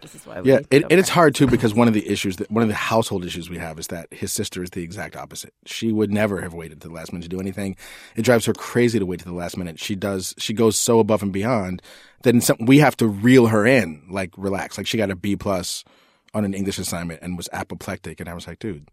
This 0.00 0.14
is 0.14 0.24
why 0.26 0.40
we 0.40 0.50
Yeah, 0.50 0.60
it, 0.70 0.84
and 0.84 0.92
it's 0.98 1.10
hard 1.10 1.34
too 1.34 1.46
because 1.46 1.74
one 1.74 1.86
of 1.86 1.92
the 1.92 2.08
issues 2.08 2.36
that 2.36 2.50
one 2.50 2.62
of 2.62 2.68
the 2.70 2.74
household 2.74 3.22
issues 3.24 3.50
we 3.50 3.58
have 3.58 3.78
is 3.78 3.88
that 3.88 4.10
his 4.10 4.32
sister 4.32 4.62
is 4.62 4.70
the 4.70 4.82
exact 4.82 5.14
opposite. 5.14 5.52
She 5.66 5.92
would 5.92 6.10
never 6.10 6.40
have 6.40 6.54
waited 6.54 6.80
to 6.80 6.88
the 6.88 6.94
last 6.94 7.12
minute 7.12 7.24
to 7.24 7.28
do 7.28 7.38
anything. 7.38 7.76
It 8.16 8.22
drives 8.22 8.46
her 8.46 8.54
crazy 8.54 8.98
to 8.98 9.04
wait 9.04 9.18
to 9.18 9.26
the 9.26 9.34
last 9.34 9.58
minute. 9.58 9.78
She 9.78 9.94
does. 9.94 10.34
She 10.38 10.54
goes 10.54 10.78
so 10.78 11.00
above 11.00 11.22
and 11.22 11.32
beyond 11.32 11.82
that 12.22 12.34
in 12.34 12.40
some, 12.40 12.56
we 12.60 12.78
have 12.78 12.96
to 12.96 13.06
reel 13.06 13.48
her 13.48 13.66
in. 13.66 14.02
Like 14.08 14.30
relax. 14.38 14.78
Like 14.78 14.86
she 14.86 14.96
got 14.96 15.10
a 15.10 15.16
B 15.16 15.36
plus 15.36 15.84
on 16.32 16.46
an 16.46 16.54
English 16.54 16.78
assignment 16.78 17.20
and 17.20 17.36
was 17.36 17.50
apoplectic, 17.52 18.20
and 18.20 18.28
I 18.28 18.32
was 18.32 18.46
like, 18.46 18.58
dude, 18.58 18.88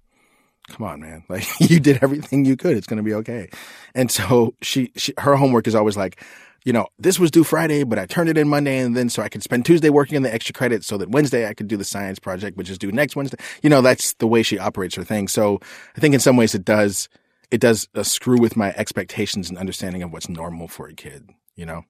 come 0.69 0.85
on, 0.85 1.01
man. 1.01 1.23
Like 1.29 1.45
you 1.59 1.79
did 1.79 1.99
everything 2.01 2.45
you 2.45 2.55
could. 2.55 2.77
It's 2.77 2.87
going 2.87 2.97
to 2.97 3.03
be 3.03 3.13
okay. 3.15 3.49
And 3.95 4.11
so 4.11 4.55
she, 4.61 4.91
she, 4.95 5.13
her 5.17 5.35
homework 5.35 5.67
is 5.67 5.75
always 5.75 5.97
like, 5.97 6.23
you 6.63 6.73
know, 6.73 6.87
this 6.99 7.19
was 7.19 7.31
due 7.31 7.43
Friday, 7.43 7.83
but 7.83 7.97
I 7.99 8.05
turned 8.05 8.29
it 8.29 8.37
in 8.37 8.47
Monday 8.47 8.79
and 8.79 8.95
then 8.95 9.09
so 9.09 9.21
I 9.21 9.29
could 9.29 9.43
spend 9.43 9.65
Tuesday 9.65 9.89
working 9.89 10.17
on 10.17 10.23
the 10.23 10.33
extra 10.33 10.53
credit 10.53 10.83
so 10.83 10.97
that 10.97 11.09
Wednesday 11.09 11.47
I 11.47 11.53
could 11.53 11.67
do 11.67 11.77
the 11.77 11.85
science 11.85 12.19
project, 12.19 12.57
which 12.57 12.69
is 12.69 12.77
due 12.77 12.91
next 12.91 13.15
Wednesday. 13.15 13.37
You 13.61 13.69
know, 13.69 13.81
that's 13.81 14.13
the 14.15 14.27
way 14.27 14.43
she 14.43 14.59
operates 14.59 14.95
her 14.95 15.03
thing. 15.03 15.27
So 15.27 15.59
I 15.95 15.99
think 15.99 16.13
in 16.13 16.19
some 16.19 16.35
ways 16.35 16.55
it 16.55 16.65
does, 16.65 17.07
it 17.51 17.61
does 17.61 17.87
uh, 17.95 18.03
screw 18.03 18.39
with 18.39 18.57
my 18.57 18.73
expectations 18.75 19.49
and 19.49 19.57
understanding 19.57 20.03
of 20.03 20.11
what's 20.11 20.27
normal 20.27 20.67
for 20.67 20.87
a 20.87 20.93
kid, 20.93 21.29
you 21.55 21.65
know? 21.65 21.83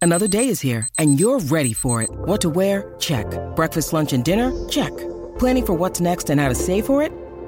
Another 0.00 0.28
day 0.28 0.48
is 0.48 0.60
here 0.60 0.88
and 0.98 1.18
you're 1.18 1.40
ready 1.40 1.72
for 1.72 2.02
it. 2.02 2.10
What 2.10 2.40
to 2.42 2.48
wear? 2.48 2.94
Check. 2.98 3.26
Breakfast, 3.56 3.92
lunch, 3.92 4.12
and 4.12 4.24
dinner? 4.24 4.52
Check. 4.68 4.96
Planning 5.38 5.66
for 5.66 5.74
what's 5.74 6.00
next 6.00 6.30
and 6.30 6.40
how 6.40 6.48
to 6.48 6.54
save 6.54 6.86
for 6.86 7.02
it? 7.02 7.12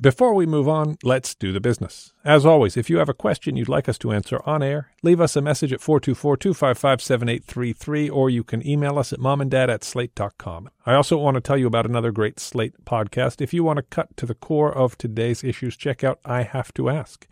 Before 0.00 0.32
we 0.32 0.46
move 0.46 0.68
on, 0.68 0.96
let's 1.02 1.34
do 1.34 1.52
the 1.52 1.60
business. 1.60 2.12
As 2.24 2.46
always, 2.46 2.76
if 2.76 2.88
you 2.88 2.98
have 2.98 3.08
a 3.08 3.14
question 3.14 3.56
you'd 3.56 3.68
like 3.68 3.88
us 3.88 3.98
to 3.98 4.12
answer 4.12 4.40
on 4.46 4.62
air, 4.62 4.92
leave 5.02 5.20
us 5.20 5.34
a 5.34 5.42
message 5.42 5.72
at 5.72 5.80
424-255-7833 5.80 8.08
or 8.08 8.30
you 8.30 8.44
can 8.44 8.64
email 8.64 8.96
us 8.96 9.12
at 9.12 9.18
momanddad 9.18 9.68
at 9.68 9.82
slate.com. 9.82 10.70
I 10.86 10.94
also 10.94 11.18
want 11.18 11.34
to 11.34 11.40
tell 11.40 11.56
you 11.56 11.66
about 11.66 11.84
another 11.84 12.12
great 12.12 12.38
Slate 12.38 12.84
podcast. 12.84 13.40
If 13.40 13.52
you 13.52 13.64
want 13.64 13.78
to 13.78 13.82
cut 13.82 14.16
to 14.18 14.26
the 14.26 14.36
core 14.36 14.72
of 14.72 14.96
today's 14.96 15.42
issues, 15.42 15.76
check 15.76 16.04
out 16.04 16.20
I 16.24 16.44
Have 16.44 16.72
to 16.74 16.88
Ask. 16.88 17.26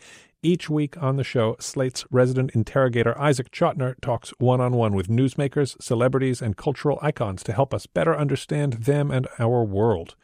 Each 0.47 0.71
week 0.71 1.03
on 1.03 1.17
the 1.17 1.25
show, 1.25 1.57
Slate's 1.59 2.05
resident 2.09 2.53
interrogator 2.53 3.21
Isaac 3.21 3.51
Chotiner 3.51 4.01
talks 4.01 4.31
one 4.39 4.61
on 4.61 4.77
one 4.77 4.95
with 4.95 5.09
newsmakers, 5.09 5.75
celebrities, 5.83 6.41
and 6.41 6.57
cultural 6.57 7.01
icons 7.03 7.43
to 7.43 7.53
help 7.53 7.75
us 7.75 7.87
better 7.87 8.17
understand 8.17 8.75
them 8.75 9.11
and 9.11 9.27
our 9.41 9.65
world. 9.65 10.15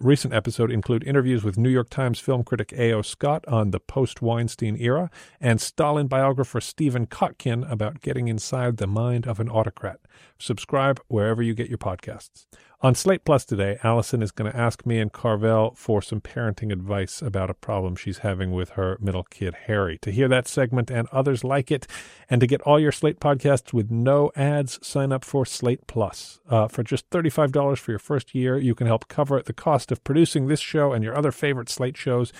Recent 0.00 0.32
episodes 0.32 0.72
include 0.72 1.04
interviews 1.04 1.44
with 1.44 1.58
New 1.58 1.68
York 1.68 1.90
Times 1.90 2.18
film 2.18 2.42
critic 2.42 2.72
A.O. 2.74 3.02
Scott 3.02 3.46
on 3.48 3.70
the 3.70 3.78
post 3.78 4.22
Weinstein 4.22 4.78
era 4.80 5.10
and 5.42 5.60
Stalin 5.60 6.06
biographer 6.06 6.62
Stephen 6.62 7.06
Kotkin 7.06 7.70
about 7.70 8.00
getting 8.00 8.28
inside 8.28 8.78
the 8.78 8.86
mind 8.86 9.26
of 9.26 9.40
an 9.40 9.50
autocrat. 9.50 10.00
Subscribe 10.38 11.02
wherever 11.08 11.42
you 11.42 11.52
get 11.52 11.68
your 11.68 11.76
podcasts. 11.76 12.46
On 12.82 12.94
Slate 12.94 13.24
Plus 13.24 13.46
today, 13.46 13.78
Allison 13.82 14.20
is 14.20 14.30
going 14.30 14.52
to 14.52 14.56
ask 14.56 14.84
me 14.84 14.98
and 14.98 15.10
Carvel 15.10 15.72
for 15.74 16.02
some 16.02 16.20
parenting 16.20 16.70
advice 16.70 17.22
about 17.22 17.48
a 17.48 17.54
problem 17.54 17.96
she's 17.96 18.18
having 18.18 18.52
with 18.52 18.70
her 18.70 18.98
middle 19.00 19.22
kid, 19.22 19.54
Harry. 19.66 19.96
To 20.02 20.10
hear 20.10 20.28
that 20.28 20.46
segment 20.46 20.90
and 20.90 21.08
others 21.10 21.42
like 21.42 21.70
it, 21.70 21.86
and 22.28 22.38
to 22.42 22.46
get 22.46 22.60
all 22.62 22.78
your 22.78 22.92
Slate 22.92 23.18
podcasts 23.18 23.72
with 23.72 23.90
no 23.90 24.30
ads, 24.36 24.78
sign 24.86 25.10
up 25.10 25.24
for 25.24 25.46
Slate 25.46 25.86
Plus. 25.86 26.38
Uh, 26.50 26.68
for 26.68 26.82
just 26.82 27.08
$35 27.08 27.78
for 27.78 27.92
your 27.92 27.98
first 27.98 28.34
year, 28.34 28.58
you 28.58 28.74
can 28.74 28.86
help 28.86 29.08
cover 29.08 29.40
the 29.40 29.54
cost 29.54 29.90
of 29.90 30.04
producing 30.04 30.46
this 30.46 30.60
show 30.60 30.92
and 30.92 31.02
your 31.02 31.16
other 31.16 31.32
favorite 31.32 31.70
Slate 31.70 31.96
shows. 31.96 32.30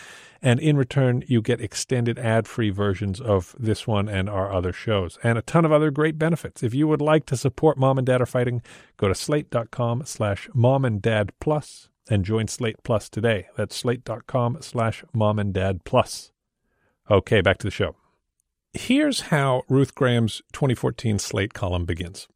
And 0.42 0.60
in 0.60 0.76
return, 0.76 1.22
you 1.26 1.42
get 1.42 1.60
extended 1.60 2.18
ad 2.18 2.46
free 2.46 2.70
versions 2.70 3.20
of 3.20 3.54
this 3.58 3.86
one 3.86 4.08
and 4.08 4.28
our 4.28 4.52
other 4.52 4.72
shows, 4.72 5.18
and 5.22 5.38
a 5.38 5.42
ton 5.42 5.64
of 5.64 5.72
other 5.72 5.90
great 5.90 6.18
benefits. 6.18 6.62
If 6.62 6.74
you 6.74 6.86
would 6.88 7.00
like 7.00 7.26
to 7.26 7.36
support 7.36 7.78
Mom 7.78 7.98
and 7.98 8.06
Dad 8.06 8.20
Are 8.20 8.26
Fighting, 8.26 8.62
go 8.96 9.08
to 9.08 9.14
slate.com 9.14 10.04
slash 10.04 10.48
mom 10.54 10.84
and 10.84 11.00
dad 11.00 11.32
plus 11.40 11.88
and 12.08 12.24
join 12.24 12.48
Slate 12.48 12.82
Plus 12.82 13.08
today. 13.08 13.46
That's 13.56 13.76
slate.com 13.76 14.58
slash 14.60 15.04
mom 15.12 15.38
and 15.38 15.52
dad 15.52 15.84
plus. 15.84 16.32
Okay, 17.10 17.40
back 17.40 17.58
to 17.58 17.66
the 17.66 17.70
show. 17.70 17.96
Here's 18.72 19.22
how 19.22 19.62
Ruth 19.68 19.94
Graham's 19.94 20.42
2014 20.52 21.18
Slate 21.18 21.54
column 21.54 21.84
begins. 21.84 22.28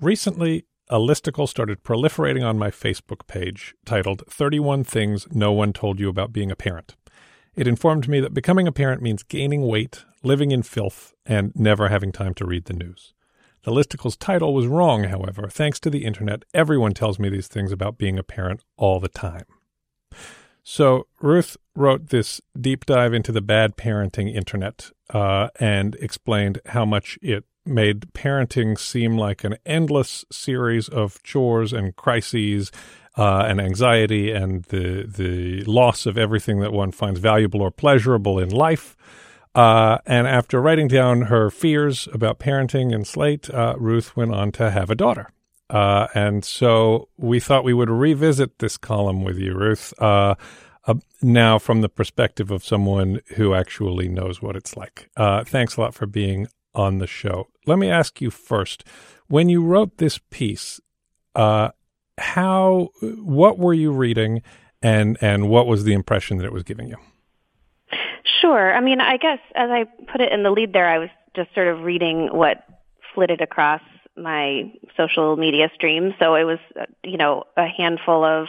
Recently, 0.00 0.64
a 0.88 0.98
listicle 0.98 1.48
started 1.48 1.82
proliferating 1.82 2.46
on 2.46 2.58
my 2.58 2.70
Facebook 2.70 3.26
page 3.26 3.74
titled 3.84 4.22
31 4.30 4.84
Things 4.84 5.26
No 5.32 5.52
One 5.52 5.72
Told 5.72 6.00
You 6.00 6.08
About 6.08 6.32
Being 6.32 6.50
a 6.50 6.56
Parent. 6.56 6.96
It 7.58 7.66
informed 7.66 8.06
me 8.06 8.20
that 8.20 8.32
becoming 8.32 8.68
a 8.68 8.72
parent 8.72 9.02
means 9.02 9.24
gaining 9.24 9.66
weight, 9.66 10.04
living 10.22 10.52
in 10.52 10.62
filth, 10.62 11.12
and 11.26 11.50
never 11.56 11.88
having 11.88 12.12
time 12.12 12.32
to 12.34 12.46
read 12.46 12.66
the 12.66 12.72
news. 12.72 13.14
The 13.64 13.72
listicle's 13.72 14.16
title 14.16 14.54
was 14.54 14.68
wrong, 14.68 15.02
however. 15.02 15.48
Thanks 15.48 15.80
to 15.80 15.90
the 15.90 16.04
internet, 16.04 16.44
everyone 16.54 16.94
tells 16.94 17.18
me 17.18 17.28
these 17.28 17.48
things 17.48 17.72
about 17.72 17.98
being 17.98 18.16
a 18.16 18.22
parent 18.22 18.62
all 18.76 19.00
the 19.00 19.08
time. 19.08 19.42
So 20.62 21.08
Ruth 21.20 21.56
wrote 21.74 22.10
this 22.10 22.40
deep 22.60 22.86
dive 22.86 23.12
into 23.12 23.32
the 23.32 23.40
bad 23.40 23.76
parenting 23.76 24.32
internet 24.32 24.92
uh, 25.10 25.48
and 25.58 25.96
explained 25.96 26.60
how 26.66 26.84
much 26.84 27.18
it 27.22 27.44
made 27.68 28.12
parenting 28.12 28.78
seem 28.78 29.16
like 29.16 29.44
an 29.44 29.56
endless 29.64 30.24
series 30.30 30.88
of 30.88 31.22
chores 31.22 31.72
and 31.72 31.94
crises 31.96 32.72
uh, 33.16 33.44
and 33.48 33.60
anxiety 33.60 34.30
and 34.30 34.64
the 34.66 35.04
the 35.06 35.64
loss 35.64 36.06
of 36.06 36.16
everything 36.16 36.60
that 36.60 36.72
one 36.72 36.92
finds 36.92 37.20
valuable 37.20 37.60
or 37.60 37.70
pleasurable 37.70 38.38
in 38.38 38.48
life. 38.48 38.96
Uh, 39.54 39.98
and 40.06 40.28
after 40.28 40.60
writing 40.60 40.86
down 40.86 41.22
her 41.22 41.50
fears 41.50 42.06
about 42.12 42.38
parenting 42.38 42.92
in 42.92 43.04
Slate, 43.04 43.50
uh, 43.50 43.74
Ruth 43.76 44.16
went 44.16 44.32
on 44.32 44.52
to 44.52 44.70
have 44.70 44.88
a 44.88 44.94
daughter. 44.94 45.30
Uh, 45.68 46.06
and 46.14 46.44
so 46.44 47.08
we 47.16 47.40
thought 47.40 47.64
we 47.64 47.74
would 47.74 47.90
revisit 47.90 48.58
this 48.60 48.76
column 48.76 49.24
with 49.24 49.36
you, 49.36 49.54
Ruth, 49.54 49.92
uh, 50.00 50.36
uh, 50.86 50.94
now 51.20 51.58
from 51.58 51.80
the 51.80 51.88
perspective 51.88 52.50
of 52.52 52.64
someone 52.64 53.20
who 53.34 53.52
actually 53.52 54.08
knows 54.08 54.40
what 54.40 54.54
it's 54.54 54.76
like. 54.76 55.10
Thanks 55.16 55.76
a 55.76 55.80
lot 55.80 55.92
for 55.92 56.06
being 56.06 56.46
on 56.78 56.98
the 56.98 57.06
show. 57.06 57.48
Let 57.66 57.78
me 57.78 57.90
ask 57.90 58.20
you 58.20 58.30
first 58.30 58.84
when 59.28 59.48
you 59.48 59.62
wrote 59.62 59.98
this 59.98 60.18
piece, 60.30 60.80
uh, 61.34 61.70
how, 62.16 62.88
what 63.02 63.58
were 63.58 63.74
you 63.74 63.92
reading 63.92 64.42
and, 64.82 65.18
and 65.20 65.48
what 65.48 65.66
was 65.66 65.84
the 65.84 65.92
impression 65.92 66.38
that 66.38 66.46
it 66.46 66.52
was 66.52 66.62
giving 66.62 66.88
you? 66.88 66.96
Sure. 68.40 68.74
I 68.74 68.80
mean, 68.80 69.00
I 69.00 69.16
guess 69.16 69.38
as 69.54 69.70
I 69.70 69.84
put 70.10 70.20
it 70.20 70.32
in 70.32 70.42
the 70.42 70.50
lead 70.50 70.72
there, 70.72 70.88
I 70.88 70.98
was 70.98 71.10
just 71.34 71.54
sort 71.54 71.68
of 71.68 71.82
reading 71.82 72.28
what 72.32 72.64
flitted 73.14 73.40
across 73.40 73.82
my 74.16 74.72
social 74.96 75.36
media 75.36 75.70
stream. 75.74 76.14
So 76.18 76.34
it 76.34 76.44
was, 76.44 76.58
uh, 76.78 76.86
you 77.04 77.16
know, 77.16 77.44
a 77.56 77.66
handful 77.66 78.24
of 78.24 78.48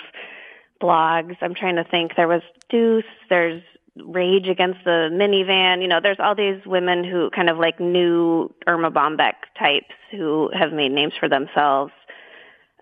blogs. 0.81 1.37
I'm 1.41 1.55
trying 1.55 1.75
to 1.75 1.83
think. 1.83 2.15
There 2.15 2.27
was 2.27 2.41
Deuce. 2.69 3.03
There's 3.29 3.61
Rage 4.05 4.47
Against 4.47 4.79
the 4.83 5.09
Minivan. 5.11 5.81
You 5.81 5.87
know, 5.87 5.99
there's 6.01 6.19
all 6.19 6.35
these 6.35 6.65
women 6.65 7.03
who 7.03 7.29
kind 7.31 7.49
of 7.49 7.57
like 7.57 7.79
new 7.79 8.53
Erma 8.67 8.91
Bombeck 8.91 9.33
types 9.57 9.93
who 10.11 10.49
have 10.53 10.71
made 10.71 10.91
names 10.91 11.13
for 11.19 11.29
themselves. 11.29 11.91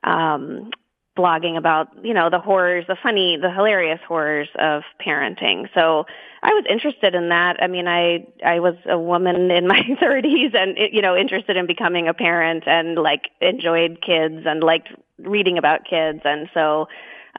Um, 0.04 0.72
blogging 1.18 1.58
about, 1.58 1.88
you 2.04 2.14
know, 2.14 2.30
the 2.30 2.40
horrors, 2.40 2.86
the 2.88 2.96
funny, 3.02 3.38
the 3.42 3.52
hilarious 3.52 4.00
horrors 4.08 4.48
of 4.60 4.84
parenting. 5.06 5.68
So 5.74 6.06
I 6.44 6.54
was 6.54 6.64
interested 6.70 7.16
in 7.16 7.30
that. 7.30 7.62
I 7.62 7.68
mean, 7.68 7.88
I 7.88 8.28
I 8.46 8.60
was 8.60 8.76
a 8.86 8.98
woman 8.98 9.50
in 9.52 9.68
my 9.68 9.82
30s 10.02 10.56
and 10.56 10.78
you 10.78 11.02
know, 11.02 11.18
interested 11.18 11.58
in 11.58 11.66
becoming 11.66 12.08
a 12.08 12.14
parent 12.14 12.64
and 12.68 12.96
like 12.96 13.30
enjoyed 13.42 14.02
kids 14.02 14.44
and 14.46 14.64
liked 14.64 14.90
reading 15.18 15.58
about 15.58 15.84
kids 15.90 16.20
and 16.24 16.48
so 16.54 16.88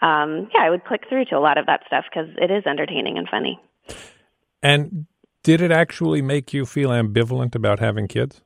um 0.02 0.48
yeah, 0.52 0.62
I 0.62 0.70
would 0.70 0.84
click 0.84 1.04
through 1.08 1.26
to 1.26 1.38
a 1.38 1.40
lot 1.40 1.58
of 1.58 1.66
that 1.66 1.82
stuff 1.86 2.06
cuz 2.12 2.28
it 2.36 2.50
is 2.50 2.66
entertaining 2.66 3.18
and 3.18 3.28
funny. 3.28 3.60
And 4.62 5.06
did 5.42 5.60
it 5.60 5.70
actually 5.70 6.22
make 6.22 6.52
you 6.52 6.66
feel 6.66 6.90
ambivalent 6.90 7.54
about 7.54 7.78
having 7.78 8.08
kids? 8.08 8.42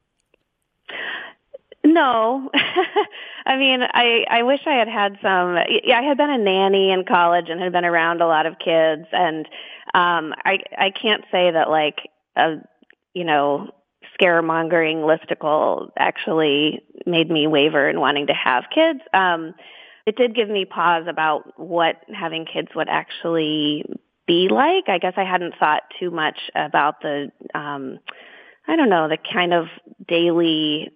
No. 1.84 2.50
I 3.46 3.56
mean, 3.56 3.80
I 3.82 4.24
I 4.30 4.42
wish 4.44 4.60
I 4.66 4.74
had 4.74 4.88
had 4.88 5.18
some. 5.20 5.56
Yeah, 5.84 5.98
I 5.98 6.02
had 6.02 6.16
been 6.16 6.30
a 6.30 6.38
nanny 6.38 6.92
in 6.92 7.04
college 7.04 7.46
and 7.48 7.60
had 7.60 7.72
been 7.72 7.84
around 7.84 8.20
a 8.20 8.26
lot 8.26 8.46
of 8.46 8.58
kids, 8.58 9.06
and 9.10 9.46
um, 9.94 10.32
I 10.44 10.58
I 10.78 10.90
can't 10.90 11.24
say 11.32 11.50
that 11.50 11.68
like 11.68 12.08
a 12.36 12.56
you 13.14 13.24
know 13.24 13.70
scaremongering 14.20 15.02
listicle 15.02 15.90
actually 15.98 16.82
made 17.04 17.30
me 17.30 17.46
waver 17.46 17.88
in 17.88 17.98
wanting 17.98 18.28
to 18.28 18.34
have 18.34 18.64
kids. 18.72 19.00
Um, 19.12 19.54
it 20.06 20.16
did 20.16 20.34
give 20.34 20.48
me 20.48 20.64
pause 20.64 21.06
about 21.08 21.58
what 21.58 21.96
having 22.14 22.44
kids 22.44 22.68
would 22.74 22.88
actually 22.88 23.84
be 24.26 24.48
like. 24.50 24.88
I 24.88 24.98
guess 24.98 25.14
I 25.16 25.24
hadn't 25.24 25.54
thought 25.58 25.82
too 25.98 26.10
much 26.10 26.38
about 26.54 27.00
the 27.02 27.30
um, 27.54 27.98
I 28.66 28.76
don't 28.76 28.90
know 28.90 29.08
the 29.08 29.18
kind 29.32 29.52
of 29.52 29.66
daily 30.06 30.90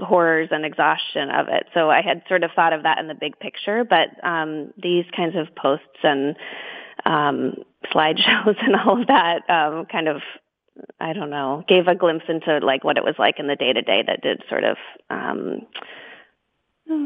horrors 0.00 0.48
and 0.52 0.64
exhaustion 0.64 1.30
of 1.30 1.48
it. 1.48 1.64
So 1.74 1.90
I 1.90 2.02
had 2.02 2.22
sort 2.28 2.44
of 2.44 2.50
thought 2.54 2.72
of 2.72 2.84
that 2.84 2.98
in 2.98 3.08
the 3.08 3.14
big 3.14 3.38
picture, 3.38 3.84
but 3.84 4.08
um, 4.22 4.72
these 4.80 5.04
kinds 5.16 5.34
of 5.36 5.54
posts 5.56 5.86
and 6.02 6.36
um, 7.04 7.54
slideshows 7.92 8.56
and 8.64 8.76
all 8.76 9.00
of 9.00 9.08
that 9.08 9.48
um, 9.48 9.86
kind 9.86 10.08
of 10.08 10.20
I 11.00 11.12
don't 11.12 11.30
know, 11.30 11.64
gave 11.66 11.88
a 11.88 11.96
glimpse 11.96 12.26
into 12.28 12.58
like 12.58 12.84
what 12.84 12.98
it 12.98 13.04
was 13.04 13.16
like 13.18 13.40
in 13.40 13.48
the 13.48 13.56
day 13.56 13.72
to 13.72 13.82
day 13.82 14.04
that 14.06 14.22
did 14.22 14.42
sort 14.48 14.64
of 14.64 14.76
um 15.10 15.62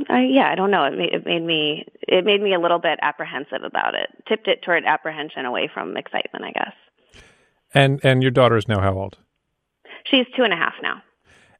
I, 0.08 0.28
yeah, 0.30 0.48
I 0.50 0.54
don't 0.54 0.70
know. 0.70 0.84
It 0.84 0.96
made, 0.96 1.12
it 1.12 1.26
made 1.26 1.42
me 1.42 1.86
it 2.06 2.24
made 2.24 2.40
me 2.40 2.54
a 2.54 2.60
little 2.60 2.78
bit 2.78 2.98
apprehensive 3.02 3.62
about 3.64 3.94
it. 3.94 4.08
Tipped 4.28 4.48
it 4.48 4.62
toward 4.62 4.84
apprehension 4.84 5.44
away 5.44 5.68
from 5.72 5.96
excitement, 5.96 6.44
I 6.44 6.52
guess. 6.52 7.22
And 7.74 8.00
and 8.04 8.22
your 8.22 8.30
daughter 8.30 8.56
is 8.56 8.68
now 8.68 8.80
how 8.80 8.94
old? 8.94 9.18
She's 10.04 10.26
two 10.36 10.42
and 10.42 10.52
a 10.52 10.56
half 10.56 10.74
now. 10.82 11.02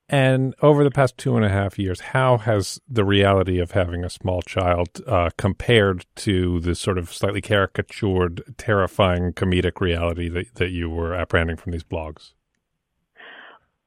And 0.09 0.55
over 0.61 0.85
the 0.85 0.91
past 0.91 1.17
two 1.17 1.37
and 1.37 1.45
a 1.45 1.49
half 1.49 1.79
years, 1.79 2.01
how 2.01 2.37
has 2.37 2.81
the 2.87 3.05
reality 3.05 3.59
of 3.59 3.71
having 3.71 4.05
a 4.05 4.11
small 4.11 4.43
child 4.43 5.01
uh, 5.07 5.31
compared 5.39 6.05
to 6.17 6.61
the 6.61 6.75
sort 6.75 6.99
of 6.99 7.13
slightly 7.13 7.41
caricatured, 7.41 8.43
terrifying 8.59 9.33
comedic 9.33 9.81
reality 9.81 10.29
that, 10.29 10.57
that 10.57 10.71
you 10.71 10.91
were 10.91 11.15
apprehending 11.15 11.57
from 11.57 11.73
these 11.73 11.85
blogs? 11.85 12.33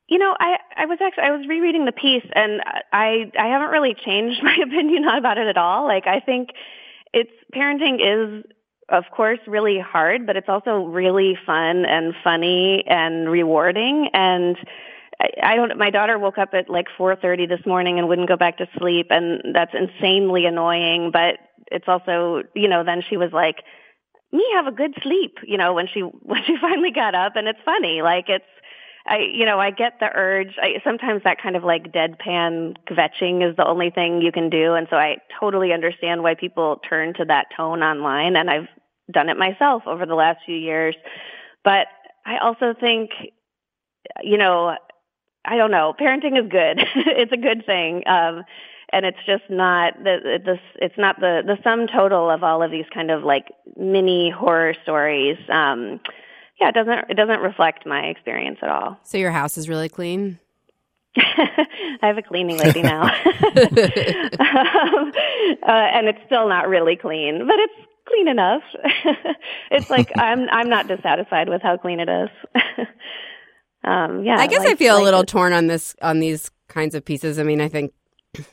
You 0.08 0.20
know, 0.20 0.36
I 0.39 0.58
I 0.76 0.86
was 0.86 1.00
actually 1.02 1.24
I 1.24 1.32
was 1.32 1.48
rereading 1.48 1.86
the 1.86 1.91
piece 1.91 2.26
and 2.34 2.62
I 2.94 3.32
I 3.38 3.48
haven't 3.48 3.70
really 3.70 3.96
changed 3.96 4.41
my 4.44 4.56
opinion 4.56 5.06
about 5.06 5.38
it 5.38 5.48
at 5.48 5.58
all. 5.58 5.86
Like 5.86 6.08
I 6.08 6.20
think 6.20 6.50
it's 7.13 7.32
parenting 7.54 8.00
is 8.00 8.44
of 8.89 9.06
course 9.12 9.39
really 9.48 9.80
hard, 9.80 10.28
but 10.28 10.36
it's 10.36 10.50
also 10.50 10.84
really 10.84 11.38
fun 11.46 11.86
and 11.86 12.13
funny 12.24 12.84
and 12.88 13.30
rewarding 13.30 14.10
and 14.13 14.58
I, 15.20 15.30
I 15.41 15.56
don't 15.56 15.78
my 15.78 15.89
daughter 15.89 16.20
woke 16.20 16.38
up 16.38 16.50
at 16.54 16.70
like 16.70 16.88
4:30 16.98 17.48
this 17.48 17.65
morning 17.65 17.98
and 17.98 18.08
wouldn't 18.08 18.28
go 18.28 18.38
back 18.38 18.58
to 18.58 18.68
sleep 18.78 19.08
and 19.10 19.56
that's 19.56 19.74
insanely 19.74 20.46
annoying, 20.46 21.12
but 21.12 21.38
it's 21.72 21.88
also, 21.88 22.44
you 22.54 22.68
know, 22.68 22.84
then 22.84 23.02
she 23.10 23.18
was 23.18 23.32
like 23.32 23.63
me 24.32 24.44
have 24.56 24.68
a 24.68 24.72
good 24.72 24.94
sleep, 25.02 25.38
you 25.44 25.58
know, 25.58 25.74
when 25.74 25.88
she 25.88 26.00
when 26.22 26.44
she 26.46 26.58
finally 26.60 26.91
got 26.91 27.15
up 27.15 27.36
and 27.36 27.48
it's 27.48 27.60
funny. 27.65 28.02
Like 28.02 28.26
it's 28.30 28.46
I, 29.08 29.20
you 29.20 29.46
know, 29.46 29.60
I 29.60 29.70
get 29.70 30.00
the 30.00 30.10
urge. 30.13 30.56
I, 30.60 30.82
sometimes 30.84 31.22
that 31.24 31.41
kind 31.41 31.56
of 31.56 31.63
like 31.63 31.91
deadpan 31.91 32.76
kvetching 32.89 33.48
is 33.48 33.56
the 33.56 33.65
only 33.65 33.91
thing 33.91 34.22
you 34.22 34.32
can 34.32 34.50
do, 34.50 34.74
and 34.74 34.88
so 34.89 34.98
I 34.98 35.18
totally 35.39 35.74
understand 35.74 36.24
why 36.24 36.34
people 36.34 36.82
turn 36.89 37.13
to 37.15 37.26
that 37.26 37.48
tone 37.56 37.84
online, 37.84 38.36
and 38.36 38.50
I've 38.50 38.68
done 39.12 39.30
it 39.30 39.38
myself 39.38 39.84
over 39.86 40.06
the 40.06 40.15
last 40.15 40.39
few 40.46 40.56
years. 40.56 40.96
But 41.63 41.88
I 42.26 42.38
also 42.39 42.74
think, 42.80 43.12
you 44.24 44.38
know, 44.38 44.76
I 45.46 45.56
don't 45.58 45.72
know, 45.72 45.94
parenting 46.00 46.44
is 46.44 46.50
good. 46.50 46.80
it's 46.96 47.32
a 47.32 47.38
good 47.38 47.65
thing. 47.65 48.08
Um, 48.08 48.44
and 48.91 49.06
it's 49.06 49.18
just 49.26 49.44
not 49.50 49.94
the 50.04 50.39
this 50.44 50.60
it's 50.76 50.98
not 50.98 51.20
the 51.20 51.41
the 51.46 51.58
sum 51.63 51.88
total 51.88 52.30
of 52.30 52.44
all 52.44 52.63
of 52.63 52.72
these 52.72 52.86
kind 52.94 53.12
of 53.12 53.24
like 53.24 53.52
mini 53.76 54.30
horror 54.30 54.76
stories 54.84 55.38
um 55.50 56.00
yeah, 56.60 56.70
it 56.70 56.76
doesn't 56.76 57.10
it 57.10 57.15
doesn't 57.15 57.41
reflect 57.41 57.86
my 57.86 58.02
experience 58.06 58.60
at 58.62 58.70
all. 58.70 58.98
So 59.04 59.18
your 59.18 59.32
house 59.32 59.58
is 59.58 59.68
really 59.68 59.89
clean. 59.89 60.39
I 61.18 61.68
have 62.02 62.18
a 62.18 62.22
cleaning 62.22 62.58
lady 62.58 62.82
now, 62.82 63.04
um, 63.04 63.12
uh, 65.63 65.72
and 65.72 66.08
it's 66.08 66.20
still 66.26 66.50
not 66.50 66.68
really 66.68 66.98
clean, 66.98 67.48
but 67.48 67.56
it's 67.58 67.74
clean 68.06 68.28
enough. 68.28 68.63
it's 69.72 69.89
like 69.89 70.12
I'm 70.18 70.50
I'm 70.50 70.70
not 70.70 70.88
dissatisfied 70.88 71.48
with 71.48 71.62
how 71.62 71.78
clean 71.78 72.02
it 72.02 72.10
is. 72.10 72.30
um, 73.86 74.26
yeah, 74.26 74.38
I 74.38 74.48
guess 74.48 74.60
like, 74.60 74.70
I 74.70 74.76
feel 74.76 74.96
like 74.96 75.02
a 75.02 75.06
little 75.06 75.22
it. 75.22 75.28
torn 75.28 75.54
on 75.54 75.68
this 75.68 75.96
on 76.02 76.20
these 76.20 76.52
kinds 76.68 76.96
of 76.96 77.06
pieces. 77.06 77.39
I 77.39 77.44
mean, 77.44 77.62
I 77.62 77.70
think 77.70 77.94
uh, 78.38 78.44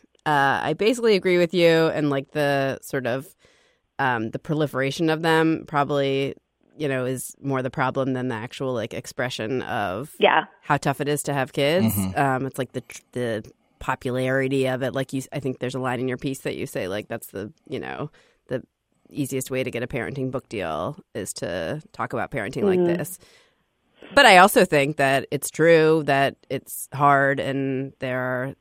I 0.62 0.74
basically 0.74 1.16
agree 1.16 1.38
with 1.38 1.54
you, 1.54 1.88
and 1.88 2.10
like 2.10 2.30
the 2.30 2.78
sort 2.82 3.06
of 3.06 3.26
um, 3.98 4.30
the 4.30 4.38
proliferation 4.38 5.10
of 5.10 5.22
them 5.22 5.64
probably 5.66 6.36
you 6.76 6.88
know 6.88 7.04
is 7.04 7.34
more 7.40 7.62
the 7.62 7.70
problem 7.70 8.12
than 8.12 8.28
the 8.28 8.34
actual 8.34 8.72
like 8.72 8.94
expression 8.94 9.62
of 9.62 10.10
yeah 10.18 10.44
how 10.62 10.76
tough 10.76 11.00
it 11.00 11.08
is 11.08 11.22
to 11.24 11.34
have 11.34 11.52
kids. 11.52 11.94
Mm-hmm. 11.94 12.20
Um, 12.20 12.46
it's 12.46 12.58
like 12.58 12.72
the 12.72 12.82
the 13.12 13.52
popularity 13.78 14.68
of 14.68 14.82
it. 14.82 14.94
Like 14.94 15.12
you, 15.12 15.22
I 15.32 15.40
think 15.40 15.58
there's 15.58 15.74
a 15.74 15.80
line 15.80 16.00
in 16.00 16.08
your 16.08 16.18
piece 16.18 16.40
that 16.40 16.56
you 16.56 16.66
say 16.66 16.88
like 16.88 17.08
that's 17.08 17.28
the 17.28 17.52
you 17.68 17.80
know 17.80 18.10
the 18.48 18.62
easiest 19.10 19.50
way 19.50 19.62
to 19.62 19.70
get 19.70 19.82
a 19.82 19.86
parenting 19.86 20.30
book 20.30 20.48
deal 20.48 20.98
is 21.14 21.32
to 21.34 21.82
talk 21.92 22.12
about 22.12 22.30
parenting 22.30 22.64
mm-hmm. 22.64 22.84
like 22.84 22.98
this. 22.98 23.18
But 24.14 24.26
I 24.26 24.38
also 24.38 24.64
think 24.64 24.96
that 24.96 25.26
it's 25.30 25.50
true 25.50 26.02
that 26.06 26.36
it's 26.50 26.88
hard 26.92 27.40
and 27.40 27.92
there 28.00 28.20
are 28.20 28.54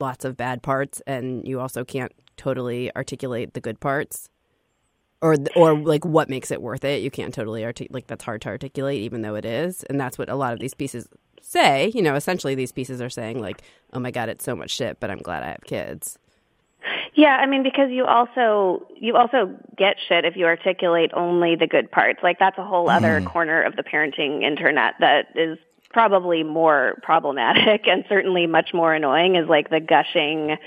lots 0.00 0.24
of 0.24 0.36
bad 0.36 0.62
parts, 0.62 1.02
and 1.06 1.46
you 1.46 1.60
also 1.60 1.84
can't 1.84 2.12
totally 2.36 2.94
articulate 2.94 3.54
the 3.54 3.60
good 3.60 3.80
parts 3.80 4.28
or 5.20 5.36
or 5.56 5.78
like 5.78 6.04
what 6.04 6.28
makes 6.28 6.50
it 6.50 6.62
worth 6.62 6.84
it. 6.84 7.02
You 7.02 7.10
can't 7.10 7.34
totally 7.34 7.64
articulate 7.64 7.94
like 7.94 8.06
that's 8.06 8.24
hard 8.24 8.42
to 8.42 8.48
articulate, 8.48 9.00
even 9.02 9.22
though 9.22 9.34
it 9.34 9.44
is, 9.44 9.84
and 9.84 10.00
that's 10.00 10.18
what 10.18 10.28
a 10.28 10.34
lot 10.34 10.52
of 10.52 10.60
these 10.60 10.74
pieces 10.74 11.08
say. 11.42 11.90
You 11.94 12.02
know, 12.02 12.14
essentially 12.14 12.54
these 12.54 12.72
pieces 12.72 13.00
are 13.00 13.10
saying 13.10 13.40
like, 13.40 13.62
"Oh 13.92 14.00
my 14.00 14.10
god, 14.10 14.28
it's 14.28 14.44
so 14.44 14.54
much 14.54 14.70
shit, 14.70 15.00
but 15.00 15.10
I'm 15.10 15.18
glad 15.18 15.42
I 15.42 15.48
have 15.48 15.64
kids." 15.64 16.18
Yeah, 17.14 17.36
I 17.36 17.46
mean 17.46 17.62
because 17.64 17.90
you 17.90 18.04
also 18.04 18.86
you 18.94 19.16
also 19.16 19.56
get 19.76 19.96
shit 20.08 20.24
if 20.24 20.36
you 20.36 20.46
articulate 20.46 21.10
only 21.14 21.56
the 21.56 21.66
good 21.66 21.90
parts. 21.90 22.20
Like 22.22 22.38
that's 22.38 22.58
a 22.58 22.64
whole 22.64 22.88
other 22.88 23.20
mm. 23.20 23.26
corner 23.26 23.62
of 23.62 23.74
the 23.74 23.82
parenting 23.82 24.44
internet 24.44 24.94
that 25.00 25.26
is 25.34 25.58
probably 25.90 26.44
more 26.44 26.98
problematic 27.02 27.86
and 27.88 28.04
certainly 28.08 28.46
much 28.46 28.72
more 28.72 28.94
annoying 28.94 29.36
is 29.36 29.48
like 29.48 29.70
the 29.70 29.80
gushing 29.80 30.58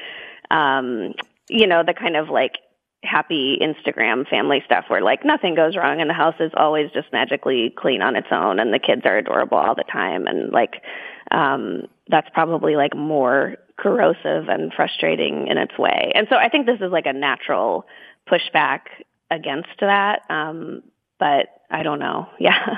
um 0.49 1.13
you 1.47 1.67
know, 1.67 1.83
the 1.83 1.93
kind 1.93 2.15
of 2.15 2.29
like 2.29 2.57
happy 3.03 3.57
Instagram 3.61 4.27
family 4.27 4.61
stuff 4.65 4.85
where 4.87 5.01
like 5.01 5.25
nothing 5.25 5.55
goes 5.55 5.75
wrong 5.75 6.01
and 6.01 6.09
the 6.09 6.13
house 6.13 6.35
is 6.39 6.51
always 6.55 6.91
just 6.91 7.11
magically 7.11 7.73
clean 7.75 8.01
on 8.01 8.15
its 8.15 8.27
own 8.31 8.59
and 8.59 8.73
the 8.73 8.79
kids 8.79 9.01
are 9.05 9.17
adorable 9.17 9.57
all 9.57 9.73
the 9.73 9.83
time 9.91 10.27
and 10.27 10.51
like 10.51 10.83
um 11.31 11.87
that's 12.09 12.29
probably 12.33 12.75
like 12.75 12.95
more 12.95 13.55
corrosive 13.77 14.49
and 14.49 14.71
frustrating 14.73 15.47
in 15.47 15.57
its 15.57 15.75
way. 15.79 16.11
And 16.13 16.27
so 16.29 16.35
I 16.35 16.49
think 16.49 16.67
this 16.67 16.79
is 16.81 16.91
like 16.91 17.07
a 17.07 17.13
natural 17.13 17.85
pushback 18.29 18.81
against 19.31 19.69
that. 19.79 20.21
Um 20.29 20.83
but 21.19 21.47
I 21.69 21.83
don't 21.83 21.99
know. 21.99 22.27
Yeah. 22.39 22.77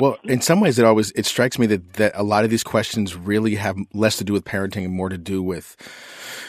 Well, 0.00 0.16
in 0.24 0.40
some 0.40 0.60
ways, 0.60 0.78
it 0.78 0.84
always 0.84 1.12
it 1.12 1.26
strikes 1.26 1.58
me 1.58 1.66
that 1.66 1.92
that 1.94 2.12
a 2.14 2.22
lot 2.22 2.44
of 2.44 2.50
these 2.50 2.64
questions 2.64 3.14
really 3.14 3.54
have 3.54 3.76
less 3.94 4.16
to 4.16 4.24
do 4.24 4.32
with 4.32 4.44
parenting 4.44 4.84
and 4.84 4.94
more 4.94 5.08
to 5.08 5.18
do 5.18 5.42
with 5.42 5.76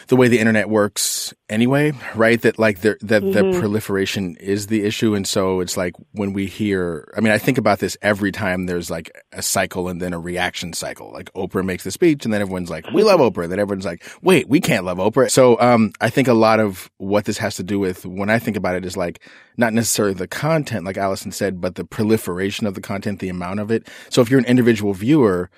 the 0.07 0.15
way 0.15 0.27
the 0.27 0.39
internet 0.39 0.69
works 0.69 1.33
anyway, 1.49 1.93
right? 2.15 2.41
That 2.41 2.59
like 2.59 2.81
the, 2.81 2.97
that 3.01 3.23
mm-hmm. 3.23 3.51
the 3.51 3.59
proliferation 3.59 4.35
is 4.37 4.67
the 4.67 4.83
issue. 4.83 5.15
And 5.15 5.27
so 5.27 5.59
it's 5.59 5.77
like 5.77 5.93
when 6.11 6.33
we 6.33 6.45
hear, 6.45 7.11
I 7.15 7.21
mean, 7.21 7.31
I 7.31 7.37
think 7.37 7.57
about 7.57 7.79
this 7.79 7.97
every 8.01 8.31
time 8.31 8.65
there's 8.65 8.89
like 8.89 9.11
a 9.31 9.41
cycle 9.41 9.87
and 9.87 10.01
then 10.01 10.13
a 10.13 10.19
reaction 10.19 10.73
cycle. 10.73 11.11
Like 11.11 11.31
Oprah 11.33 11.63
makes 11.63 11.83
the 11.83 11.91
speech 11.91 12.25
and 12.25 12.33
then 12.33 12.41
everyone's 12.41 12.69
like, 12.69 12.89
we 12.91 13.03
love 13.03 13.19
Oprah. 13.19 13.47
Then 13.47 13.59
everyone's 13.59 13.85
like, 13.85 14.03
wait, 14.21 14.47
we 14.49 14.59
can't 14.59 14.85
love 14.85 14.97
Oprah. 14.97 15.29
So, 15.29 15.59
um, 15.59 15.91
I 16.01 16.09
think 16.09 16.27
a 16.27 16.33
lot 16.33 16.59
of 16.59 16.91
what 16.97 17.25
this 17.25 17.37
has 17.37 17.55
to 17.55 17.63
do 17.63 17.79
with 17.79 18.05
when 18.05 18.29
I 18.29 18.39
think 18.39 18.57
about 18.57 18.75
it 18.75 18.85
is 18.85 18.97
like 18.97 19.21
not 19.57 19.73
necessarily 19.73 20.15
the 20.15 20.27
content, 20.27 20.85
like 20.85 20.97
Allison 20.97 21.31
said, 21.31 21.61
but 21.61 21.75
the 21.75 21.85
proliferation 21.85 22.65
of 22.65 22.73
the 22.73 22.81
content, 22.81 23.02
the 23.19 23.29
amount 23.29 23.59
of 23.59 23.71
it. 23.71 23.87
So 24.09 24.21
if 24.21 24.29
you're 24.29 24.39
an 24.39 24.45
individual 24.45 24.93
viewer, 24.93 25.49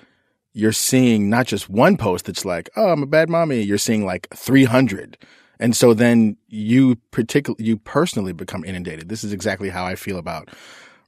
you're 0.52 0.72
seeing 0.72 1.28
not 1.28 1.46
just 1.46 1.68
one 1.68 1.96
post 1.96 2.26
that's 2.26 2.44
like, 2.44 2.70
"Oh, 2.76 2.88
I'm 2.88 3.02
a 3.02 3.06
bad 3.06 3.28
mommy." 3.28 3.60
You're 3.60 3.78
seeing 3.78 4.04
like 4.06 4.28
300. 4.34 5.18
And 5.58 5.76
so 5.76 5.94
then 5.94 6.36
you 6.48 6.96
particularly 7.10 7.64
you 7.64 7.78
personally 7.78 8.32
become 8.32 8.64
inundated. 8.64 9.08
This 9.08 9.24
is 9.24 9.32
exactly 9.32 9.70
how 9.70 9.84
I 9.84 9.94
feel 9.94 10.18
about 10.18 10.50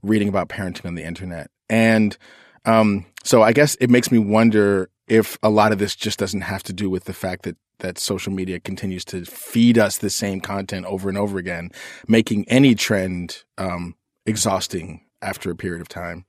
reading 0.03 0.29
about 0.29 0.49
parenting 0.49 0.87
on 0.87 0.95
the 0.95 1.05
internet. 1.05 1.51
And 1.69 2.17
um, 2.65 3.07
so 3.25 3.43
I 3.43 3.53
guess 3.53 3.75
it 3.77 3.91
makes 3.91 4.11
me 4.11 4.19
wonder 4.19 4.91
if 5.07 5.39
a 5.43 5.51
lot 5.51 5.73
of 5.73 5.79
this 5.79 5.97
just 5.97 6.19
doesn't 6.19 6.43
have 6.43 6.63
to 6.65 6.73
do 6.73 6.91
with 6.91 7.05
the 7.05 7.13
fact 7.13 7.43
that 7.43 7.57
that 7.79 7.99
social 7.99 8.33
media 8.33 8.59
continues 8.59 9.05
to 9.07 9.25
feed 9.25 9.79
us 9.79 9.99
the 9.99 10.11
same 10.11 10.41
content 10.41 10.85
over 10.87 11.09
and 11.09 11.17
over 11.17 11.39
again, 11.39 11.71
making 12.07 12.45
any 12.49 12.75
trend 12.75 13.45
um, 13.57 13.95
exhausting 14.27 15.05
after 15.23 15.51
a 15.51 15.57
period 15.57 15.81
of 15.81 15.89
time. 15.89 16.25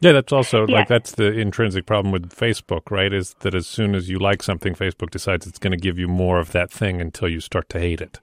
Yeah, 0.00 0.12
that's 0.12 0.32
also 0.32 0.66
yeah. 0.66 0.76
like 0.76 0.88
that's 0.88 1.12
the 1.12 1.26
intrinsic 1.26 1.84
problem 1.84 2.10
with 2.10 2.34
Facebook, 2.34 2.90
right? 2.90 3.12
Is 3.12 3.34
that 3.40 3.54
as 3.54 3.66
soon 3.66 3.94
as 3.94 4.08
you 4.08 4.18
like 4.18 4.42
something, 4.42 4.74
Facebook 4.74 5.10
decides 5.10 5.46
it's 5.46 5.58
going 5.58 5.72
to 5.72 5.76
give 5.76 5.98
you 5.98 6.08
more 6.08 6.38
of 6.38 6.52
that 6.52 6.70
thing 6.70 7.00
until 7.00 7.28
you 7.28 7.40
start 7.40 7.68
to 7.70 7.78
hate 7.78 8.00
it. 8.00 8.18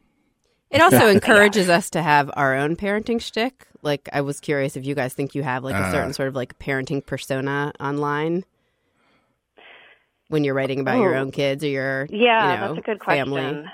It 0.72 0.82
also 0.82 1.08
encourages 1.10 1.68
yeah. 1.68 1.78
us 1.78 1.90
to 1.92 2.02
have 2.02 2.32
our 2.36 2.56
own 2.56 2.76
parenting 2.76 3.22
shtick. 3.22 3.68
Like, 3.84 4.10
I 4.12 4.22
was 4.22 4.40
curious 4.40 4.76
if 4.76 4.86
you 4.86 4.96
guys 4.96 5.14
think 5.14 5.36
you 5.36 5.44
have 5.44 5.64
like 5.64 5.76
a 5.76 5.92
certain 5.92 6.10
uh, 6.10 6.14
sort 6.14 6.28
of 6.30 6.36
like 6.36 6.58
parenting 6.58 7.06
persona 7.06 7.72
online 7.80 8.44
when 10.30 10.44
you're 10.44 10.56
writing 10.56 10.80
about 10.80 10.98
oh. 10.98 11.02
your 11.02 11.16
own 11.16 11.32
kids 11.32 11.64
or 11.64 11.68
your 11.68 12.08
yeah, 12.10 12.54
you 12.54 12.60
know, 12.60 12.68
that's 12.74 12.80
a 12.80 12.90
good 12.90 13.00
question. 13.00 13.26
Family. 13.26 13.72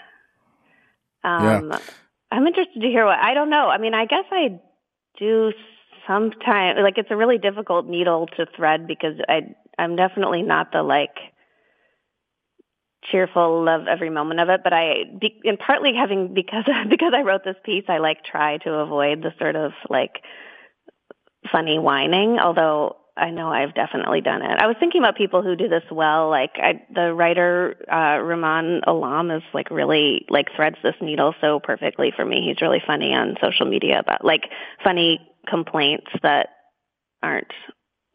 Um, 1.24 1.72
yeah. 1.72 1.80
I'm 2.32 2.46
interested 2.46 2.82
to 2.82 2.88
hear 2.88 3.06
what 3.06 3.18
I 3.18 3.34
don't 3.34 3.50
know. 3.50 3.70
I 3.70 3.78
mean, 3.78 3.94
I 3.94 4.06
guess 4.06 4.26
I 4.30 4.60
do 5.18 5.54
sometimes 6.08 6.80
like 6.82 6.98
it's 6.98 7.12
a 7.12 7.16
really 7.16 7.38
difficult 7.38 7.88
needle 7.88 8.28
to 8.38 8.46
thread 8.56 8.88
because 8.88 9.16
I 9.28 9.56
I'm 9.78 9.96
definitely 9.96 10.42
not 10.42 10.72
the 10.72 10.84
like 10.84 11.16
cheerful 13.12 13.64
love 13.66 13.88
every 13.88 14.10
moment 14.10 14.40
of 14.40 14.50
it 14.50 14.62
but 14.64 14.74
I 14.74 15.04
be, 15.20 15.42
and 15.44 15.60
partly 15.60 15.94
having 15.94 16.34
because 16.34 16.66
because 16.90 17.14
I 17.16 17.22
wrote 17.22 17.44
this 17.44 17.58
piece 17.64 17.86
I 17.88 17.98
like 17.98 18.24
try 18.24 18.58
to 18.60 18.74
avoid 18.76 19.22
the 19.22 19.34
sort 19.40 19.56
of 19.56 19.72
like 19.90 20.22
funny 21.52 21.80
whining 21.80 22.40
although 22.40 22.98
I 23.16 23.30
know 23.30 23.50
I've 23.50 23.76
definitely 23.76 24.22
done 24.22 24.42
it. 24.42 24.58
I 24.60 24.66
was 24.66 24.76
thinking 24.80 25.00
about 25.00 25.16
people 25.16 25.44
who 25.44 25.56
do 25.56 25.68
this 25.68 25.84
well. 25.92 26.30
Like 26.30 26.54
I, 26.56 26.84
the 26.94 27.14
writer 27.14 27.76
uh, 27.88 28.18
Rumaan 28.24 28.82
Alam 28.88 29.30
is 29.30 29.44
like 29.54 29.70
really 29.70 30.26
like 30.30 30.48
threads 30.56 30.78
this 30.82 30.96
needle 31.00 31.36
so 31.40 31.60
perfectly 31.60 32.12
for 32.16 32.26
me. 32.26 32.44
He's 32.48 32.62
really 32.62 32.82
funny 32.86 33.14
on 33.14 33.36
social 33.42 33.68
media 33.68 34.00
about 34.00 34.26
like 34.26 34.44
funny 34.84 35.20
complaints 35.48 36.08
that 36.24 36.50
aren't 37.22 37.54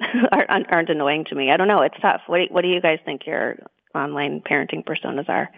aren't, 0.32 0.72
aren't 0.72 0.90
annoying 0.90 1.26
to 1.26 1.34
me. 1.36 1.52
I 1.52 1.56
don't 1.56 1.68
know. 1.68 1.82
It's 1.82 1.98
tough. 2.02 2.22
What 2.26 2.50
what 2.50 2.62
do 2.62 2.68
you 2.68 2.80
guys 2.80 2.98
think 3.04 3.24
your 3.24 3.56
online 3.94 4.40
parenting 4.40 4.84
personas 4.84 5.28
are? 5.28 5.48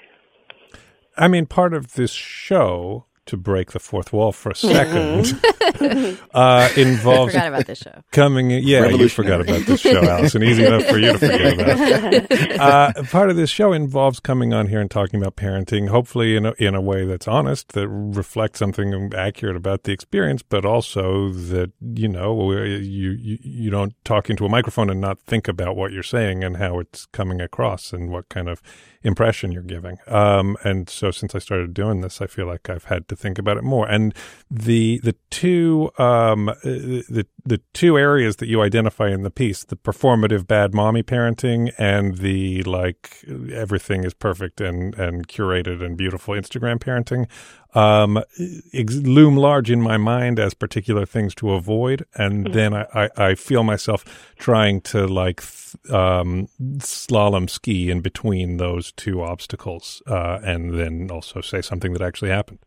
I 1.16 1.28
mean, 1.28 1.46
part 1.46 1.72
of 1.72 1.94
this 1.94 2.12
show 2.12 3.06
to 3.26 3.36
break 3.36 3.72
the 3.72 3.78
fourth 3.78 4.12
wall 4.12 4.32
for 4.32 4.50
a 4.50 4.54
second 4.54 5.40
uh, 6.34 6.68
involves 6.76 7.32
forgot 7.32 7.48
about 7.48 7.66
this 7.66 7.78
show. 7.78 8.02
coming 8.10 8.50
in. 8.50 8.62
Yeah, 8.64 8.88
you 8.88 9.08
forgot 9.08 9.40
about 9.40 9.66
this 9.66 9.80
show, 9.80 10.02
Allison. 10.02 10.42
Easy 10.42 10.64
enough 10.64 10.84
for 10.84 10.98
you 10.98 11.12
to 11.12 11.18
forget 11.18 11.54
about. 11.54 12.60
Uh, 12.60 12.92
part 13.04 13.30
of 13.30 13.36
this 13.36 13.48
show 13.48 13.72
involves 13.72 14.20
coming 14.20 14.52
on 14.52 14.66
here 14.66 14.80
and 14.80 14.90
talking 14.90 15.20
about 15.20 15.34
parenting, 15.34 15.88
hopefully 15.88 16.36
in 16.36 16.44
a, 16.44 16.52
in 16.58 16.74
a 16.74 16.80
way 16.80 17.06
that's 17.06 17.26
honest, 17.26 17.72
that 17.72 17.88
reflects 17.88 18.58
something 18.58 19.12
accurate 19.14 19.56
about 19.56 19.84
the 19.84 19.92
experience, 19.92 20.42
but 20.42 20.64
also 20.64 21.30
that 21.30 21.72
you 21.94 22.08
know 22.08 22.52
you 22.52 23.10
you, 23.12 23.38
you 23.40 23.70
don't 23.70 23.94
talk 24.04 24.28
into 24.28 24.44
a 24.44 24.48
microphone 24.48 24.90
and 24.90 25.00
not 25.00 25.20
think 25.20 25.48
about 25.48 25.74
what 25.76 25.92
you're 25.92 26.02
saying 26.02 26.44
and 26.44 26.56
how 26.58 26.78
it's 26.78 27.06
coming 27.06 27.40
across 27.40 27.92
and 27.92 28.10
what 28.10 28.28
kind 28.28 28.48
of 28.48 28.60
impression 29.02 29.52
you're 29.52 29.62
giving. 29.62 29.98
Um, 30.06 30.56
and 30.64 30.88
so 30.88 31.10
since 31.10 31.34
I 31.34 31.38
started 31.38 31.72
doing 31.74 32.00
this, 32.00 32.20
I 32.20 32.26
feel 32.26 32.46
like 32.46 32.68
I've 32.68 32.84
had 32.84 33.08
to 33.10 33.16
think 33.16 33.38
about 33.38 33.58
it 33.58 33.64
more. 33.64 33.88
And 33.88 34.14
the 34.50 34.98
the 35.02 35.14
two 35.30 35.90
um, 35.98 36.46
the 36.64 37.26
the 37.44 37.60
two 37.72 37.98
areas 37.98 38.36
that 38.36 38.48
you 38.48 38.62
identify 38.62 39.08
in 39.08 39.22
the 39.22 39.30
piece, 39.30 39.64
the 39.64 39.76
performative 39.76 40.46
bad 40.46 40.74
mommy 40.74 41.02
parenting 41.02 41.72
and 41.78 42.18
the 42.18 42.62
like 42.62 43.24
everything 43.52 44.04
is 44.04 44.14
perfect 44.14 44.60
and 44.60 44.94
and 44.94 45.28
curated 45.28 45.84
and 45.84 45.96
beautiful 45.96 46.34
Instagram 46.34 46.78
parenting, 46.78 47.26
um, 47.74 48.22
ex- 48.72 48.96
loom 48.96 49.36
large 49.36 49.70
in 49.70 49.80
my 49.80 49.96
mind 49.96 50.38
as 50.38 50.54
particular 50.54 51.06
things 51.06 51.34
to 51.36 51.52
avoid, 51.52 52.04
and 52.14 52.44
mm-hmm. 52.44 52.52
then 52.52 52.74
I, 52.74 52.86
I, 52.94 53.10
I, 53.16 53.34
feel 53.34 53.62
myself 53.62 54.04
trying 54.38 54.80
to 54.82 55.06
like 55.06 55.40
th- 55.40 55.92
um, 55.92 56.48
slalom 56.78 57.48
ski 57.48 57.90
in 57.90 58.00
between 58.00 58.56
those 58.56 58.92
two 58.92 59.22
obstacles, 59.22 60.02
uh, 60.06 60.40
and 60.42 60.78
then 60.78 61.10
also 61.10 61.40
say 61.40 61.62
something 61.62 61.92
that 61.92 62.02
actually 62.02 62.30
happened. 62.30 62.58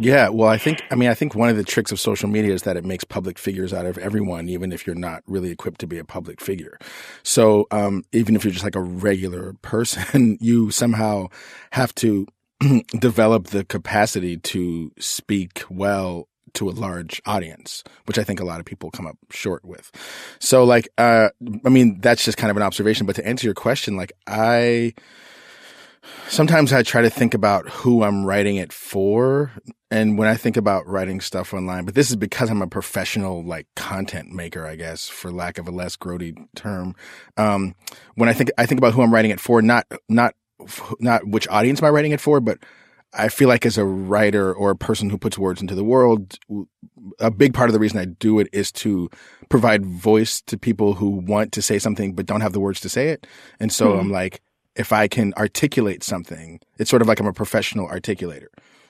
Yeah, 0.00 0.28
well, 0.28 0.48
I 0.48 0.58
think 0.58 0.82
I 0.90 0.94
mean 0.94 1.08
I 1.08 1.14
think 1.14 1.34
one 1.34 1.48
of 1.48 1.56
the 1.56 1.64
tricks 1.64 1.92
of 1.92 2.00
social 2.00 2.28
media 2.28 2.52
is 2.52 2.62
that 2.62 2.76
it 2.76 2.84
makes 2.84 3.04
public 3.04 3.38
figures 3.38 3.72
out 3.72 3.86
of 3.86 3.98
everyone, 3.98 4.48
even 4.48 4.72
if 4.72 4.86
you're 4.86 4.96
not 4.96 5.22
really 5.26 5.50
equipped 5.50 5.80
to 5.80 5.86
be 5.86 5.98
a 5.98 6.04
public 6.04 6.40
figure. 6.40 6.78
So 7.22 7.66
um, 7.70 8.04
even 8.12 8.36
if 8.36 8.44
you're 8.44 8.52
just 8.52 8.64
like 8.64 8.76
a 8.76 8.80
regular 8.80 9.54
person, 9.62 10.38
you 10.40 10.70
somehow 10.70 11.28
have 11.72 11.94
to 11.96 12.26
develop 12.98 13.48
the 13.48 13.64
capacity 13.64 14.36
to 14.36 14.92
speak 14.98 15.62
well 15.70 16.28
to 16.54 16.68
a 16.68 16.72
large 16.72 17.20
audience, 17.26 17.84
which 18.06 18.18
I 18.18 18.24
think 18.24 18.40
a 18.40 18.44
lot 18.44 18.58
of 18.60 18.66
people 18.66 18.90
come 18.90 19.06
up 19.06 19.16
short 19.30 19.64
with. 19.64 19.90
So 20.40 20.64
like, 20.64 20.88
uh, 20.98 21.28
I 21.64 21.68
mean, 21.68 22.00
that's 22.00 22.24
just 22.24 22.38
kind 22.38 22.50
of 22.50 22.56
an 22.56 22.62
observation, 22.62 23.06
but 23.06 23.16
to 23.16 23.26
answer 23.26 23.46
your 23.46 23.54
question, 23.54 23.96
like 23.96 24.12
I, 24.26 24.94
sometimes 26.28 26.72
I 26.72 26.82
try 26.82 27.02
to 27.02 27.10
think 27.10 27.34
about 27.34 27.68
who 27.68 28.02
I'm 28.02 28.24
writing 28.24 28.56
it 28.56 28.72
for. 28.72 29.52
And 29.90 30.18
when 30.18 30.28
I 30.28 30.34
think 30.34 30.56
about 30.56 30.86
writing 30.86 31.20
stuff 31.20 31.54
online, 31.54 31.84
but 31.84 31.94
this 31.94 32.10
is 32.10 32.16
because 32.16 32.50
I'm 32.50 32.62
a 32.62 32.66
professional, 32.66 33.42
like 33.42 33.66
content 33.74 34.30
maker, 34.32 34.66
I 34.66 34.76
guess, 34.76 35.08
for 35.08 35.30
lack 35.30 35.58
of 35.58 35.66
a 35.66 35.70
less 35.70 35.96
grody 35.96 36.36
term. 36.54 36.94
Um, 37.36 37.74
when 38.14 38.28
I 38.28 38.34
think, 38.34 38.50
I 38.58 38.66
think 38.66 38.78
about 38.78 38.92
who 38.92 39.02
I'm 39.02 39.12
writing 39.12 39.30
it 39.30 39.40
for, 39.40 39.62
not, 39.62 39.86
not 40.08 40.34
not 40.98 41.26
which 41.26 41.48
audience 41.48 41.80
am 41.80 41.86
I 41.86 41.90
writing 41.90 42.12
it 42.12 42.20
for, 42.20 42.40
but 42.40 42.58
I 43.12 43.28
feel 43.28 43.48
like 43.48 43.64
as 43.64 43.78
a 43.78 43.84
writer 43.84 44.52
or 44.52 44.70
a 44.70 44.76
person 44.76 45.08
who 45.08 45.16
puts 45.16 45.38
words 45.38 45.60
into 45.60 45.74
the 45.74 45.84
world, 45.84 46.38
a 47.18 47.30
big 47.30 47.54
part 47.54 47.68
of 47.68 47.72
the 47.72 47.78
reason 47.78 47.98
I 47.98 48.04
do 48.04 48.38
it 48.38 48.48
is 48.52 48.70
to 48.72 49.08
provide 49.48 49.86
voice 49.86 50.42
to 50.42 50.58
people 50.58 50.94
who 50.94 51.10
want 51.10 51.52
to 51.52 51.62
say 51.62 51.78
something 51.78 52.14
but 52.14 52.26
don't 52.26 52.42
have 52.42 52.52
the 52.52 52.60
words 52.60 52.80
to 52.80 52.88
say 52.88 53.08
it. 53.08 53.26
And 53.60 53.72
so 53.72 53.88
mm-hmm. 53.88 54.00
I'm 54.00 54.10
like, 54.10 54.42
if 54.78 54.92
I 54.92 55.08
can 55.08 55.34
articulate 55.34 56.02
something, 56.02 56.60
it's 56.78 56.88
sort 56.88 57.02
of 57.02 57.08
like 57.08 57.20
I'm 57.20 57.26
a 57.26 57.32
professional 57.32 57.88
articulator. 57.88 58.46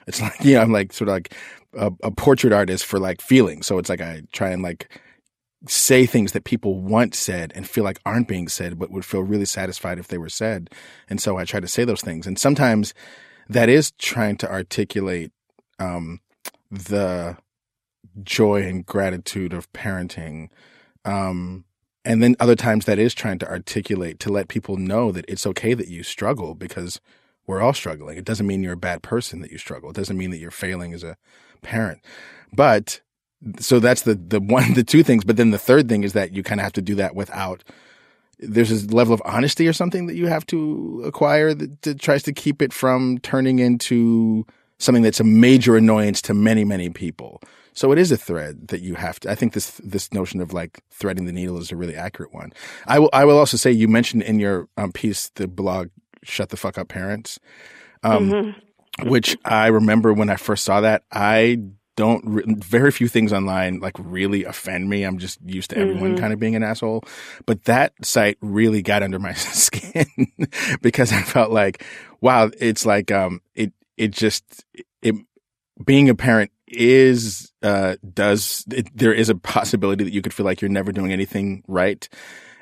It's 0.06 0.20
like, 0.22 0.44
you 0.44 0.54
know, 0.54 0.60
I'm 0.60 0.72
like 0.72 0.92
sort 0.92 1.08
of 1.08 1.14
like 1.14 1.34
a, 1.74 1.90
a 2.02 2.10
portrait 2.10 2.52
artist 2.52 2.84
for 2.84 2.98
like 2.98 3.20
feeling. 3.20 3.62
So 3.62 3.78
it's 3.78 3.88
like 3.88 4.00
I 4.00 4.22
try 4.32 4.50
and 4.50 4.62
like 4.62 5.00
say 5.66 6.06
things 6.06 6.32
that 6.32 6.44
people 6.44 6.80
want 6.80 7.14
said 7.14 7.52
and 7.54 7.68
feel 7.68 7.82
like 7.82 7.98
aren't 8.06 8.28
being 8.28 8.48
said, 8.48 8.78
but 8.78 8.90
would 8.90 9.04
feel 9.04 9.22
really 9.22 9.44
satisfied 9.44 9.98
if 9.98 10.08
they 10.08 10.18
were 10.18 10.28
said. 10.28 10.70
And 11.10 11.20
so 11.20 11.36
I 11.36 11.44
try 11.44 11.58
to 11.58 11.66
say 11.66 11.84
those 11.84 12.02
things. 12.02 12.26
And 12.26 12.38
sometimes 12.38 12.94
that 13.48 13.68
is 13.68 13.90
trying 13.92 14.36
to 14.36 14.50
articulate 14.50 15.32
um, 15.78 16.20
the 16.70 17.36
joy 18.22 18.62
and 18.62 18.84
gratitude 18.84 19.52
of 19.52 19.72
parenting. 19.72 20.48
Um, 21.04 21.64
and 22.08 22.22
then 22.22 22.36
other 22.40 22.56
times 22.56 22.86
that 22.86 22.98
is 22.98 23.12
trying 23.12 23.38
to 23.40 23.48
articulate 23.48 24.18
to 24.20 24.32
let 24.32 24.48
people 24.48 24.78
know 24.78 25.12
that 25.12 25.26
it's 25.28 25.46
okay 25.46 25.74
that 25.74 25.88
you 25.88 26.02
struggle 26.02 26.54
because 26.54 27.02
we're 27.46 27.60
all 27.60 27.74
struggling. 27.74 28.16
It 28.16 28.24
doesn't 28.24 28.46
mean 28.46 28.62
you're 28.62 28.72
a 28.72 28.78
bad 28.78 29.02
person 29.02 29.42
that 29.42 29.52
you 29.52 29.58
struggle. 29.58 29.90
It 29.90 29.96
doesn't 29.96 30.16
mean 30.16 30.30
that 30.30 30.38
you're 30.38 30.50
failing 30.50 30.94
as 30.94 31.04
a 31.04 31.18
parent. 31.60 32.00
But 32.50 33.02
so 33.60 33.78
that's 33.78 34.02
the 34.02 34.14
the 34.14 34.40
one 34.58 34.72
the 34.72 34.82
two 34.82 35.04
things 35.04 35.22
but 35.22 35.36
then 35.36 35.52
the 35.52 35.58
third 35.58 35.88
thing 35.88 36.02
is 36.02 36.12
that 36.14 36.32
you 36.32 36.42
kind 36.42 36.60
of 36.60 36.64
have 36.64 36.72
to 36.72 36.82
do 36.82 36.96
that 36.96 37.14
without 37.14 37.62
there's 38.40 38.70
a 38.70 38.86
level 38.88 39.14
of 39.14 39.22
honesty 39.24 39.68
or 39.68 39.72
something 39.72 40.06
that 40.06 40.16
you 40.16 40.26
have 40.26 40.46
to 40.46 41.02
acquire 41.04 41.54
that, 41.54 41.82
that, 41.82 42.00
tries 42.00 42.22
to 42.24 42.32
keep 42.32 42.62
it 42.62 42.72
from 42.72 43.18
turning 43.18 43.58
into 43.58 44.46
something 44.78 45.02
that's 45.02 45.20
a 45.20 45.24
major 45.24 45.76
annoyance 45.76 46.22
to 46.22 46.34
many 46.34 46.64
many 46.64 46.88
people 46.88 47.40
so 47.72 47.92
it 47.92 47.98
is 47.98 48.10
a 48.10 48.16
thread 48.16 48.68
that 48.68 48.80
you 48.80 48.94
have 48.94 49.18
to 49.20 49.30
i 49.30 49.34
think 49.34 49.52
this 49.52 49.80
this 49.84 50.12
notion 50.12 50.40
of 50.40 50.52
like 50.52 50.80
threading 50.90 51.24
the 51.26 51.32
needle 51.32 51.58
is 51.58 51.70
a 51.72 51.76
really 51.76 51.96
accurate 51.96 52.32
one 52.32 52.52
i 52.86 52.98
will 52.98 53.10
i 53.12 53.24
will 53.24 53.38
also 53.38 53.56
say 53.56 53.70
you 53.70 53.88
mentioned 53.88 54.22
in 54.22 54.38
your 54.38 54.68
um, 54.76 54.92
piece 54.92 55.30
the 55.30 55.46
blog 55.46 55.88
shut 56.22 56.48
the 56.50 56.56
fuck 56.56 56.78
up 56.78 56.88
parents 56.88 57.38
um, 58.02 58.30
mm-hmm. 58.30 59.08
which 59.08 59.36
i 59.44 59.66
remember 59.66 60.12
when 60.12 60.30
i 60.30 60.36
first 60.36 60.64
saw 60.64 60.80
that 60.80 61.02
i 61.12 61.58
don't 61.98 62.24
re- 62.24 62.44
very 62.46 62.92
few 62.92 63.08
things 63.08 63.32
online 63.32 63.80
like 63.80 63.96
really 63.98 64.44
offend 64.44 64.88
me. 64.88 65.02
I'm 65.02 65.18
just 65.18 65.40
used 65.44 65.70
to 65.70 65.78
everyone 65.78 66.12
mm-hmm. 66.12 66.20
kind 66.20 66.32
of 66.32 66.38
being 66.38 66.54
an 66.54 66.62
asshole. 66.62 67.02
But 67.44 67.64
that 67.64 67.92
site 68.04 68.38
really 68.40 68.82
got 68.82 69.02
under 69.02 69.18
my 69.18 69.32
skin 69.34 70.06
because 70.80 71.12
I 71.12 71.22
felt 71.22 71.50
like, 71.50 71.84
wow, 72.20 72.52
it's 72.60 72.86
like 72.86 73.10
um 73.10 73.40
it 73.56 73.72
it 73.98 74.12
just 74.12 74.64
it 75.02 75.14
being 75.84 76.08
a 76.08 76.14
parent 76.14 76.50
is 76.66 77.52
uh 77.62 77.96
does 78.12 78.64
it, 78.70 78.88
there 78.96 79.12
is 79.12 79.28
a 79.28 79.34
possibility 79.34 80.04
that 80.04 80.12
you 80.12 80.22
could 80.22 80.34
feel 80.34 80.44
like 80.44 80.60
you're 80.60 80.68
never 80.68 80.92
doing 80.92 81.12
anything 81.12 81.62
right 81.66 82.08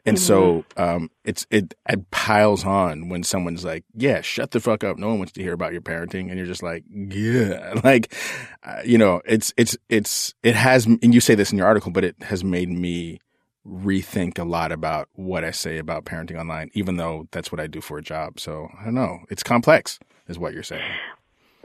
and 0.07 0.17
mm-hmm. 0.17 0.25
so 0.25 0.65
um, 0.77 1.11
it's 1.25 1.47
it, 1.51 1.75
it 1.89 2.11
piles 2.13 2.65
on 2.65 3.09
when 3.09 3.25
someone's 3.25 3.65
like, 3.65 3.85
"Yeah, 3.93 4.21
shut 4.21 4.53
the 4.53 4.61
fuck 4.61 4.85
up. 4.85 4.99
No 4.99 5.09
one 5.09 5.19
wants 5.19 5.33
to 5.33 5.43
hear 5.43 5.53
about 5.53 5.73
your 5.73 5.83
parenting," 5.83 6.29
and 6.29 6.37
you're 6.37 6.47
just 6.47 6.63
like, 6.63 6.85
"Yeah," 6.89 7.75
like 7.85 8.15
uh, 8.63 8.83
you 8.85 8.99
know, 8.99 9.21
it's 9.25 9.53
it's 9.57 9.77
it's 9.89 10.33
it 10.45 10.55
has, 10.55 10.87
and 10.87 11.13
you 11.13 11.21
say 11.21 11.35
this 11.35 11.51
in 11.51 11.59
your 11.59 11.67
article, 11.67 11.91
but 11.91 12.05
it 12.05 12.15
has 12.23 12.45
made 12.45 12.69
me 12.69 13.19
rethink 13.67 14.39
a 14.39 14.45
lot 14.45 14.71
about 14.71 15.09
what 15.15 15.45
I 15.45 15.51
say 15.51 15.79
about 15.79 16.05
parenting 16.05 16.39
online, 16.39 16.71
even 16.75 16.99
though 16.99 17.27
that's 17.33 17.51
what 17.51 17.61
I 17.61 17.67
do 17.67 17.81
for 17.81 17.99
a 17.99 18.03
job. 18.03 18.39
So 18.39 18.69
I 18.81 18.85
don't 18.85 18.95
know. 18.95 19.25
It's 19.29 19.43
complex, 19.43 19.99
is 20.29 20.39
what 20.39 20.55
you're 20.55 20.63
saying. 20.63 20.89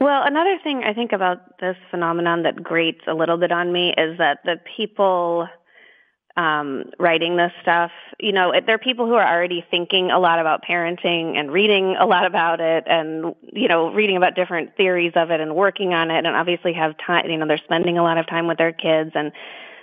Well, 0.02 0.24
another 0.24 0.58
thing 0.64 0.82
I 0.82 0.94
think 0.94 1.12
about 1.12 1.60
this 1.60 1.76
phenomenon 1.92 2.42
that 2.42 2.60
grates 2.60 3.02
a 3.06 3.14
little 3.14 3.36
bit 3.36 3.52
on 3.52 3.72
me 3.72 3.94
is 3.96 4.18
that 4.18 4.40
the 4.44 4.56
people 4.76 5.46
um, 6.36 6.86
writing 6.98 7.36
this 7.36 7.52
stuff. 7.62 7.92
You 8.18 8.32
know, 8.32 8.52
there 8.66 8.74
are 8.74 8.78
people 8.78 9.06
who 9.06 9.14
are 9.14 9.26
already 9.26 9.64
thinking 9.70 10.10
a 10.10 10.18
lot 10.18 10.40
about 10.40 10.64
parenting 10.68 11.36
and 11.36 11.52
reading 11.52 11.94
a 12.00 12.06
lot 12.06 12.26
about 12.26 12.60
it 12.60 12.82
and, 12.88 13.36
you 13.52 13.68
know, 13.68 13.92
reading 13.92 14.16
about 14.16 14.34
different 14.34 14.76
theories 14.76 15.12
of 15.14 15.30
it 15.30 15.40
and 15.40 15.54
working 15.54 15.94
on 15.94 16.10
it 16.10 16.26
and 16.26 16.34
obviously 16.34 16.72
have 16.72 16.96
time, 16.98 17.30
you 17.30 17.36
know, 17.36 17.46
they're 17.46 17.58
spending 17.58 17.96
a 17.96 18.02
lot 18.02 18.18
of 18.18 18.26
time 18.26 18.48
with 18.48 18.58
their 18.58 18.72
kids 18.72 19.12
and 19.14 19.30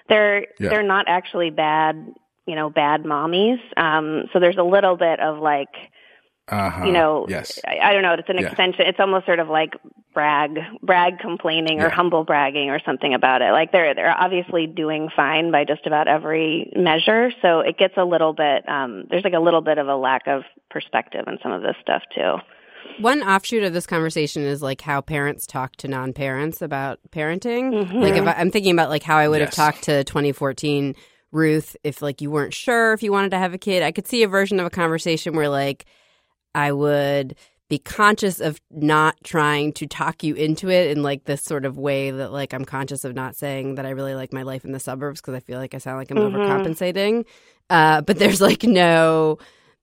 they're, 0.09 0.47
yeah. 0.59 0.69
they're 0.69 0.83
not 0.83 1.05
actually 1.07 1.49
bad, 1.49 2.13
you 2.45 2.55
know, 2.55 2.69
bad 2.69 3.03
mommies. 3.03 3.59
Um, 3.77 4.23
so 4.33 4.39
there's 4.41 4.57
a 4.57 4.63
little 4.63 4.97
bit 4.97 5.21
of 5.21 5.39
like, 5.39 5.69
uh-huh. 6.51 6.85
You 6.85 6.91
know, 6.91 7.25
yes. 7.29 7.59
I, 7.65 7.89
I, 7.89 7.93
don't 7.93 8.01
know. 8.01 8.13
It's 8.13 8.29
an 8.29 8.37
yeah. 8.37 8.47
extension. 8.47 8.85
It's 8.87 8.99
almost 8.99 9.25
sort 9.25 9.39
of 9.39 9.49
like 9.49 9.75
brag, 10.13 10.57
brag 10.81 11.19
complaining 11.19 11.77
yeah. 11.77 11.85
or 11.85 11.89
humble 11.89 12.23
bragging 12.23 12.69
or 12.69 12.79
something 12.85 13.13
about 13.13 13.41
it. 13.41 13.51
Like 13.51 13.71
they're 13.71 13.93
they're 13.93 14.15
obviously 14.17 14.67
doing 14.67 15.09
fine 15.15 15.51
by 15.51 15.65
just 15.65 15.85
about 15.85 16.07
every 16.07 16.71
measure. 16.75 17.31
So 17.41 17.59
it 17.59 17.77
gets 17.77 17.95
a 17.97 18.03
little 18.03 18.33
bit. 18.33 18.67
Um, 18.67 19.05
there's 19.09 19.23
like 19.23 19.33
a 19.33 19.39
little 19.39 19.61
bit 19.61 19.77
of 19.77 19.87
a 19.87 19.95
lack 19.95 20.27
of 20.27 20.43
perspective 20.69 21.25
in 21.27 21.37
some 21.43 21.51
of 21.51 21.61
this 21.61 21.75
stuff 21.81 22.03
too. 22.15 22.35
One 22.99 23.21
offshoot 23.21 23.63
of 23.63 23.73
this 23.73 23.85
conversation 23.85 24.43
is 24.43 24.61
like 24.61 24.81
how 24.81 25.01
parents 25.01 25.45
talk 25.45 25.75
to 25.77 25.87
non-parents 25.87 26.61
about 26.61 26.99
parenting. 27.11 27.71
Mm-hmm. 27.71 27.97
Like 27.97 28.15
if 28.15 28.27
I, 28.27 28.41
am 28.41 28.51
thinking 28.51 28.73
about 28.73 28.89
like 28.89 29.03
how 29.03 29.17
I 29.17 29.27
would 29.27 29.39
yes. 29.39 29.55
have 29.55 29.73
talked 29.73 29.85
to 29.85 30.03
2014 30.03 30.95
Ruth, 31.31 31.77
if 31.83 32.01
like 32.01 32.21
you 32.21 32.31
weren't 32.31 32.53
sure 32.53 32.93
if 32.93 33.03
you 33.03 33.11
wanted 33.11 33.31
to 33.31 33.37
have 33.37 33.53
a 33.53 33.57
kid, 33.57 33.83
I 33.83 33.91
could 33.91 34.07
see 34.07 34.23
a 34.23 34.27
version 34.27 34.59
of 34.59 34.65
a 34.65 34.69
conversation 34.69 35.35
where 35.35 35.47
like 35.47 35.85
I 36.55 36.71
would 36.71 37.35
be 37.69 37.77
conscious 37.77 38.39
of 38.39 38.59
not 38.71 39.15
trying 39.23 39.71
to 39.73 39.85
talk 39.85 40.23
you 40.23 40.33
into 40.33 40.69
it 40.71 40.89
in 40.89 41.03
like 41.03 41.25
this 41.25 41.43
sort 41.43 41.65
of 41.65 41.77
way 41.77 42.09
that 42.09 42.31
like 42.31 42.53
I'm 42.53 42.65
conscious 42.65 43.03
of 43.05 43.13
not 43.13 43.35
saying 43.35 43.75
that 43.75 43.85
I 43.85 43.91
really 43.91 44.15
like 44.15 44.33
my 44.33 44.41
life 44.41 44.65
in 44.65 44.71
the 44.71 44.79
suburbs 44.79 45.21
because 45.21 45.35
I 45.35 45.39
feel 45.39 45.59
like 45.59 45.75
I 45.75 45.77
sound 45.77 45.97
like 45.97 46.09
I'm 46.09 46.17
Mhm. 46.17 46.39
overcompensating. 46.39 47.25
Uh, 47.69 48.01
but 48.01 48.17
there's 48.17 48.41
like 48.41 48.63
no, 48.63 49.37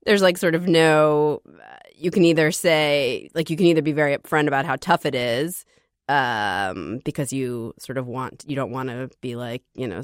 there's 0.05 0.23
like 0.23 0.37
sort 0.39 0.55
of 0.57 0.67
no. 0.67 1.43
Uh, 1.47 1.77
you 1.95 2.11
can 2.11 2.25
either 2.25 2.51
say 2.51 3.31
like 3.35 3.51
you 3.51 3.57
can 3.57 3.67
either 3.67 3.83
be 3.83 3.93
very 3.93 4.17
upfront 4.17 4.49
about 4.49 4.67
how 4.67 4.77
tough 4.77 5.07
it 5.07 5.15
is 5.15 5.65
um 6.09 7.01
because 7.05 7.33
you 7.33 7.75
sort 7.79 7.99
of 7.99 8.07
want 8.07 8.45
you 8.47 8.55
don't 8.55 8.71
want 8.71 8.89
to 8.89 9.11
be 9.21 9.35
like 9.35 9.63
you 9.75 9.89
know 9.89 10.03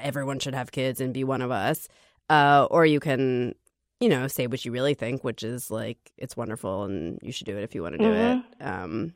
everyone 0.00 0.38
should 0.38 0.54
have 0.54 0.70
kids 0.70 1.00
and 1.00 1.12
be 1.12 1.24
one 1.24 1.42
of 1.42 1.50
us 1.50 1.88
uh 2.28 2.68
or 2.70 2.86
you 2.86 3.00
can 3.00 3.52
you 4.00 4.08
know 4.08 4.26
say 4.28 4.46
what 4.46 4.64
you 4.64 4.72
really 4.72 4.94
think 4.94 5.22
which 5.24 5.42
is 5.42 5.70
like 5.70 5.98
it's 6.16 6.36
wonderful 6.36 6.84
and 6.84 7.18
you 7.22 7.32
should 7.32 7.46
do 7.46 7.56
it 7.56 7.62
if 7.64 7.74
you 7.74 7.82
want 7.82 7.92
to 7.94 7.98
do 7.98 8.04
Mhm. 8.12 8.44
it 8.60 8.66
um 8.66 9.14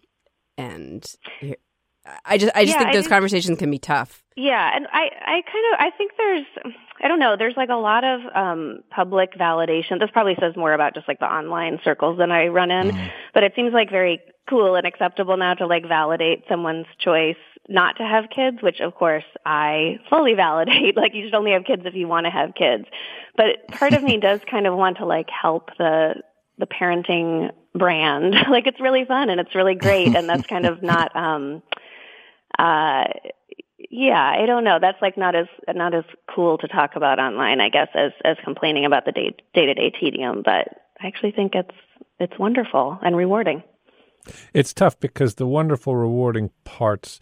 and 0.57 1.05
i 2.25 2.37
just 2.39 2.53
i 2.55 2.65
just 2.65 2.75
Yeah, 2.75 2.79
think 2.79 2.91
I 2.91 2.93
those 2.93 3.05
just- 3.05 3.11
conversations 3.11 3.59
can 3.59 3.71
be 3.71 3.79
tough 3.79 4.23
Yeah, 4.37 4.71
and 4.75 4.87
I, 4.93 5.05
I 5.37 5.43
kind 5.43 5.67
of, 5.73 5.79
I 5.79 5.91
think 5.97 6.13
there's, 6.19 6.47
I 7.03 7.07
don't 7.09 7.21
know, 7.21 7.37
there's 7.39 7.57
like 7.57 7.69
a 7.69 7.77
lot 7.77 8.03
of 8.03 8.21
um, 8.35 8.81
public 8.91 9.35
validation. 9.39 10.01
This 10.01 10.11
probably 10.13 10.35
says 10.41 10.57
more 10.57 10.73
about 10.73 10.95
just 10.95 11.07
like 11.07 11.21
the 11.21 11.27
online 11.33 11.79
circles 11.85 12.19
than 12.19 12.33
I 12.33 12.49
run 12.49 12.71
in, 12.73 12.91
but 13.33 13.45
it 13.45 13.53
seems 13.55 13.73
like 13.73 13.91
very 13.91 14.21
cool 14.51 14.75
and 14.75 14.87
acceptable 14.87 15.37
now 15.37 15.55
to 15.55 15.67
like 15.69 15.87
validate 15.87 16.43
someone's 16.49 16.87
choice 16.99 17.37
not 17.69 17.97
to 17.99 18.03
have 18.03 18.25
kids, 18.35 18.59
which 18.61 18.81
of 18.81 18.95
course 18.97 19.25
I 19.47 19.99
fully 20.11 20.35
validate. 20.47 20.97
Like 20.97 21.15
you 21.15 21.25
should 21.27 21.35
only 21.35 21.53
have 21.53 21.65
kids 21.65 21.83
if 21.87 21.95
you 21.95 22.09
want 22.09 22.27
to 22.27 22.31
have 22.31 22.55
kids. 22.57 22.85
But 23.37 23.69
part 23.69 23.93
of 23.95 24.03
me 24.03 24.19
does 24.29 24.41
kind 24.51 24.67
of 24.67 24.77
want 24.77 24.99
to 24.99 25.07
like 25.07 25.29
help 25.31 25.71
the 25.79 26.15
the 26.59 26.67
parenting 26.67 27.53
brand. 27.75 28.35
like 28.51 28.67
it's 28.67 28.81
really 28.81 29.05
fun 29.05 29.31
and 29.31 29.41
it's 29.41 29.55
really 29.55 29.77
great, 29.77 30.15
and 30.17 30.29
that's 30.29 30.47
kind 30.47 30.67
of 30.67 30.83
not. 30.83 31.15
um 31.15 31.63
uh 32.59 33.05
yeah, 33.91 34.21
I 34.21 34.47
don't 34.47 34.65
know. 34.65 34.79
That's 34.81 35.01
like 35.01 35.17
not 35.17 35.37
as 35.37 35.47
not 35.73 35.95
as 35.95 36.05
cool 36.35 36.59
to 36.59 36.69
talk 36.69 36.97
about 36.97 37.21
online, 37.21 37.61
I 37.61 37.69
guess, 37.69 37.89
as 37.95 38.13
as 38.25 38.37
complaining 38.43 38.85
about 38.85 39.05
the 39.05 39.13
day 39.13 39.35
to 39.55 39.75
day 39.75 39.93
tedium. 40.01 40.43
But 40.45 40.69
I 41.01 41.07
actually 41.07 41.33
think 41.33 41.55
it's 41.55 41.77
it's 42.19 42.39
wonderful 42.39 42.99
and 43.03 43.17
rewarding. 43.17 43.63
It's 44.53 44.73
tough 44.73 44.99
because 44.99 45.35
the 45.35 45.47
wonderful, 45.47 45.95
rewarding 45.95 46.51
parts 46.65 47.21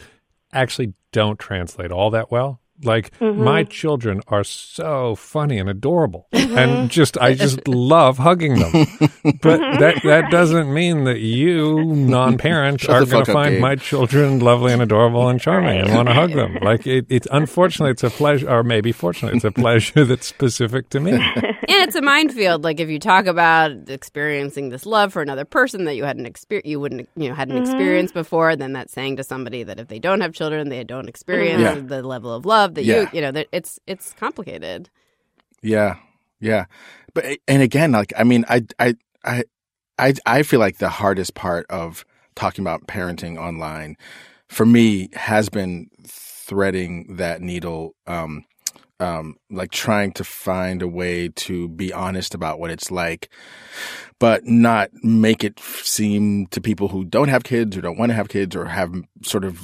actually 0.53 0.95
don't 1.11 1.39
translate 1.39 1.91
all 1.91 2.11
that 2.11 2.31
well. 2.31 2.62
Like 2.85 3.11
Mm-hmm. 3.21 3.45
my 3.45 3.63
children 3.65 4.21
are 4.29 4.43
so 4.45 5.15
funny 5.15 5.59
and 5.59 5.69
adorable, 5.69 6.27
mm-hmm. 6.33 6.59
and 6.59 6.91
just 6.91 7.17
I 7.19 7.35
just 7.35 7.67
love 7.69 8.19
hugging 8.19 8.55
them. 8.59 8.73
But 8.73 9.61
mm-hmm. 9.61 9.79
that 9.81 10.01
that 10.05 10.31
doesn't 10.31 10.73
mean 10.73 11.05
that 11.05 11.21
you, 11.21 11.85
non-parent, 11.85 12.81
Shut 12.83 13.03
are 13.03 13.07
going 13.07 13.25
to 13.25 13.33
find 13.33 13.55
Gabe. 13.55 13.61
my 13.61 13.77
children 13.77 14.41
lovely 14.41 14.73
and 14.73 14.83
adorable 14.83 15.29
and 15.29 15.41
charming 15.41 15.81
and 15.81 15.95
want 15.95 16.09
to 16.09 16.15
hug 16.15 16.33
them. 16.33 16.59
Like 16.63 16.87
it, 16.87 17.07
it's 17.09 17.29
unfortunately 17.31 17.93
it's 17.93 18.03
a 18.05 18.11
pleasure, 18.11 18.51
or 18.51 18.63
maybe 18.65 18.93
fortunately 18.93 19.37
it's 19.37 19.45
a 19.45 19.53
pleasure 19.53 20.05
that's 20.11 20.27
specific 20.27 20.89
to 20.91 21.01
me. 21.01 21.13
and 21.13 21.55
it's 21.69 21.95
a 21.95 22.03
minefield 22.03 22.65
like 22.65 22.81
if 22.81 22.89
you 22.89 22.99
talk 22.99 23.27
about 23.27 23.71
experiencing 23.89 24.69
this 24.71 24.85
love 24.87 25.13
for 25.13 25.23
another 25.23 25.45
person 25.45 25.85
that 25.85 25.95
you 25.95 26.05
hadn't 26.05 26.27
exper- 26.27 26.65
you 26.65 26.81
wouldn't 26.81 27.09
you 27.17 27.29
know 27.29 27.35
hadn't 27.35 27.55
mm-hmm. 27.57 27.65
experienced 27.65 28.15
before 28.15 28.57
then 28.57 28.73
that's 28.73 28.93
saying 28.93 29.17
to 29.17 29.23
somebody 29.25 29.63
that 29.63 29.79
if 29.79 29.89
they 29.89 29.99
don't 29.99 30.21
have 30.21 30.33
children 30.33 30.69
they 30.69 30.83
don't 30.85 31.09
experience 31.09 31.61
Yeah. 31.63 31.75
the 31.77 32.03
level 32.03 32.33
of 32.35 32.45
love 32.45 32.72
that 32.75 32.85
Yeah. 32.85 33.03
you 33.03 33.09
you 33.13 33.21
know 33.21 33.33
that 33.33 33.49
it's 33.53 33.79
it's 33.87 34.13
complicated. 34.15 34.91
Yeah, 35.63 35.97
yeah, 36.41 36.67
but 37.15 37.39
and 37.47 37.63
again, 37.63 37.93
like 37.93 38.13
I 38.17 38.25
mean, 38.25 38.45
I 38.49 38.65
I 38.79 38.95
I 39.25 39.45
I 39.99 40.15
I 40.27 40.43
feel 40.43 40.61
like 40.61 40.79
the 40.79 40.89
hardest 40.89 41.35
part 41.35 41.67
of 41.71 42.05
talking 42.35 42.63
about 42.65 42.87
parenting 42.87 43.39
online 43.39 43.97
for 44.49 44.67
me 44.67 45.09
has 45.15 45.49
been 45.49 45.89
threading 46.07 47.17
that 47.17 47.41
needle, 47.41 47.95
um, 48.07 48.45
um, 49.03 49.35
like 49.51 49.73
trying 49.73 50.13
to 50.13 50.25
find 50.25 50.81
a 50.81 50.87
way 50.87 51.29
to 51.29 51.69
be 51.69 51.93
honest 51.93 52.35
about 52.35 52.61
what 52.61 52.71
it's 52.71 52.91
like, 52.91 53.29
but 54.21 54.47
not 54.47 54.91
make 55.03 55.43
it 55.43 55.59
seem 55.59 56.47
to 56.47 56.61
people 56.61 56.87
who 56.87 57.05
don't 57.05 57.27
have 57.27 57.43
kids 57.43 57.77
or 57.77 57.81
don't 57.81 57.99
want 57.99 58.11
to 58.11 58.15
have 58.15 58.29
kids 58.29 58.55
or 58.55 58.67
have 58.67 58.95
sort 59.25 59.45
of 59.45 59.61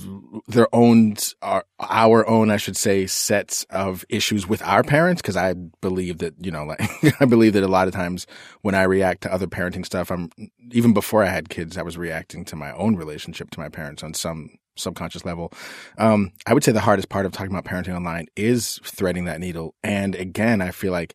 their 0.48 0.66
own 0.74 1.14
our, 1.40 1.64
our 1.78 2.28
own 2.28 2.50
I 2.50 2.56
should 2.56 2.76
say 2.76 3.06
sets 3.06 3.64
of 3.70 4.04
issues 4.08 4.48
with 4.48 4.60
our 4.62 4.82
parents 4.82 5.22
because 5.22 5.36
I 5.36 5.52
believe 5.52 6.18
that 6.18 6.34
you 6.44 6.50
know 6.50 6.64
like 6.64 6.80
I 7.20 7.24
believe 7.24 7.52
that 7.52 7.62
a 7.62 7.68
lot 7.68 7.86
of 7.86 7.94
times 7.94 8.26
when 8.62 8.74
I 8.74 8.82
react 8.82 9.22
to 9.22 9.32
other 9.32 9.46
parenting 9.46 9.86
stuff 9.86 10.10
I'm 10.10 10.30
even 10.72 10.92
before 10.92 11.22
I 11.22 11.28
had 11.28 11.48
kids 11.48 11.78
I 11.78 11.82
was 11.82 11.96
reacting 11.96 12.44
to 12.46 12.56
my 12.56 12.72
own 12.72 12.96
relationship 12.96 13.50
to 13.50 13.60
my 13.60 13.68
parents 13.68 14.02
on 14.02 14.14
some 14.14 14.50
subconscious 14.78 15.24
level 15.24 15.52
um, 15.98 16.32
I 16.46 16.54
would 16.54 16.64
say 16.64 16.72
the 16.72 16.80
hardest 16.80 17.08
part 17.08 17.26
of 17.26 17.32
talking 17.32 17.52
about 17.52 17.64
parenting 17.64 17.94
online 17.94 18.26
is 18.36 18.80
threading 18.84 19.24
that 19.24 19.40
needle 19.40 19.74
and 19.82 20.14
again 20.14 20.60
I 20.60 20.70
feel 20.70 20.92
like 20.92 21.14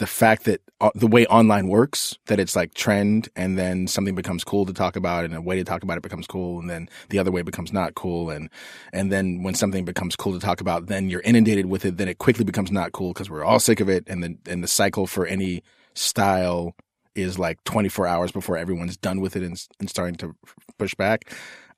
the 0.00 0.06
fact 0.06 0.44
that 0.44 0.62
uh, 0.80 0.90
the 0.94 1.06
way 1.06 1.26
online 1.26 1.68
works, 1.68 2.18
that 2.26 2.40
it's 2.40 2.56
like 2.56 2.72
trend 2.72 3.28
and 3.36 3.58
then 3.58 3.86
something 3.86 4.14
becomes 4.14 4.42
cool 4.42 4.64
to 4.64 4.72
talk 4.72 4.96
about 4.96 5.26
and 5.26 5.34
a 5.34 5.42
way 5.42 5.56
to 5.56 5.62
talk 5.62 5.82
about 5.82 5.98
it 5.98 6.02
becomes 6.02 6.26
cool 6.26 6.58
and 6.58 6.70
then 6.70 6.88
the 7.10 7.18
other 7.18 7.30
way 7.30 7.42
becomes 7.42 7.70
not 7.70 7.94
cool. 7.94 8.30
And, 8.30 8.48
and 8.94 9.12
then 9.12 9.42
when 9.42 9.54
something 9.54 9.84
becomes 9.84 10.16
cool 10.16 10.32
to 10.32 10.38
talk 10.38 10.62
about, 10.62 10.86
then 10.86 11.10
you're 11.10 11.20
inundated 11.20 11.66
with 11.66 11.84
it. 11.84 11.98
Then 11.98 12.08
it 12.08 12.16
quickly 12.16 12.46
becomes 12.46 12.72
not 12.72 12.92
cool 12.92 13.12
because 13.12 13.28
we're 13.28 13.44
all 13.44 13.60
sick 13.60 13.78
of 13.78 13.90
it. 13.90 14.04
And 14.06 14.22
then, 14.22 14.38
and 14.46 14.64
the 14.64 14.68
cycle 14.68 15.06
for 15.06 15.26
any 15.26 15.62
style 15.92 16.74
is 17.14 17.38
like 17.38 17.62
24 17.64 18.06
hours 18.06 18.32
before 18.32 18.56
everyone's 18.56 18.96
done 18.96 19.20
with 19.20 19.36
it 19.36 19.42
and, 19.42 19.62
and 19.80 19.90
starting 19.90 20.14
to 20.16 20.34
push 20.78 20.94
back. 20.94 21.30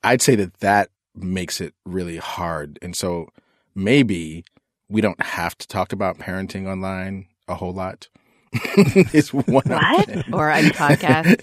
I'd 0.05 0.23
say 0.23 0.37
that 0.37 0.55
that 0.61 0.91
makes 1.15 1.61
it 1.61 1.75
really 1.85 2.17
hard. 2.19 2.79
And 2.83 2.97
so 2.97 3.29
maybe 3.75 4.45
we 4.89 5.01
don't 5.01 5.21
have 5.23 5.57
to 5.59 5.69
talk 5.69 5.93
about 5.93 6.19
parenting 6.19 6.67
online 6.67 7.27
a 7.49 7.55
whole 7.55 7.73
lot. 7.73 8.09
is 9.15 9.33
one 9.33 9.45
What? 9.47 9.71
option. 9.71 10.25
or 10.35 10.51
on 10.51 10.65
podcast 10.65 11.41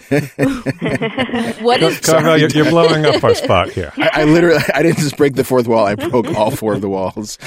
what 1.64 1.82
is 1.82 2.00
Carvel, 2.02 2.38
you're, 2.38 2.50
you're 2.50 2.70
blowing 2.70 3.04
up 3.04 3.24
our 3.24 3.34
spot 3.34 3.72
here. 3.72 3.92
I, 3.98 4.10
I 4.14 4.24
literally, 4.26 4.62
I 4.76 4.84
didn't 4.84 5.00
just 5.00 5.18
break 5.18 5.34
the 5.34 5.44
fourth 5.44 5.68
wall. 5.68 5.88
I 5.88 5.96
broke 5.96 6.28
all 6.36 6.52
four 6.52 6.76
of 6.76 6.82
the 6.82 6.90
walls. 6.90 7.40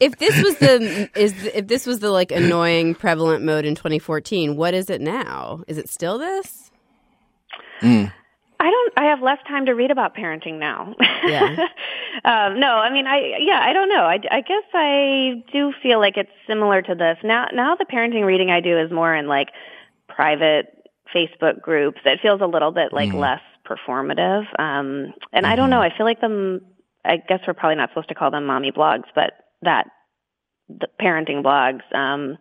if 0.00 0.16
this 0.16 0.42
was 0.42 0.56
the 0.56 1.10
is 1.14 1.34
if 1.44 1.66
this 1.66 1.86
was 1.86 1.98
the 1.98 2.10
like 2.10 2.32
annoying 2.32 2.94
prevalent 2.94 3.44
mode 3.44 3.66
in 3.66 3.74
2014 3.74 4.56
what 4.56 4.72
is 4.72 4.88
it 4.88 5.02
now 5.02 5.62
is 5.68 5.76
it 5.76 5.90
still 5.90 6.18
this 6.18 6.70
mm. 7.82 8.10
I 8.58 8.70
don't. 8.70 8.92
I 8.96 9.04
have 9.10 9.20
less 9.20 9.38
time 9.46 9.66
to 9.66 9.72
read 9.72 9.90
about 9.90 10.16
parenting 10.16 10.58
now. 10.58 10.94
Yeah. 11.26 11.66
um, 12.24 12.60
no, 12.60 12.68
I 12.68 12.90
mean, 12.90 13.06
I 13.06 13.36
yeah, 13.40 13.60
I 13.62 13.72
don't 13.72 13.88
know. 13.88 14.04
I, 14.04 14.18
I 14.30 14.40
guess 14.40 14.64
I 14.72 15.42
do 15.52 15.72
feel 15.82 15.98
like 15.98 16.16
it's 16.16 16.30
similar 16.46 16.82
to 16.82 16.94
this. 16.94 17.18
Now, 17.22 17.46
now 17.52 17.74
the 17.76 17.84
parenting 17.84 18.24
reading 18.24 18.50
I 18.50 18.60
do 18.60 18.78
is 18.78 18.90
more 18.90 19.14
in 19.14 19.26
like 19.26 19.48
private 20.08 20.66
Facebook 21.14 21.60
groups. 21.60 22.00
It 22.04 22.20
feels 22.22 22.40
a 22.40 22.46
little 22.46 22.70
bit 22.70 22.92
like 22.92 23.12
less 23.12 23.40
performative. 23.68 24.44
Um, 24.58 25.12
and 25.32 25.46
I 25.46 25.56
don't 25.56 25.70
know. 25.70 25.80
I 25.80 25.94
feel 25.96 26.06
like 26.06 26.20
them. 26.20 26.60
I 27.04 27.18
guess 27.18 27.40
we're 27.46 27.54
probably 27.54 27.76
not 27.76 27.90
supposed 27.90 28.08
to 28.08 28.14
call 28.14 28.30
them 28.30 28.46
mommy 28.46 28.72
blogs, 28.72 29.04
but 29.14 29.32
that 29.62 29.86
the 30.68 30.88
parenting 31.00 31.42
blogs. 31.42 31.82
Um, 31.94 32.38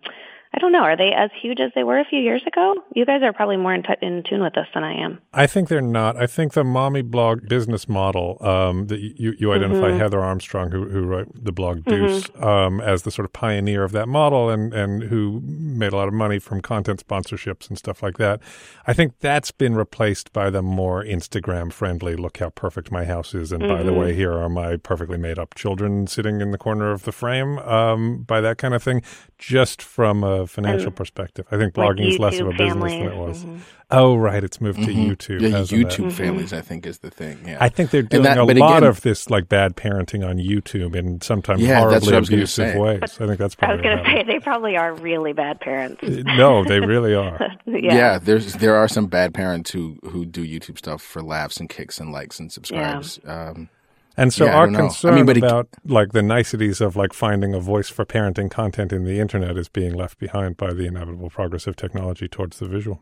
I 0.56 0.60
don't 0.60 0.72
know. 0.72 0.84
Are 0.84 0.96
they 0.96 1.12
as 1.12 1.32
huge 1.42 1.60
as 1.60 1.72
they 1.76 1.84
were 1.84 2.00
a 2.00 2.06
few 2.06 2.20
years 2.20 2.42
ago? 2.48 2.76
You 2.94 3.06
guys 3.06 3.22
are 3.24 3.34
probably 3.34 3.58
more 3.58 3.74
in, 3.74 3.84
t- 3.84 3.90
in 4.02 4.24
tune 4.24 4.42
with 4.42 4.54
this 4.54 4.68
than 4.74 4.86
I 4.86 4.94
am. 4.94 5.20
I 5.34 5.48
think 5.48 5.68
they're 5.68 5.82
not. 5.82 6.16
I 6.16 6.28
think 6.28 6.54
the 6.54 6.64
mommy 6.64 7.02
blog 7.02 7.50
business 7.50 7.90
model 7.90 8.38
um, 8.40 8.88
that 8.88 9.00
you, 9.00 9.34
you 9.38 9.52
identify 9.52 9.92
Heather 9.92 10.22
Armstrong, 10.22 10.72
who, 10.72 10.88
who 10.88 11.02
wrote 11.04 11.28
the 11.36 11.52
blog 11.52 11.80
Dooce, 11.84 12.42
um, 12.42 12.80
as 12.80 13.04
the 13.04 13.12
sort 13.12 13.26
of 13.26 13.34
pioneer 13.34 13.84
of 13.84 13.92
that 13.92 14.08
model 14.08 14.50
and, 14.50 14.74
and 14.74 15.04
who 15.04 15.42
made 15.44 15.92
a 15.92 15.98
lot 15.98 16.08
of 16.08 16.14
money 16.14 16.40
from 16.40 16.62
content 16.62 17.06
sponsorships 17.06 17.68
and 17.68 17.78
stuff 17.78 18.02
like 18.02 18.18
that. 18.18 18.40
I 18.88 18.94
think 18.94 19.20
that's 19.20 19.52
been 19.52 19.76
replaced 19.76 20.32
by 20.32 20.50
the 20.50 20.62
more 20.62 21.04
Instagram 21.04 21.74
friendly, 21.74 22.16
look 22.16 22.38
how 22.38 22.50
perfect 22.52 22.94
my 22.94 23.04
house 23.04 23.34
is. 23.34 23.52
And 23.52 23.68
by 23.68 23.84
the 23.84 23.94
way, 23.94 24.16
here 24.16 24.32
are 24.32 24.50
my 24.50 24.78
perfectly 24.78 25.18
made 25.18 25.38
up 25.38 25.54
children 25.56 26.08
sitting 26.08 26.40
in 26.40 26.52
the 26.52 26.58
corner 26.58 26.92
of 26.92 27.04
the 27.04 27.12
frame 27.12 27.60
um, 27.60 28.24
by 28.24 28.40
that 28.40 28.58
kind 28.58 28.74
of 28.74 28.82
thing, 28.82 29.02
just 29.38 29.82
from 29.82 30.24
a 30.24 30.45
financial 30.48 30.92
perspective. 30.92 31.46
I 31.52 31.58
think 31.58 31.76
Like 31.78 31.90
blogging 31.98 32.10
is 32.10 32.20
less 32.20 32.40
of 32.40 32.48
a 32.48 32.52
YouTube 32.52 32.58
business 32.58 32.92
than 32.94 33.08
it 33.08 33.16
was. 33.18 33.46
Mhm. 33.46 33.60
Oh, 33.92 34.16
right. 34.16 34.44
It's 34.44 34.60
moved 34.60 34.84
to 34.84 34.92
YouTube. 34.92 35.42
yeah, 35.42 35.50
hasn't 35.58 35.80
it? 35.82 35.88
YouTube 35.88 36.12
families, 36.12 36.54
I 36.54 36.62
think, 36.62 36.88
is 36.88 36.98
the 37.00 37.12
thing. 37.12 37.38
Yeah. 37.46 37.58
I 37.62 37.70
think 37.70 37.92
they're 37.92 38.02
doing 38.02 38.24
that- 38.24 38.38
a 38.40 38.44
lot 38.44 38.78
again- 38.78 38.84
of 38.84 39.02
this 39.02 39.30
like 39.30 39.48
bad 39.48 39.76
parenting 39.76 40.28
on 40.28 40.38
YouTube 40.38 40.96
in 40.96 41.22
sometimes 41.22 41.62
Yeah, 41.62 41.80
horribly 41.80 42.08
what 42.08 42.16
I 42.16 42.20
was 42.20 42.30
gonna 42.30 42.40
abusive 42.42 42.74
say. 42.74 42.80
ways. 42.80 43.00
I 43.04 43.28
think 43.28 43.38
that's 43.38 43.56
I 43.62 43.74
was 43.74 43.82
going 43.82 43.98
to 44.00 44.04
say 44.06 44.24
they 44.24 44.40
probably 44.40 44.76
are 44.76 44.94
really 44.96 45.34
bad 45.34 45.60
parents. 45.60 46.02
No, 46.04 46.64
they 46.64 46.80
really 46.94 47.14
are. 47.14 47.40
yeah. 47.68 48.18
there's 48.18 48.54
there 48.56 48.76
are 48.76 48.88
some 48.88 49.06
bad 49.06 49.34
parents 49.36 49.70
who 49.72 49.98
who 50.10 50.26
do 50.26 50.44
YouTube 50.46 50.78
stuff 50.80 51.02
for 51.02 51.22
laughs 51.22 51.58
and 51.58 51.70
kicks 51.70 52.00
and 52.00 52.12
likes 52.12 52.40
and 52.40 52.52
subscribes. 52.52 53.20
Um, 53.26 53.70
And 54.18 54.34
so 54.34 54.46
Yeah, 54.46 54.56
our 54.56 54.66
don't. 54.68 54.76
I 54.76 54.80
concern 54.80 55.16
mean, 55.16 55.26
but 55.26 55.38
it- 55.38 55.44
about 55.44 55.68
like 55.86 56.12
the 56.14 56.22
niceties 56.24 56.82
of 56.82 56.96
like 56.96 57.14
finding 57.14 57.54
a 57.54 57.60
voice 57.60 57.90
for 57.90 58.06
parenting 58.06 58.50
content 58.50 58.94
in 58.94 59.04
the 59.04 59.20
internet 59.20 59.58
is 59.58 59.68
being 59.70 59.94
left 59.94 60.18
behind 60.20 60.58
by 60.58 60.74
the 60.74 60.86
inevitable 60.86 61.30
progress 61.30 61.68
of 61.68 61.76
technology 61.76 62.28
towards 62.28 62.60
the 62.60 62.68
visual. 62.68 63.02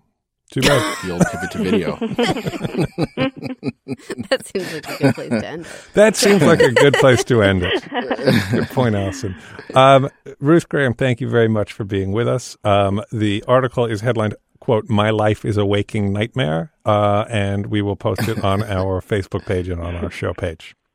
Too 0.51 0.61
bad. 0.61 0.97
The 1.03 1.11
old 1.11 1.23
pivot 1.31 1.51
to 1.51 1.57
video. 1.63 1.95
that 4.29 4.45
seems 4.45 4.73
like 4.73 4.89
a 4.89 5.01
good 5.01 5.13
place 5.15 5.33
to 5.33 5.45
end 5.45 5.65
it. 5.65 5.93
that 5.93 6.15
seems 6.15 6.41
like 6.43 6.61
a 6.61 6.71
good 6.71 6.93
place 6.95 7.23
to 7.25 7.41
end 7.41 7.63
it. 7.63 7.83
Good 8.51 8.67
point, 8.69 8.95
Allison. 8.95 9.35
Um, 9.73 10.09
Ruth 10.39 10.69
Graham, 10.69 10.93
thank 10.93 11.21
you 11.21 11.29
very 11.29 11.47
much 11.47 11.73
for 11.73 11.83
being 11.83 12.11
with 12.11 12.27
us. 12.27 12.57
Um, 12.63 13.01
the 13.11 13.43
article 13.47 13.85
is 13.85 14.01
headlined, 14.01 14.35
quote, 14.59 14.89
My 14.89 15.09
Life 15.09 15.45
is 15.45 15.57
a 15.57 15.65
Waking 15.65 16.13
Nightmare, 16.13 16.71
uh, 16.85 17.25
and 17.29 17.67
we 17.67 17.81
will 17.81 17.95
post 17.95 18.27
it 18.27 18.43
on 18.43 18.63
our 18.63 19.01
Facebook 19.01 19.45
page 19.45 19.67
and 19.69 19.81
on 19.81 19.95
our 19.95 20.09
show 20.11 20.33
page. 20.33 20.75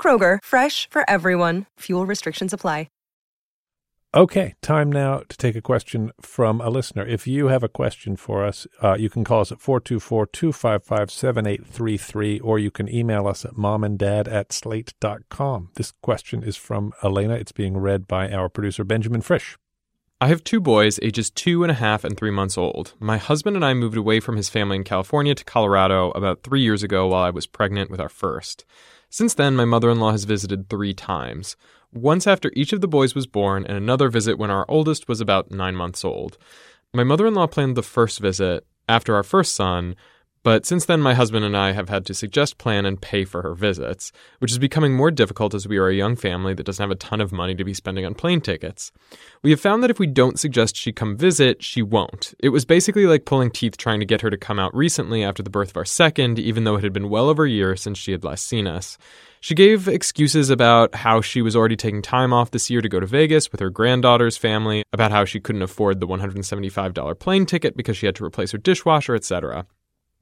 Kroger, 0.00 0.38
fresh 0.40 0.88
for 0.88 1.02
everyone. 1.10 1.66
Fuel 1.80 2.06
restrictions 2.06 2.52
apply. 2.52 2.86
Okay, 4.16 4.54
time 4.62 4.90
now 4.90 5.18
to 5.28 5.36
take 5.36 5.56
a 5.56 5.60
question 5.60 6.10
from 6.22 6.58
a 6.62 6.70
listener. 6.70 7.04
If 7.04 7.26
you 7.26 7.48
have 7.48 7.62
a 7.62 7.68
question 7.68 8.16
for 8.16 8.46
us, 8.46 8.66
uh, 8.82 8.94
you 8.94 9.10
can 9.10 9.24
call 9.24 9.42
us 9.42 9.52
at 9.52 9.60
424 9.60 10.28
255 10.28 11.10
7833, 11.10 12.40
or 12.40 12.58
you 12.58 12.70
can 12.70 12.88
email 12.88 13.26
us 13.26 13.44
at 13.44 13.56
momanddad 13.56 14.26
at 14.26 14.54
slate.com. 14.54 15.68
This 15.74 15.92
question 16.00 16.42
is 16.42 16.56
from 16.56 16.94
Elena. 17.04 17.34
It's 17.34 17.52
being 17.52 17.76
read 17.76 18.08
by 18.08 18.30
our 18.30 18.48
producer, 18.48 18.84
Benjamin 18.84 19.20
Frisch. 19.20 19.58
I 20.18 20.28
have 20.28 20.42
two 20.42 20.60
boys, 20.60 20.98
ages 21.02 21.28
two 21.30 21.62
and 21.62 21.70
a 21.70 21.74
half 21.74 22.02
and 22.02 22.16
three 22.16 22.30
months 22.30 22.56
old. 22.56 22.94
My 22.98 23.18
husband 23.18 23.54
and 23.54 23.66
I 23.66 23.74
moved 23.74 23.98
away 23.98 24.20
from 24.20 24.36
his 24.36 24.48
family 24.48 24.76
in 24.76 24.84
California 24.84 25.34
to 25.34 25.44
Colorado 25.44 26.10
about 26.12 26.42
three 26.42 26.62
years 26.62 26.82
ago 26.82 27.06
while 27.08 27.22
I 27.22 27.28
was 27.28 27.46
pregnant 27.46 27.90
with 27.90 28.00
our 28.00 28.08
first. 28.08 28.64
Since 29.16 29.32
then, 29.32 29.56
my 29.56 29.64
mother 29.64 29.88
in 29.88 29.98
law 29.98 30.10
has 30.10 30.24
visited 30.24 30.68
three 30.68 30.92
times 30.92 31.56
once 31.90 32.26
after 32.26 32.52
each 32.54 32.74
of 32.74 32.82
the 32.82 32.86
boys 32.86 33.14
was 33.14 33.26
born, 33.26 33.64
and 33.64 33.74
another 33.74 34.10
visit 34.10 34.36
when 34.36 34.50
our 34.50 34.66
oldest 34.68 35.08
was 35.08 35.22
about 35.22 35.50
nine 35.50 35.74
months 35.74 36.04
old. 36.04 36.36
My 36.92 37.02
mother 37.02 37.26
in 37.26 37.32
law 37.32 37.46
planned 37.46 37.78
the 37.78 37.82
first 37.82 38.20
visit 38.20 38.66
after 38.90 39.14
our 39.14 39.22
first 39.22 39.54
son, 39.54 39.96
but 40.46 40.64
since 40.64 40.84
then, 40.84 41.00
my 41.02 41.12
husband 41.12 41.44
and 41.44 41.56
I 41.56 41.72
have 41.72 41.88
had 41.88 42.06
to 42.06 42.14
suggest, 42.14 42.56
plan, 42.56 42.86
and 42.86 43.02
pay 43.02 43.24
for 43.24 43.42
her 43.42 43.52
visits, 43.52 44.12
which 44.38 44.52
is 44.52 44.60
becoming 44.60 44.94
more 44.94 45.10
difficult 45.10 45.54
as 45.54 45.66
we 45.66 45.76
are 45.76 45.88
a 45.88 45.92
young 45.92 46.14
family 46.14 46.54
that 46.54 46.62
doesn't 46.62 46.80
have 46.84 46.92
a 46.92 46.94
ton 46.94 47.20
of 47.20 47.32
money 47.32 47.56
to 47.56 47.64
be 47.64 47.74
spending 47.74 48.06
on 48.06 48.14
plane 48.14 48.40
tickets. 48.40 48.92
We 49.42 49.50
have 49.50 49.60
found 49.60 49.82
that 49.82 49.90
if 49.90 49.98
we 49.98 50.06
don't 50.06 50.38
suggest 50.38 50.76
she 50.76 50.92
come 50.92 51.16
visit, 51.16 51.64
she 51.64 51.82
won't. 51.82 52.32
It 52.38 52.50
was 52.50 52.64
basically 52.64 53.06
like 53.06 53.24
pulling 53.24 53.50
teeth 53.50 53.76
trying 53.76 53.98
to 53.98 54.06
get 54.06 54.20
her 54.20 54.30
to 54.30 54.36
come 54.36 54.60
out 54.60 54.72
recently 54.72 55.24
after 55.24 55.42
the 55.42 55.50
birth 55.50 55.70
of 55.70 55.78
our 55.78 55.84
second, 55.84 56.38
even 56.38 56.62
though 56.62 56.76
it 56.76 56.84
had 56.84 56.92
been 56.92 57.10
well 57.10 57.28
over 57.28 57.44
a 57.44 57.50
year 57.50 57.74
since 57.74 57.98
she 57.98 58.12
had 58.12 58.22
last 58.22 58.46
seen 58.46 58.68
us. 58.68 58.98
She 59.40 59.56
gave 59.56 59.88
excuses 59.88 60.48
about 60.48 60.94
how 60.94 61.22
she 61.22 61.42
was 61.42 61.56
already 61.56 61.74
taking 61.74 62.02
time 62.02 62.32
off 62.32 62.52
this 62.52 62.70
year 62.70 62.82
to 62.82 62.88
go 62.88 63.00
to 63.00 63.06
Vegas 63.06 63.50
with 63.50 63.58
her 63.60 63.68
granddaughter's 63.68 64.36
family, 64.36 64.84
about 64.92 65.10
how 65.10 65.24
she 65.24 65.40
couldn't 65.40 65.62
afford 65.62 65.98
the 65.98 66.06
$175 66.06 67.18
plane 67.18 67.46
ticket 67.46 67.76
because 67.76 67.96
she 67.96 68.06
had 68.06 68.14
to 68.14 68.24
replace 68.24 68.52
her 68.52 68.58
dishwasher, 68.58 69.16
etc. 69.16 69.66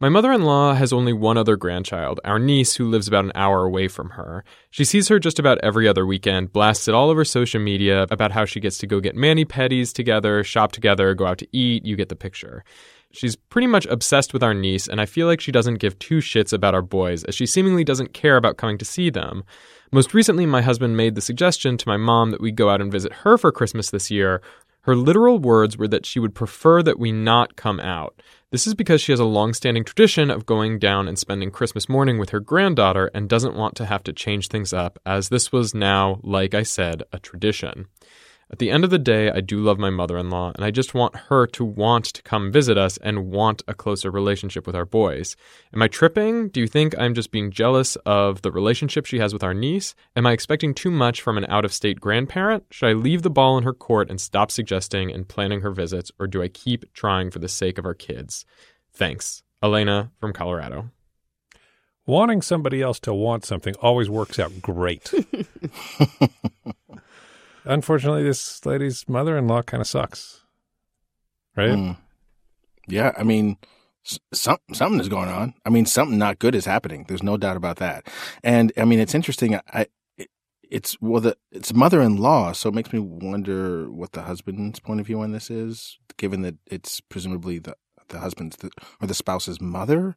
My 0.00 0.08
mother 0.08 0.32
in 0.32 0.42
law 0.42 0.74
has 0.74 0.92
only 0.92 1.12
one 1.12 1.38
other 1.38 1.54
grandchild, 1.54 2.18
our 2.24 2.40
niece, 2.40 2.74
who 2.74 2.90
lives 2.90 3.06
about 3.06 3.26
an 3.26 3.32
hour 3.36 3.64
away 3.64 3.86
from 3.86 4.10
her. 4.10 4.44
She 4.70 4.84
sees 4.84 5.06
her 5.06 5.20
just 5.20 5.38
about 5.38 5.58
every 5.62 5.86
other 5.86 6.04
weekend, 6.04 6.52
blasts 6.52 6.88
it 6.88 6.94
all 6.94 7.10
over 7.10 7.24
social 7.24 7.60
media 7.60 8.02
about 8.10 8.32
how 8.32 8.44
she 8.44 8.58
gets 8.58 8.76
to 8.78 8.88
go 8.88 8.98
get 8.98 9.14
mani 9.14 9.44
pedis 9.44 9.92
together, 9.92 10.42
shop 10.42 10.72
together, 10.72 11.14
go 11.14 11.26
out 11.26 11.38
to 11.38 11.48
eat. 11.56 11.86
You 11.86 11.94
get 11.94 12.08
the 12.08 12.16
picture. 12.16 12.64
She's 13.12 13.36
pretty 13.36 13.68
much 13.68 13.86
obsessed 13.86 14.32
with 14.32 14.42
our 14.42 14.52
niece, 14.52 14.88
and 14.88 15.00
I 15.00 15.06
feel 15.06 15.28
like 15.28 15.40
she 15.40 15.52
doesn't 15.52 15.78
give 15.78 15.96
two 16.00 16.18
shits 16.18 16.52
about 16.52 16.74
our 16.74 16.82
boys, 16.82 17.22
as 17.24 17.36
she 17.36 17.46
seemingly 17.46 17.84
doesn't 17.84 18.12
care 18.12 18.36
about 18.36 18.56
coming 18.56 18.78
to 18.78 18.84
see 18.84 19.10
them. 19.10 19.44
Most 19.92 20.12
recently, 20.12 20.44
my 20.44 20.60
husband 20.60 20.96
made 20.96 21.14
the 21.14 21.20
suggestion 21.20 21.76
to 21.76 21.88
my 21.88 21.96
mom 21.96 22.32
that 22.32 22.40
we 22.40 22.50
go 22.50 22.68
out 22.68 22.80
and 22.80 22.90
visit 22.90 23.12
her 23.12 23.38
for 23.38 23.52
Christmas 23.52 23.90
this 23.90 24.10
year. 24.10 24.42
Her 24.80 24.96
literal 24.96 25.38
words 25.38 25.78
were 25.78 25.88
that 25.88 26.04
she 26.04 26.18
would 26.18 26.34
prefer 26.34 26.82
that 26.82 26.98
we 26.98 27.12
not 27.12 27.54
come 27.54 27.78
out. 27.78 28.20
This 28.54 28.68
is 28.68 28.74
because 28.74 29.00
she 29.00 29.10
has 29.10 29.18
a 29.18 29.24
long-standing 29.24 29.82
tradition 29.82 30.30
of 30.30 30.46
going 30.46 30.78
down 30.78 31.08
and 31.08 31.18
spending 31.18 31.50
Christmas 31.50 31.88
morning 31.88 32.18
with 32.18 32.30
her 32.30 32.38
granddaughter 32.38 33.10
and 33.12 33.28
doesn't 33.28 33.56
want 33.56 33.74
to 33.74 33.84
have 33.84 34.04
to 34.04 34.12
change 34.12 34.46
things 34.46 34.72
up, 34.72 34.96
as 35.04 35.28
this 35.28 35.50
was 35.50 35.74
now, 35.74 36.20
like 36.22 36.54
I 36.54 36.62
said, 36.62 37.02
a 37.12 37.18
tradition. 37.18 37.88
At 38.50 38.58
the 38.58 38.70
end 38.70 38.84
of 38.84 38.90
the 38.90 38.98
day, 38.98 39.30
I 39.30 39.40
do 39.40 39.58
love 39.58 39.78
my 39.78 39.90
mother 39.90 40.18
in 40.18 40.30
law, 40.30 40.52
and 40.54 40.64
I 40.64 40.70
just 40.70 40.94
want 40.94 41.16
her 41.16 41.46
to 41.48 41.64
want 41.64 42.04
to 42.06 42.22
come 42.22 42.52
visit 42.52 42.76
us 42.76 42.96
and 42.98 43.30
want 43.30 43.62
a 43.66 43.74
closer 43.74 44.10
relationship 44.10 44.66
with 44.66 44.76
our 44.76 44.84
boys. 44.84 45.34
Am 45.72 45.82
I 45.82 45.88
tripping? 45.88 46.48
Do 46.48 46.60
you 46.60 46.66
think 46.66 46.94
I'm 46.98 47.14
just 47.14 47.30
being 47.30 47.50
jealous 47.50 47.96
of 48.04 48.42
the 48.42 48.52
relationship 48.52 49.06
she 49.06 49.18
has 49.18 49.32
with 49.32 49.42
our 49.42 49.54
niece? 49.54 49.94
Am 50.14 50.26
I 50.26 50.32
expecting 50.32 50.74
too 50.74 50.90
much 50.90 51.22
from 51.22 51.38
an 51.38 51.46
out 51.48 51.64
of 51.64 51.72
state 51.72 52.00
grandparent? 52.00 52.64
Should 52.70 52.88
I 52.90 52.92
leave 52.92 53.22
the 53.22 53.30
ball 53.30 53.56
in 53.56 53.64
her 53.64 53.74
court 53.74 54.10
and 54.10 54.20
stop 54.20 54.50
suggesting 54.50 55.10
and 55.10 55.26
planning 55.26 55.62
her 55.62 55.70
visits, 55.70 56.12
or 56.18 56.26
do 56.26 56.42
I 56.42 56.48
keep 56.48 56.92
trying 56.92 57.30
for 57.30 57.38
the 57.38 57.48
sake 57.48 57.78
of 57.78 57.86
our 57.86 57.94
kids? 57.94 58.44
Thanks. 58.92 59.42
Elena 59.62 60.10
from 60.20 60.34
Colorado. 60.34 60.90
Wanting 62.06 62.42
somebody 62.42 62.82
else 62.82 63.00
to 63.00 63.14
want 63.14 63.46
something 63.46 63.74
always 63.80 64.10
works 64.10 64.38
out 64.38 64.60
great. 64.60 65.10
Unfortunately, 67.64 68.22
this 68.22 68.64
lady's 68.66 69.08
mother 69.08 69.36
in 69.36 69.48
law 69.48 69.62
kind 69.62 69.80
of 69.80 69.86
sucks. 69.86 70.44
Right? 71.56 71.70
Mm. 71.70 71.96
Yeah, 72.86 73.12
I 73.16 73.22
mean, 73.22 73.56
some, 74.32 74.58
something 74.72 75.00
is 75.00 75.08
going 75.08 75.28
on. 75.28 75.54
I 75.64 75.70
mean, 75.70 75.86
something 75.86 76.18
not 76.18 76.38
good 76.38 76.54
is 76.54 76.66
happening. 76.66 77.04
There's 77.08 77.22
no 77.22 77.36
doubt 77.36 77.56
about 77.56 77.76
that. 77.76 78.06
And 78.42 78.72
I 78.76 78.84
mean, 78.84 79.00
it's 79.00 79.14
interesting. 79.14 79.58
I, 79.72 79.86
it, 80.18 80.28
it's 80.62 80.96
well, 81.00 81.20
the 81.20 81.36
it's 81.50 81.72
mother-in-law, 81.72 82.52
so 82.52 82.68
it 82.68 82.74
makes 82.74 82.92
me 82.92 82.98
wonder 82.98 83.90
what 83.90 84.12
the 84.12 84.22
husband's 84.22 84.80
point 84.80 85.00
of 85.00 85.06
view 85.06 85.20
on 85.20 85.32
this 85.32 85.50
is, 85.50 85.98
given 86.16 86.42
that 86.42 86.56
it's 86.66 87.00
presumably 87.00 87.58
the 87.58 87.76
the 88.08 88.18
husband's 88.18 88.56
the, 88.56 88.70
or 89.00 89.06
the 89.06 89.14
spouse's 89.14 89.60
mother. 89.60 90.16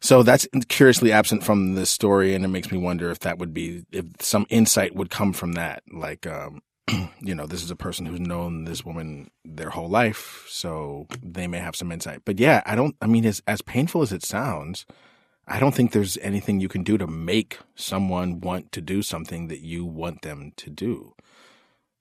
So 0.00 0.22
that's 0.22 0.46
curiously 0.68 1.12
absent 1.12 1.44
from 1.44 1.74
the 1.74 1.84
story, 1.84 2.34
and 2.34 2.44
it 2.44 2.48
makes 2.48 2.72
me 2.72 2.78
wonder 2.78 3.10
if 3.10 3.20
that 3.20 3.38
would 3.38 3.52
be 3.52 3.84
if 3.92 4.06
some 4.20 4.46
insight 4.48 4.94
would 4.94 5.10
come 5.10 5.32
from 5.32 5.52
that, 5.52 5.82
like. 5.92 6.26
um 6.26 6.62
you 7.20 7.34
know, 7.34 7.46
this 7.46 7.62
is 7.62 7.70
a 7.70 7.76
person 7.76 8.06
who's 8.06 8.20
known 8.20 8.64
this 8.64 8.84
woman 8.84 9.30
their 9.44 9.70
whole 9.70 9.88
life, 9.88 10.44
so 10.48 11.06
they 11.22 11.46
may 11.46 11.58
have 11.58 11.76
some 11.76 11.92
insight. 11.92 12.22
But 12.24 12.40
yeah, 12.40 12.62
I 12.66 12.74
don't, 12.74 12.96
I 13.00 13.06
mean, 13.06 13.24
as, 13.24 13.42
as 13.46 13.62
painful 13.62 14.02
as 14.02 14.12
it 14.12 14.24
sounds, 14.24 14.86
I 15.46 15.58
don't 15.60 15.74
think 15.74 15.92
there's 15.92 16.18
anything 16.18 16.60
you 16.60 16.68
can 16.68 16.82
do 16.82 16.96
to 16.98 17.06
make 17.06 17.58
someone 17.74 18.40
want 18.40 18.72
to 18.72 18.80
do 18.80 19.02
something 19.02 19.48
that 19.48 19.60
you 19.60 19.84
want 19.84 20.22
them 20.22 20.52
to 20.56 20.70
do. 20.70 21.14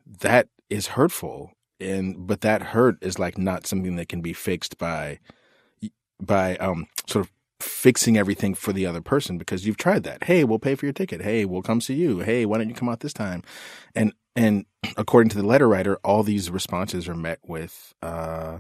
That 0.06 0.48
is 0.70 0.88
hurtful. 0.88 1.52
And, 1.80 2.28
but 2.28 2.42
that 2.42 2.62
hurt 2.62 2.98
is 3.02 3.20
like 3.20 3.38
not 3.38 3.68
something 3.68 3.96
that 3.96 4.10
can 4.10 4.22
be 4.22 4.34
fixed 4.34 4.78
by, 4.78 5.20
by, 6.20 6.58
um, 6.58 6.88
sort 7.08 7.26
of 7.26 7.32
fixing 7.60 8.18
everything 8.18 8.54
for 8.54 8.72
the 8.72 8.86
other 8.86 9.02
person 9.02 9.38
because 9.38 9.66
you've 9.66 9.78
tried 9.78 10.04
that. 10.04 10.24
Hey, 10.24 10.44
we'll 10.44 10.60
pay 10.60 10.76
for 10.76 10.86
your 10.86 10.94
ticket. 10.94 11.22
Hey, 11.22 11.46
we'll 11.46 11.62
come 11.62 11.82
see 11.82 11.96
you. 11.96 12.20
Hey, 12.20 12.46
why 12.46 12.58
don't 12.58 12.70
you 12.70 12.76
come 12.76 12.90
out 12.90 13.02
this 13.02 13.14
time? 13.14 13.44
And 13.96 14.14
and 14.36 14.66
according 14.98 15.30
to 15.32 15.38
the 15.38 15.46
letter 15.46 15.68
writer, 15.68 15.98
all 16.04 16.24
these 16.24 16.50
responses 16.50 17.08
are 17.08 17.16
met 17.16 17.40
with 17.46 17.94
uh 18.02 18.60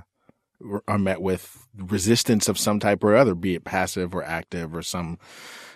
are 0.88 1.00
met 1.00 1.22
with 1.22 1.68
resistance 1.74 2.50
of 2.50 2.58
some 2.58 2.80
type 2.80 3.04
or 3.04 3.16
other, 3.16 3.34
be 3.34 3.56
it 3.56 3.64
passive 3.64 4.14
or 4.14 4.24
active 4.24 4.76
or 4.76 4.82
some 4.82 5.18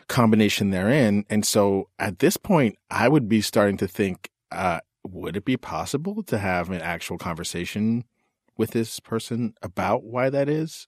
combination 0.07 0.71
therein. 0.71 1.23
And 1.29 1.45
so 1.45 1.89
at 1.99 2.19
this 2.19 2.35
point, 2.35 2.77
I 2.89 3.07
would 3.07 3.29
be 3.29 3.39
starting 3.39 3.77
to 3.77 3.87
think, 3.87 4.29
uh, 4.51 4.81
would 5.05 5.37
it 5.37 5.45
be 5.45 5.57
possible 5.57 6.23
to 6.23 6.37
have 6.37 6.69
an 6.69 6.81
actual 6.81 7.17
conversation 7.17 8.05
with 8.55 8.71
this 8.71 8.99
person 8.99 9.53
about 9.61 10.03
why 10.03 10.29
that 10.29 10.47
is? 10.47 10.87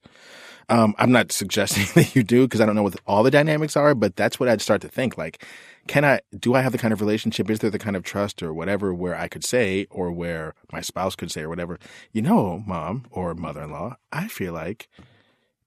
Um, 0.68 0.94
I'm 0.98 1.12
not 1.12 1.32
suggesting 1.40 1.86
that 1.94 2.14
you 2.14 2.22
do 2.22 2.44
because 2.46 2.60
I 2.60 2.66
don't 2.66 2.76
know 2.76 2.82
what 2.82 3.00
all 3.06 3.22
the 3.22 3.30
dynamics 3.30 3.76
are, 3.76 3.94
but 3.94 4.16
that's 4.16 4.38
what 4.38 4.48
I'd 4.48 4.60
start 4.60 4.80
to 4.82 4.88
think. 4.88 5.18
Like, 5.18 5.44
can 5.86 6.04
I, 6.04 6.20
do 6.38 6.54
I 6.54 6.62
have 6.62 6.72
the 6.72 6.78
kind 6.78 6.92
of 6.92 7.00
relationship? 7.00 7.50
Is 7.50 7.60
there 7.60 7.70
the 7.70 7.78
kind 7.78 7.96
of 7.96 8.02
trust 8.02 8.42
or 8.42 8.52
whatever 8.54 8.94
where 8.94 9.16
I 9.16 9.28
could 9.28 9.44
say, 9.44 9.86
or 9.90 10.12
where 10.12 10.54
my 10.72 10.80
spouse 10.80 11.16
could 11.16 11.30
say, 11.30 11.42
or 11.42 11.48
whatever, 11.48 11.78
you 12.12 12.22
know, 12.22 12.62
mom 12.66 13.06
or 13.10 13.34
mother 13.34 13.62
in 13.62 13.70
law, 13.70 13.96
I 14.12 14.28
feel 14.28 14.52
like 14.52 14.88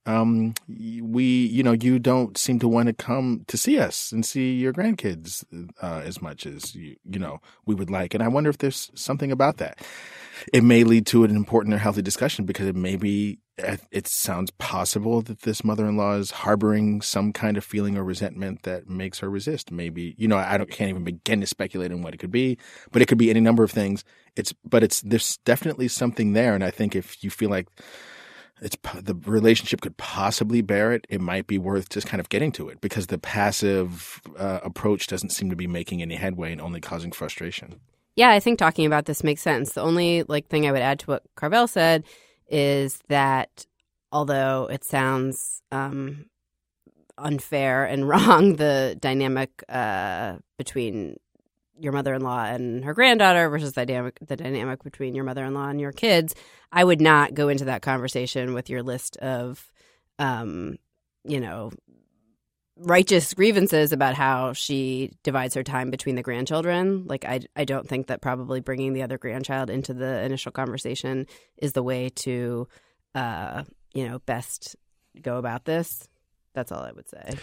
um, 0.09 0.55
we, 0.67 1.23
you 1.23 1.61
know, 1.61 1.73
you 1.73 1.99
don't 1.99 2.35
seem 2.35 2.57
to 2.59 2.67
want 2.67 2.87
to 2.87 2.93
come 2.93 3.45
to 3.47 3.57
see 3.57 3.77
us 3.77 4.11
and 4.11 4.25
see 4.25 4.55
your 4.55 4.73
grandkids 4.73 5.43
uh, 5.83 6.01
as 6.03 6.19
much 6.19 6.47
as 6.47 6.73
you, 6.73 6.95
you 7.07 7.19
know, 7.19 7.41
we 7.67 7.75
would 7.75 7.91
like. 7.91 8.15
And 8.15 8.23
I 8.23 8.27
wonder 8.27 8.49
if 8.49 8.57
there's 8.57 8.89
something 8.95 9.31
about 9.31 9.57
that. 9.57 9.77
It 10.51 10.63
may 10.63 10.83
lead 10.83 11.05
to 11.07 11.25
an 11.25 11.35
important 11.35 11.75
or 11.75 11.77
healthy 11.77 12.01
discussion 12.01 12.45
because 12.45 12.65
it 12.65 12.75
may 12.75 12.95
be, 12.95 13.37
it 13.91 14.07
sounds 14.07 14.49
possible 14.51 15.21
that 15.21 15.41
this 15.41 15.63
mother-in-law 15.63 16.15
is 16.15 16.31
harboring 16.31 17.01
some 17.01 17.31
kind 17.31 17.55
of 17.55 17.63
feeling 17.63 17.95
or 17.95 18.03
resentment 18.03 18.63
that 18.63 18.89
makes 18.89 19.19
her 19.19 19.29
resist. 19.29 19.69
Maybe, 19.69 20.15
you 20.17 20.27
know, 20.27 20.37
I 20.37 20.57
don't, 20.57 20.71
can't 20.71 20.89
even 20.89 21.03
begin 21.03 21.41
to 21.41 21.47
speculate 21.47 21.91
on 21.91 22.01
what 22.01 22.15
it 22.15 22.17
could 22.17 22.31
be, 22.31 22.57
but 22.91 23.01
it 23.03 23.07
could 23.07 23.17
be 23.19 23.29
any 23.29 23.41
number 23.41 23.63
of 23.63 23.71
things. 23.71 24.03
It's, 24.35 24.53
but 24.63 24.81
it's, 24.81 25.01
there's 25.01 25.37
definitely 25.45 25.89
something 25.89 26.33
there. 26.33 26.55
And 26.55 26.63
I 26.63 26.71
think 26.71 26.95
if 26.95 27.23
you 27.23 27.29
feel 27.29 27.51
like, 27.51 27.67
it's 28.61 28.77
the 29.01 29.15
relationship 29.25 29.81
could 29.81 29.97
possibly 29.97 30.61
bear 30.61 30.91
it, 30.91 31.05
it 31.09 31.21
might 31.21 31.47
be 31.47 31.57
worth 31.57 31.89
just 31.89 32.07
kind 32.07 32.19
of 32.19 32.29
getting 32.29 32.51
to 32.53 32.69
it 32.69 32.81
because 32.81 33.07
the 33.07 33.17
passive 33.17 34.21
uh, 34.37 34.59
approach 34.63 35.07
doesn't 35.07 35.31
seem 35.31 35.49
to 35.49 35.55
be 35.55 35.67
making 35.67 36.01
any 36.01 36.15
headway 36.15 36.51
and 36.51 36.61
only 36.61 36.81
causing 36.81 37.11
frustration. 37.11 37.79
Yeah, 38.15 38.31
I 38.31 38.39
think 38.39 38.59
talking 38.59 38.85
about 38.85 39.05
this 39.05 39.23
makes 39.23 39.41
sense. 39.41 39.73
The 39.73 39.81
only 39.81 40.23
like 40.23 40.47
thing 40.47 40.67
I 40.67 40.71
would 40.71 40.81
add 40.81 40.99
to 40.99 41.05
what 41.05 41.23
Carvel 41.35 41.67
said 41.67 42.03
is 42.49 42.99
that 43.07 43.65
although 44.11 44.67
it 44.69 44.83
sounds 44.83 45.61
um, 45.71 46.25
unfair 47.17 47.85
and 47.85 48.07
wrong, 48.09 48.55
the 48.55 48.97
dynamic 48.99 49.63
uh, 49.69 50.37
between 50.57 51.17
your 51.79 51.93
mother-in-law 51.93 52.45
and 52.45 52.83
her 52.85 52.93
granddaughter 52.93 53.49
versus 53.49 53.73
the 53.73 53.85
dynamic 53.85 54.17
the 54.25 54.35
dynamic 54.35 54.83
between 54.83 55.15
your 55.15 55.23
mother-in-law 55.23 55.69
and 55.69 55.79
your 55.79 55.91
kids 55.91 56.35
i 56.71 56.83
would 56.83 57.01
not 57.01 57.33
go 57.33 57.47
into 57.49 57.65
that 57.65 57.81
conversation 57.81 58.53
with 58.53 58.69
your 58.69 58.83
list 58.83 59.17
of 59.17 59.71
um 60.19 60.77
you 61.23 61.39
know 61.39 61.71
righteous 62.79 63.33
grievances 63.33 63.91
about 63.91 64.15
how 64.15 64.53
she 64.53 65.11
divides 65.23 65.53
her 65.55 65.63
time 65.63 65.91
between 65.91 66.15
the 66.15 66.23
grandchildren. 66.23 67.05
Like 67.05 67.25
i 67.25 67.41
i 67.55 67.65
don't 67.65 67.87
think 67.87 68.07
that 68.07 68.21
probably 68.21 68.61
bringing 68.61 68.93
the 68.93 69.03
other 69.03 69.17
grandchild 69.17 69.69
into 69.69 69.93
the 69.93 70.21
initial 70.23 70.51
conversation 70.51 71.27
is 71.57 71.73
the 71.73 71.83
way 71.83 72.09
to 72.09 72.67
uh 73.15 73.63
you 73.93 74.07
know 74.07 74.19
best 74.19 74.75
go 75.21 75.37
about 75.37 75.65
this. 75.65 76.07
That's 76.53 76.71
all 76.71 76.81
i 76.81 76.91
would 76.91 77.09
say. 77.09 77.37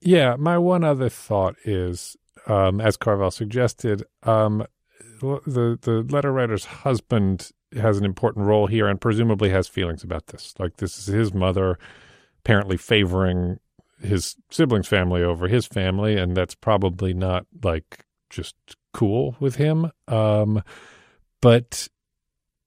Yeah 0.00 0.36
my 0.36 0.58
one 0.58 0.84
other 0.84 1.08
thought 1.08 1.56
is 1.64 2.16
um, 2.46 2.80
as 2.80 2.96
Carvel 2.96 3.30
suggested, 3.30 4.04
um, 4.22 4.66
the 5.20 5.78
the 5.80 6.06
letter 6.10 6.32
writer's 6.32 6.64
husband 6.64 7.50
has 7.74 7.98
an 7.98 8.04
important 8.04 8.46
role 8.46 8.66
here, 8.66 8.86
and 8.86 9.00
presumably 9.00 9.50
has 9.50 9.68
feelings 9.68 10.02
about 10.02 10.28
this. 10.28 10.54
Like 10.58 10.76
this 10.76 10.98
is 10.98 11.06
his 11.06 11.34
mother, 11.34 11.78
apparently 12.40 12.76
favoring 12.76 13.58
his 14.00 14.36
siblings' 14.50 14.88
family 14.88 15.22
over 15.22 15.48
his 15.48 15.66
family, 15.66 16.16
and 16.16 16.36
that's 16.36 16.54
probably 16.54 17.12
not 17.12 17.46
like 17.62 18.04
just 18.30 18.54
cool 18.92 19.36
with 19.40 19.56
him. 19.56 19.90
Um, 20.06 20.62
but 21.40 21.88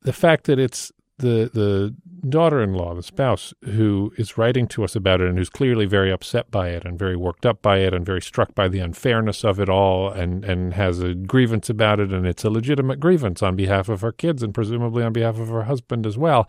the 0.01 0.13
fact 0.13 0.45
that 0.45 0.59
it's 0.59 0.91
the 1.21 1.49
the 1.53 1.95
daughter-in-law, 2.29 2.93
the 2.93 3.03
spouse, 3.03 3.53
who 3.63 4.13
is 4.17 4.37
writing 4.37 4.67
to 4.67 4.83
us 4.83 4.95
about 4.95 5.21
it 5.21 5.27
and 5.27 5.37
who's 5.37 5.49
clearly 5.49 5.85
very 5.85 6.11
upset 6.11 6.51
by 6.51 6.69
it 6.69 6.85
and 6.85 6.99
very 6.99 7.15
worked 7.15 7.45
up 7.45 7.61
by 7.61 7.77
it 7.77 7.93
and 7.93 8.05
very 8.05 8.21
struck 8.21 8.53
by 8.53 8.67
the 8.67 8.79
unfairness 8.79 9.43
of 9.43 9.59
it 9.59 9.69
all 9.69 10.09
and 10.11 10.43
and 10.45 10.73
has 10.73 10.99
a 10.99 11.13
grievance 11.13 11.69
about 11.69 11.99
it 11.99 12.11
and 12.11 12.27
it's 12.27 12.43
a 12.43 12.49
legitimate 12.49 12.99
grievance 12.99 13.41
on 13.41 13.55
behalf 13.55 13.89
of 13.89 14.01
her 14.01 14.11
kids 14.11 14.43
and 14.43 14.53
presumably 14.53 15.03
on 15.03 15.13
behalf 15.13 15.39
of 15.39 15.47
her 15.47 15.63
husband 15.63 16.05
as 16.05 16.17
well. 16.17 16.47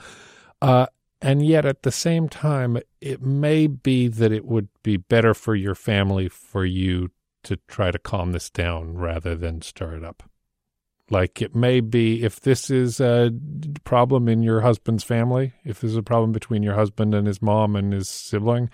Uh, 0.61 0.87
and 1.21 1.47
yet 1.47 1.65
at 1.65 1.85
the 1.85 1.93
same 1.93 2.29
time, 2.29 2.79
it 3.01 3.23
may 3.23 3.69
be 3.69 4.09
that 4.09 4.33
it 4.33 4.45
would 4.45 4.69
be 4.83 4.97
better 4.97 5.35
for 5.35 5.55
your 5.55 5.77
family 5.77 6.29
for 6.29 6.65
you 6.65 7.11
to 7.45 7.57
try 7.69 7.91
to 7.91 7.99
calm 7.99 8.33
this 8.33 8.51
down 8.51 8.95
rather 8.95 9.37
than 9.37 9.63
stir 9.63 9.97
it 9.97 10.05
up. 10.05 10.25
Like 11.13 11.43
it 11.43 11.55
may 11.55 11.81
be 11.81 12.25
if 12.25 12.41
this 12.41 12.71
is 12.71 12.99
a 12.99 13.31
problem 13.85 14.29
in 14.29 14.43
your 14.43 14.63
husband's 14.63 15.05
family, 15.05 15.53
if 15.63 15.83
there's 15.83 15.95
a 15.95 16.03
problem 16.03 16.33
between 16.33 16.63
your 16.63 16.75
husband 16.75 17.15
and 17.15 17.27
his 17.27 17.43
mom 17.43 17.77
and 17.77 17.93
his 17.93 18.09
sibling, 18.09 18.71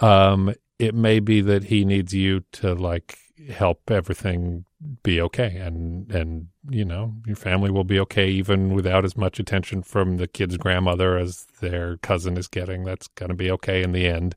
um, 0.00 0.54
it 0.78 0.94
may 0.94 1.20
be 1.20 1.42
that 1.42 1.64
he 1.64 1.84
needs 1.84 2.14
you 2.14 2.40
to 2.52 2.74
like 2.74 3.18
help 3.50 3.90
everything 3.90 4.64
be 5.02 5.20
okay. 5.20 5.54
And 5.58 6.10
and 6.10 6.48
you 6.70 6.86
know 6.86 7.12
your 7.26 7.36
family 7.36 7.70
will 7.70 7.84
be 7.84 8.00
okay 8.00 8.28
even 8.30 8.72
without 8.72 9.04
as 9.04 9.14
much 9.14 9.38
attention 9.38 9.82
from 9.82 10.16
the 10.16 10.26
kid's 10.26 10.56
grandmother 10.56 11.18
as 11.18 11.46
their 11.60 11.98
cousin 11.98 12.38
is 12.38 12.48
getting. 12.48 12.84
That's 12.84 13.08
going 13.08 13.28
to 13.28 13.36
be 13.36 13.50
okay 13.50 13.82
in 13.82 13.92
the 13.92 14.06
end 14.06 14.34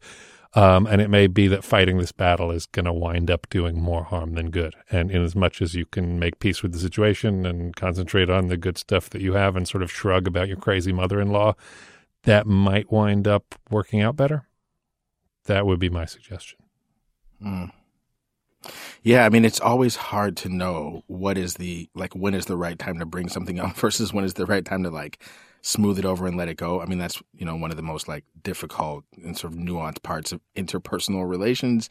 um, 0.53 0.87
and 0.87 0.99
it 0.99 1.09
may 1.09 1.27
be 1.27 1.47
that 1.47 1.63
fighting 1.63 1.97
this 1.97 2.11
battle 2.11 2.49
is 2.49 2.65
going 2.65 2.85
to 2.85 2.93
wind 2.93 3.29
up 3.29 3.47
doing 3.49 3.79
more 3.79 4.03
harm 4.03 4.33
than 4.33 4.49
good. 4.49 4.75
And 4.89 5.11
in 5.11 5.23
as 5.23 5.35
much 5.35 5.61
as 5.61 5.75
you 5.75 5.85
can 5.85 6.17
make 6.17 6.39
peace 6.39 6.63
with 6.63 6.73
the 6.73 6.79
situation 6.79 7.45
and 7.45 7.75
concentrate 7.75 8.29
on 8.29 8.47
the 8.47 8.57
good 8.57 8.77
stuff 8.77 9.09
that 9.11 9.21
you 9.21 9.33
have 9.33 9.55
and 9.55 9.67
sort 9.67 9.83
of 9.83 9.91
shrug 9.91 10.27
about 10.27 10.47
your 10.47 10.57
crazy 10.57 10.91
mother 10.91 11.21
in 11.21 11.29
law, 11.29 11.55
that 12.23 12.47
might 12.47 12.91
wind 12.91 13.27
up 13.27 13.55
working 13.69 14.01
out 14.01 14.15
better. 14.15 14.47
That 15.45 15.67
would 15.67 15.79
be 15.79 15.89
my 15.89 16.05
suggestion. 16.05 16.59
Mm. 17.43 17.71
Yeah, 19.03 19.25
I 19.25 19.29
mean, 19.29 19.45
it's 19.45 19.61
always 19.61 19.95
hard 19.95 20.35
to 20.37 20.49
know 20.49 21.03
what 21.07 21.37
is 21.37 21.53
the, 21.53 21.89
like, 21.93 22.13
when 22.15 22.33
is 22.33 22.47
the 22.47 22.57
right 22.57 22.77
time 22.77 22.99
to 22.99 23.05
bring 23.05 23.29
something 23.29 23.59
up 23.59 23.75
versus 23.77 24.11
when 24.11 24.25
is 24.25 24.33
the 24.33 24.45
right 24.45 24.65
time 24.65 24.83
to, 24.83 24.89
like, 24.89 25.23
smooth 25.61 25.99
it 25.99 26.05
over 26.05 26.27
and 26.27 26.37
let 26.37 26.47
it 26.47 26.57
go. 26.57 26.81
I 26.81 26.85
mean, 26.85 26.97
that's, 26.97 27.21
you 27.33 27.45
know, 27.45 27.55
one 27.55 27.71
of 27.71 27.77
the 27.77 27.83
most 27.83 28.07
like 28.07 28.23
difficult 28.43 29.03
and 29.23 29.37
sort 29.37 29.53
of 29.53 29.59
nuanced 29.59 30.03
parts 30.03 30.31
of 30.31 30.41
interpersonal 30.55 31.29
relations. 31.29 31.89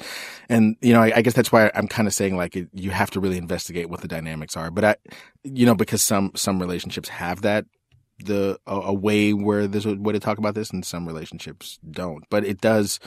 And, 0.48 0.76
you 0.80 0.92
know, 0.92 1.02
I, 1.02 1.12
I 1.16 1.22
guess 1.22 1.34
that's 1.34 1.52
why 1.52 1.70
I'm 1.74 1.88
kind 1.88 2.08
of 2.08 2.14
saying 2.14 2.36
like 2.36 2.56
it, 2.56 2.68
you 2.72 2.90
have 2.90 3.10
to 3.10 3.20
really 3.20 3.38
investigate 3.38 3.90
what 3.90 4.00
the 4.00 4.08
dynamics 4.08 4.56
are. 4.56 4.70
But 4.70 4.84
I, 4.84 4.96
you 5.44 5.66
know, 5.66 5.74
because 5.74 6.02
some, 6.02 6.32
some 6.34 6.60
relationships 6.60 7.08
have 7.08 7.42
that, 7.42 7.66
the, 8.24 8.58
a, 8.66 8.74
a 8.74 8.94
way 8.94 9.32
where 9.32 9.66
there's 9.66 9.86
a 9.86 9.94
way 9.94 10.12
to 10.12 10.20
talk 10.20 10.38
about 10.38 10.54
this 10.54 10.70
and 10.70 10.84
some 10.84 11.06
relationships 11.06 11.78
don't. 11.88 12.24
But 12.30 12.44
it 12.44 12.60
does, 12.60 12.98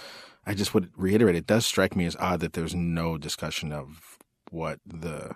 I 0.46 0.54
just 0.54 0.74
would 0.74 0.90
reiterate, 0.96 1.36
it 1.36 1.48
does 1.48 1.66
strike 1.66 1.96
me 1.96 2.06
as 2.06 2.16
odd 2.18 2.40
that 2.42 2.54
there's 2.54 2.76
no 2.76 3.18
discussion 3.18 3.72
of 3.72 4.18
what 4.52 4.80
the, 4.86 5.36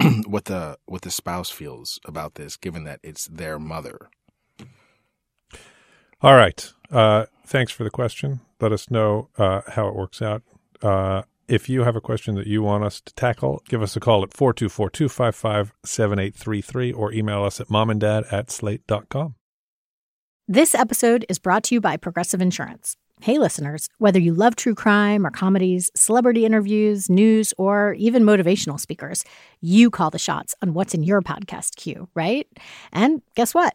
what 0.26 0.46
the 0.46 0.76
what 0.86 1.02
the 1.02 1.10
spouse 1.10 1.50
feels 1.50 2.00
about 2.04 2.34
this, 2.34 2.56
given 2.56 2.84
that 2.84 3.00
it's 3.02 3.26
their 3.26 3.58
mother. 3.58 4.10
All 6.24 6.36
right. 6.36 6.72
Uh, 6.90 7.26
thanks 7.46 7.70
for 7.70 7.84
the 7.84 7.90
question. 7.90 8.40
Let 8.58 8.72
us 8.72 8.90
know 8.90 9.28
uh, 9.36 9.60
how 9.68 9.88
it 9.88 9.94
works 9.94 10.22
out. 10.22 10.42
Uh, 10.80 11.24
if 11.48 11.68
you 11.68 11.82
have 11.82 11.96
a 11.96 12.00
question 12.00 12.34
that 12.36 12.46
you 12.46 12.62
want 12.62 12.82
us 12.82 13.02
to 13.02 13.12
tackle, 13.12 13.62
give 13.68 13.82
us 13.82 13.94
a 13.94 14.00
call 14.00 14.22
at 14.22 14.32
424 14.32 14.88
255 14.88 15.74
7833 15.84 16.92
or 16.92 17.12
email 17.12 17.44
us 17.44 17.60
at 17.60 17.68
momanddad 17.68 18.32
at 18.32 18.50
slate.com. 18.50 19.34
This 20.48 20.74
episode 20.74 21.26
is 21.28 21.38
brought 21.38 21.62
to 21.64 21.74
you 21.74 21.82
by 21.82 21.98
Progressive 21.98 22.40
Insurance. 22.40 22.96
Hey, 23.20 23.36
listeners, 23.36 23.90
whether 23.98 24.18
you 24.18 24.32
love 24.32 24.56
true 24.56 24.74
crime 24.74 25.26
or 25.26 25.30
comedies, 25.30 25.90
celebrity 25.94 26.46
interviews, 26.46 27.10
news, 27.10 27.52
or 27.58 27.92
even 27.98 28.22
motivational 28.24 28.80
speakers, 28.80 29.24
you 29.60 29.90
call 29.90 30.08
the 30.08 30.18
shots 30.18 30.54
on 30.62 30.72
what's 30.72 30.94
in 30.94 31.02
your 31.02 31.20
podcast 31.20 31.76
queue, 31.76 32.08
right? 32.14 32.48
And 32.94 33.20
guess 33.34 33.52
what? 33.52 33.74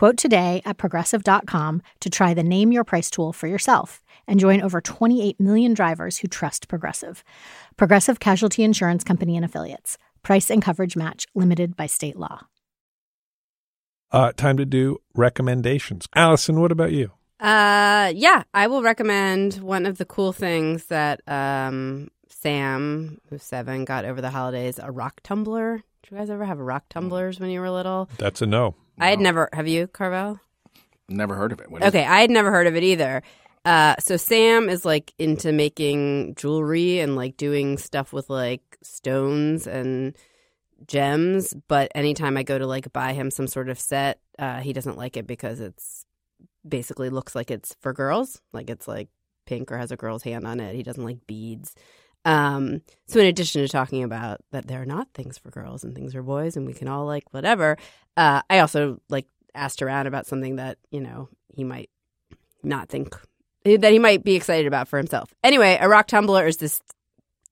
Quote 0.00 0.16
today 0.16 0.62
at 0.64 0.78
progressive.com 0.78 1.82
to 2.00 2.08
try 2.08 2.32
the 2.32 2.42
Name 2.42 2.72
Your 2.72 2.84
Price 2.84 3.10
tool 3.10 3.34
for 3.34 3.48
yourself 3.48 4.02
and 4.26 4.40
join 4.40 4.62
over 4.62 4.80
28 4.80 5.38
million 5.38 5.74
drivers 5.74 6.16
who 6.16 6.26
trust 6.26 6.68
Progressive. 6.68 7.22
Progressive 7.76 8.18
Casualty 8.18 8.62
Insurance 8.62 9.04
Company 9.04 9.36
and 9.36 9.44
Affiliates. 9.44 9.98
Price 10.22 10.50
and 10.50 10.62
coverage 10.62 10.96
match 10.96 11.26
limited 11.34 11.76
by 11.76 11.84
state 11.84 12.16
law. 12.16 12.46
Uh, 14.10 14.32
time 14.32 14.56
to 14.56 14.64
do 14.64 15.02
recommendations. 15.14 16.08
Allison, 16.14 16.58
what 16.60 16.72
about 16.72 16.92
you? 16.92 17.10
Uh, 17.38 18.10
yeah, 18.14 18.44
I 18.54 18.68
will 18.68 18.82
recommend 18.82 19.56
one 19.56 19.84
of 19.84 19.98
the 19.98 20.06
cool 20.06 20.32
things 20.32 20.86
that 20.86 21.20
um, 21.28 22.08
Sam, 22.30 23.20
who's 23.28 23.42
seven, 23.42 23.84
got 23.84 24.06
over 24.06 24.22
the 24.22 24.30
holidays 24.30 24.80
a 24.82 24.90
rock 24.90 25.20
tumbler. 25.22 25.82
Did 26.02 26.12
you 26.12 26.16
guys 26.16 26.30
ever 26.30 26.46
have 26.46 26.58
rock 26.58 26.84
tumblers 26.88 27.38
when 27.38 27.50
you 27.50 27.60
were 27.60 27.70
little? 27.70 28.08
That's 28.16 28.40
a 28.40 28.46
no. 28.46 28.76
I 29.00 29.10
had 29.10 29.20
never. 29.20 29.48
Have 29.52 29.68
you, 29.68 29.86
Carvel? 29.86 30.40
Never 31.08 31.34
heard 31.34 31.52
of 31.52 31.60
it. 31.60 31.70
What 31.70 31.82
okay, 31.82 32.04
I 32.04 32.20
had 32.20 32.30
never 32.30 32.50
heard 32.50 32.66
of 32.66 32.76
it 32.76 32.82
either. 32.84 33.22
Uh, 33.64 33.94
so 33.98 34.16
Sam 34.16 34.68
is 34.68 34.84
like 34.84 35.12
into 35.18 35.52
making 35.52 36.34
jewelry 36.36 37.00
and 37.00 37.16
like 37.16 37.36
doing 37.36 37.76
stuff 37.78 38.12
with 38.12 38.30
like 38.30 38.62
stones 38.82 39.66
and 39.66 40.16
gems. 40.86 41.52
But 41.68 41.90
anytime 41.94 42.36
I 42.36 42.42
go 42.42 42.58
to 42.58 42.66
like 42.66 42.92
buy 42.92 43.12
him 43.12 43.30
some 43.30 43.46
sort 43.46 43.68
of 43.68 43.78
set, 43.78 44.20
uh, 44.38 44.60
he 44.60 44.72
doesn't 44.72 44.96
like 44.96 45.16
it 45.16 45.26
because 45.26 45.60
it's 45.60 46.04
basically 46.66 47.10
looks 47.10 47.34
like 47.34 47.50
it's 47.50 47.74
for 47.80 47.92
girls, 47.92 48.40
like 48.52 48.70
it's 48.70 48.88
like 48.88 49.08
pink 49.46 49.70
or 49.72 49.78
has 49.78 49.90
a 49.90 49.96
girl's 49.96 50.22
hand 50.22 50.46
on 50.46 50.60
it. 50.60 50.74
He 50.74 50.82
doesn't 50.82 51.04
like 51.04 51.26
beads. 51.26 51.74
Um, 52.24 52.82
so 53.06 53.20
in 53.20 53.26
addition 53.26 53.62
to 53.62 53.68
talking 53.68 54.02
about 54.02 54.40
that 54.50 54.66
there 54.66 54.82
are 54.82 54.86
not 54.86 55.08
things 55.14 55.38
for 55.38 55.50
girls 55.50 55.84
and 55.84 55.94
things 55.94 56.12
for 56.12 56.22
boys 56.22 56.56
and 56.56 56.66
we 56.66 56.74
can 56.74 56.88
all 56.88 57.06
like 57.06 57.24
whatever, 57.32 57.78
uh, 58.16 58.42
I 58.50 58.58
also 58.58 59.00
like 59.08 59.26
asked 59.54 59.82
around 59.82 60.06
about 60.06 60.26
something 60.26 60.56
that, 60.56 60.78
you 60.90 61.00
know, 61.00 61.28
he 61.48 61.64
might 61.64 61.90
not 62.62 62.88
think 62.88 63.14
that 63.64 63.92
he 63.92 63.98
might 63.98 64.24
be 64.24 64.34
excited 64.34 64.66
about 64.66 64.88
for 64.88 64.98
himself. 64.98 65.34
Anyway, 65.42 65.78
a 65.80 65.88
rock 65.88 66.06
tumbler 66.06 66.46
is 66.46 66.58
this 66.58 66.80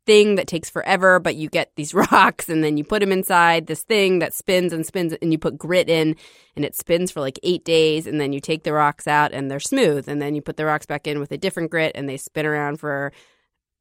thing 0.06 0.36
that 0.36 0.46
takes 0.46 0.70
forever, 0.70 1.18
but 1.18 1.36
you 1.36 1.50
get 1.50 1.70
these 1.76 1.92
rocks 2.12 2.48
and 2.48 2.64
then 2.64 2.78
you 2.78 2.84
put 2.84 3.00
them 3.00 3.12
inside 3.12 3.66
this 3.66 3.82
thing 3.82 4.20
that 4.20 4.32
spins 4.32 4.72
and 4.72 4.86
spins 4.86 5.12
and 5.20 5.32
you 5.32 5.38
put 5.38 5.58
grit 5.58 5.88
in 5.90 6.16
and 6.56 6.64
it 6.64 6.74
spins 6.74 7.10
for 7.10 7.20
like 7.20 7.38
eight 7.42 7.64
days 7.64 8.06
and 8.06 8.18
then 8.20 8.32
you 8.32 8.40
take 8.40 8.62
the 8.62 8.72
rocks 8.72 9.06
out 9.06 9.32
and 9.32 9.50
they're 9.50 9.60
smooth 9.60 10.08
and 10.08 10.20
then 10.20 10.34
you 10.34 10.40
put 10.40 10.56
the 10.56 10.64
rocks 10.64 10.86
back 10.86 11.06
in 11.06 11.20
with 11.20 11.30
a 11.30 11.36
different 11.36 11.70
grit 11.70 11.92
and 11.94 12.08
they 12.08 12.16
spin 12.16 12.46
around 12.46 12.80
for 12.80 13.12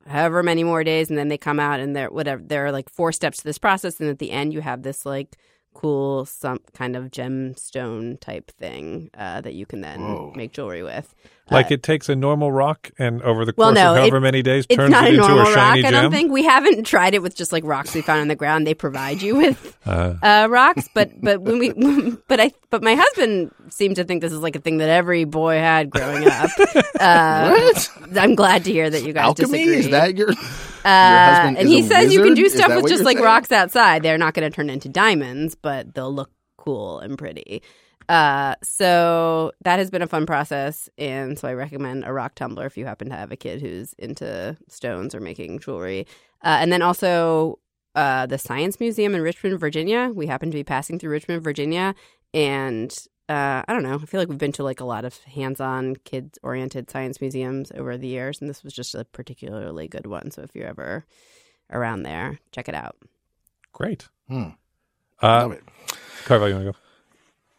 however 0.07 0.41
many 0.43 0.63
more 0.63 0.83
days 0.83 1.09
and 1.09 1.17
then 1.17 1.27
they 1.27 1.37
come 1.37 1.59
out 1.59 1.79
and 1.79 1.95
they're 1.95 2.09
whatever 2.09 2.41
there 2.43 2.65
are 2.65 2.71
like 2.71 2.89
four 2.89 3.11
steps 3.11 3.37
to 3.37 3.43
this 3.43 3.57
process 3.57 3.99
and 3.99 4.09
at 4.09 4.19
the 4.19 4.31
end 4.31 4.53
you 4.53 4.61
have 4.61 4.83
this 4.83 5.05
like 5.05 5.37
cool 5.73 6.25
some 6.25 6.59
kind 6.73 6.95
of 6.95 7.11
gemstone 7.11 8.19
type 8.19 8.49
thing 8.51 9.09
uh, 9.17 9.41
that 9.41 9.53
you 9.53 9.65
can 9.65 9.81
then 9.81 10.01
Whoa. 10.01 10.33
make 10.35 10.51
jewelry 10.51 10.81
with 10.81 11.13
Like 11.49 11.67
Uh, 11.71 11.75
it 11.75 11.83
takes 11.83 12.09
a 12.09 12.15
normal 12.15 12.51
rock 12.51 12.91
and 12.99 13.21
over 13.21 13.45
the 13.45 13.53
well, 13.55 13.69
course 13.69 13.75
no, 13.75 13.91
of 13.91 13.97
however 13.97 14.17
it- 14.17 14.21
many 14.21 14.41
days 14.41 14.65
turns 14.67 14.93
it 14.93 15.13
into 15.13 15.23
a 15.23 15.45
shiny 15.45 15.55
rock. 15.55 15.75
gem. 15.75 15.85
I 15.85 15.91
don't 16.01 16.11
think 16.11 16.31
we 16.31 16.43
haven't 16.43 16.83
tried 16.85 17.13
it 17.13 17.21
with 17.21 17.35
just 17.35 17.51
like 17.53 17.63
rocks 17.65 17.93
we 17.95 18.01
found 18.01 18.19
on 18.21 18.27
the 18.27 18.35
ground. 18.35 18.67
They 18.67 18.73
provide 18.73 19.21
you 19.21 19.35
with 19.37 19.77
Uh, 19.85 20.15
uh, 20.21 20.47
rocks, 20.49 20.89
but 20.93 21.11
but 21.21 21.41
when 21.41 21.57
we 21.59 21.71
but 22.27 22.39
I 22.41 22.51
but 22.69 22.83
my 22.83 22.95
husband 22.95 23.51
seemed 23.69 23.95
to 23.95 24.03
think 24.03 24.21
this 24.21 24.33
is 24.33 24.39
like 24.39 24.55
a 24.57 24.59
thing 24.59 24.77
that 24.79 24.89
every 24.89 25.23
boy 25.23 25.55
had 25.57 25.89
growing 25.89 26.27
up. 26.27 26.49
Uh, 26.99 27.49
What? 27.51 27.91
I'm 28.17 28.33
glad 28.35 28.63
to 28.65 28.71
hear 28.71 28.89
that 28.89 29.03
you 29.03 29.13
guys 29.13 29.25
Alchemy? 29.25 29.51
disagree. 29.65 29.77
Is 29.77 29.89
that 29.91 30.17
your? 30.17 30.29
Uh, 30.83 31.33
husband 31.35 31.57
and 31.57 31.67
he 31.67 31.83
says 31.83 32.13
you 32.13 32.23
can 32.23 32.33
do 32.33 32.49
stuff 32.49 32.73
with 32.75 32.87
just 32.87 33.03
like 33.03 33.17
saying? 33.17 33.25
rocks 33.25 33.51
outside. 33.51 34.03
They're 34.03 34.17
not 34.17 34.33
going 34.33 34.49
to 34.49 34.55
turn 34.55 34.69
into 34.69 34.89
diamonds, 34.89 35.53
but 35.55 35.93
they'll 35.93 36.13
look 36.13 36.31
cool 36.57 36.99
and 36.99 37.17
pretty. 37.17 37.61
Uh, 38.09 38.55
so 38.63 39.51
that 39.63 39.79
has 39.79 39.89
been 39.89 40.01
a 40.01 40.07
fun 40.07 40.25
process, 40.25 40.89
and 40.97 41.37
so 41.37 41.47
I 41.47 41.53
recommend 41.53 42.05
a 42.05 42.13
rock 42.13 42.35
tumbler 42.35 42.65
if 42.65 42.77
you 42.77 42.85
happen 42.85 43.09
to 43.09 43.15
have 43.15 43.31
a 43.31 43.35
kid 43.35 43.61
who's 43.61 43.93
into 43.99 44.55
stones 44.69 45.13
or 45.13 45.19
making 45.19 45.59
jewelry. 45.59 46.07
Uh, 46.41 46.57
and 46.61 46.71
then 46.71 46.81
also 46.81 47.59
uh, 47.95 48.25
the 48.25 48.37
Science 48.37 48.79
Museum 48.79 49.13
in 49.13 49.21
Richmond, 49.21 49.59
Virginia. 49.59 50.11
We 50.13 50.27
happen 50.27 50.51
to 50.51 50.55
be 50.57 50.63
passing 50.63 50.99
through 50.99 51.09
Richmond, 51.11 51.43
Virginia, 51.43 51.95
and 52.33 52.95
uh, 53.27 53.63
I 53.67 53.73
don't 53.73 53.83
know. 53.83 53.95
I 53.95 54.05
feel 54.05 54.21
like 54.21 54.29
we've 54.29 54.37
been 54.37 54.53
to 54.53 54.63
like 54.63 54.79
a 54.79 54.85
lot 54.85 55.03
of 55.03 55.17
hands-on, 55.23 55.97
kids-oriented 56.05 56.89
science 56.89 57.19
museums 57.19 57.73
over 57.75 57.97
the 57.97 58.07
years, 58.07 58.39
and 58.39 58.49
this 58.49 58.63
was 58.63 58.71
just 58.71 58.95
a 58.95 59.03
particularly 59.03 59.89
good 59.89 60.07
one. 60.07 60.31
So 60.31 60.43
if 60.43 60.55
you're 60.55 60.67
ever 60.67 61.05
around 61.69 62.03
there, 62.03 62.39
check 62.53 62.69
it 62.69 62.75
out. 62.75 62.95
great. 63.73 64.07
Hmm. 64.29 64.49
Uh, 65.21 65.41
Love 65.41 65.51
it. 65.53 65.63
Carvel, 66.25 66.47
you 66.47 66.55
want 66.55 66.67
to 66.67 66.71
go? 66.71 66.77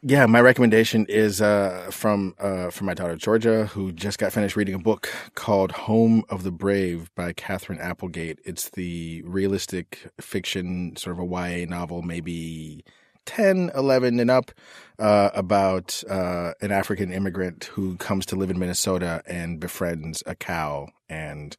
Yeah, 0.00 0.26
my 0.26 0.40
recommendation 0.40 1.06
is 1.08 1.42
uh, 1.42 1.88
from 1.90 2.36
uh, 2.38 2.70
from 2.70 2.86
my 2.86 2.94
daughter 2.94 3.16
Georgia, 3.16 3.66
who 3.66 3.90
just 3.90 4.16
got 4.20 4.32
finished 4.32 4.54
reading 4.54 4.76
a 4.76 4.78
book 4.78 5.12
called 5.34 5.72
"Home 5.72 6.22
of 6.28 6.44
the 6.44 6.52
Brave" 6.52 7.12
by 7.16 7.32
Katherine 7.32 7.80
Applegate. 7.80 8.38
It's 8.44 8.68
the 8.70 9.22
realistic 9.22 10.08
fiction, 10.20 10.94
sort 10.94 11.18
of 11.18 11.24
a 11.24 11.26
YA 11.26 11.66
novel, 11.68 12.02
maybe 12.02 12.84
10, 13.26 13.72
11 13.74 14.20
and 14.20 14.30
up, 14.30 14.52
uh, 15.00 15.30
about 15.34 16.00
uh, 16.08 16.52
an 16.60 16.70
African 16.70 17.12
immigrant 17.12 17.64
who 17.64 17.96
comes 17.96 18.24
to 18.26 18.36
live 18.36 18.50
in 18.50 18.58
Minnesota 18.60 19.20
and 19.26 19.58
befriends 19.58 20.22
a 20.26 20.36
cow 20.36 20.86
and 21.08 21.56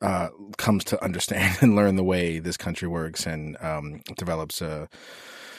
uh, 0.00 0.28
comes 0.56 0.84
to 0.84 1.02
understand 1.02 1.58
and 1.62 1.74
learn 1.74 1.96
the 1.96 2.04
way 2.04 2.38
this 2.38 2.56
country 2.56 2.86
works 2.86 3.26
and 3.26 3.56
um, 3.60 4.02
develops 4.16 4.62
a 4.62 4.88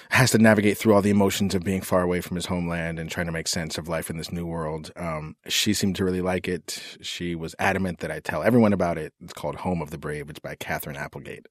has 0.09 0.31
to 0.31 0.37
navigate 0.37 0.77
through 0.77 0.93
all 0.93 1.01
the 1.01 1.09
emotions 1.09 1.53
of 1.53 1.63
being 1.63 1.81
far 1.81 2.01
away 2.01 2.21
from 2.21 2.35
his 2.35 2.45
homeland 2.45 2.99
and 2.99 3.09
trying 3.09 3.25
to 3.25 3.31
make 3.31 3.47
sense 3.47 3.77
of 3.77 3.87
life 3.87 4.09
in 4.09 4.17
this 4.17 4.31
new 4.31 4.45
world. 4.45 4.91
Um, 4.95 5.35
she 5.47 5.73
seemed 5.73 5.95
to 5.97 6.05
really 6.05 6.21
like 6.21 6.47
it. 6.47 6.97
She 7.01 7.35
was 7.35 7.55
adamant 7.59 7.99
that 7.99 8.11
I 8.11 8.19
tell 8.19 8.43
everyone 8.43 8.73
about 8.73 8.97
it. 8.97 9.13
It's 9.21 9.33
called 9.33 9.55
Home 9.55 9.81
of 9.81 9.91
the 9.91 9.97
Brave. 9.97 10.29
It's 10.29 10.39
by 10.39 10.55
Katherine 10.55 10.95
Applegate. 10.95 11.47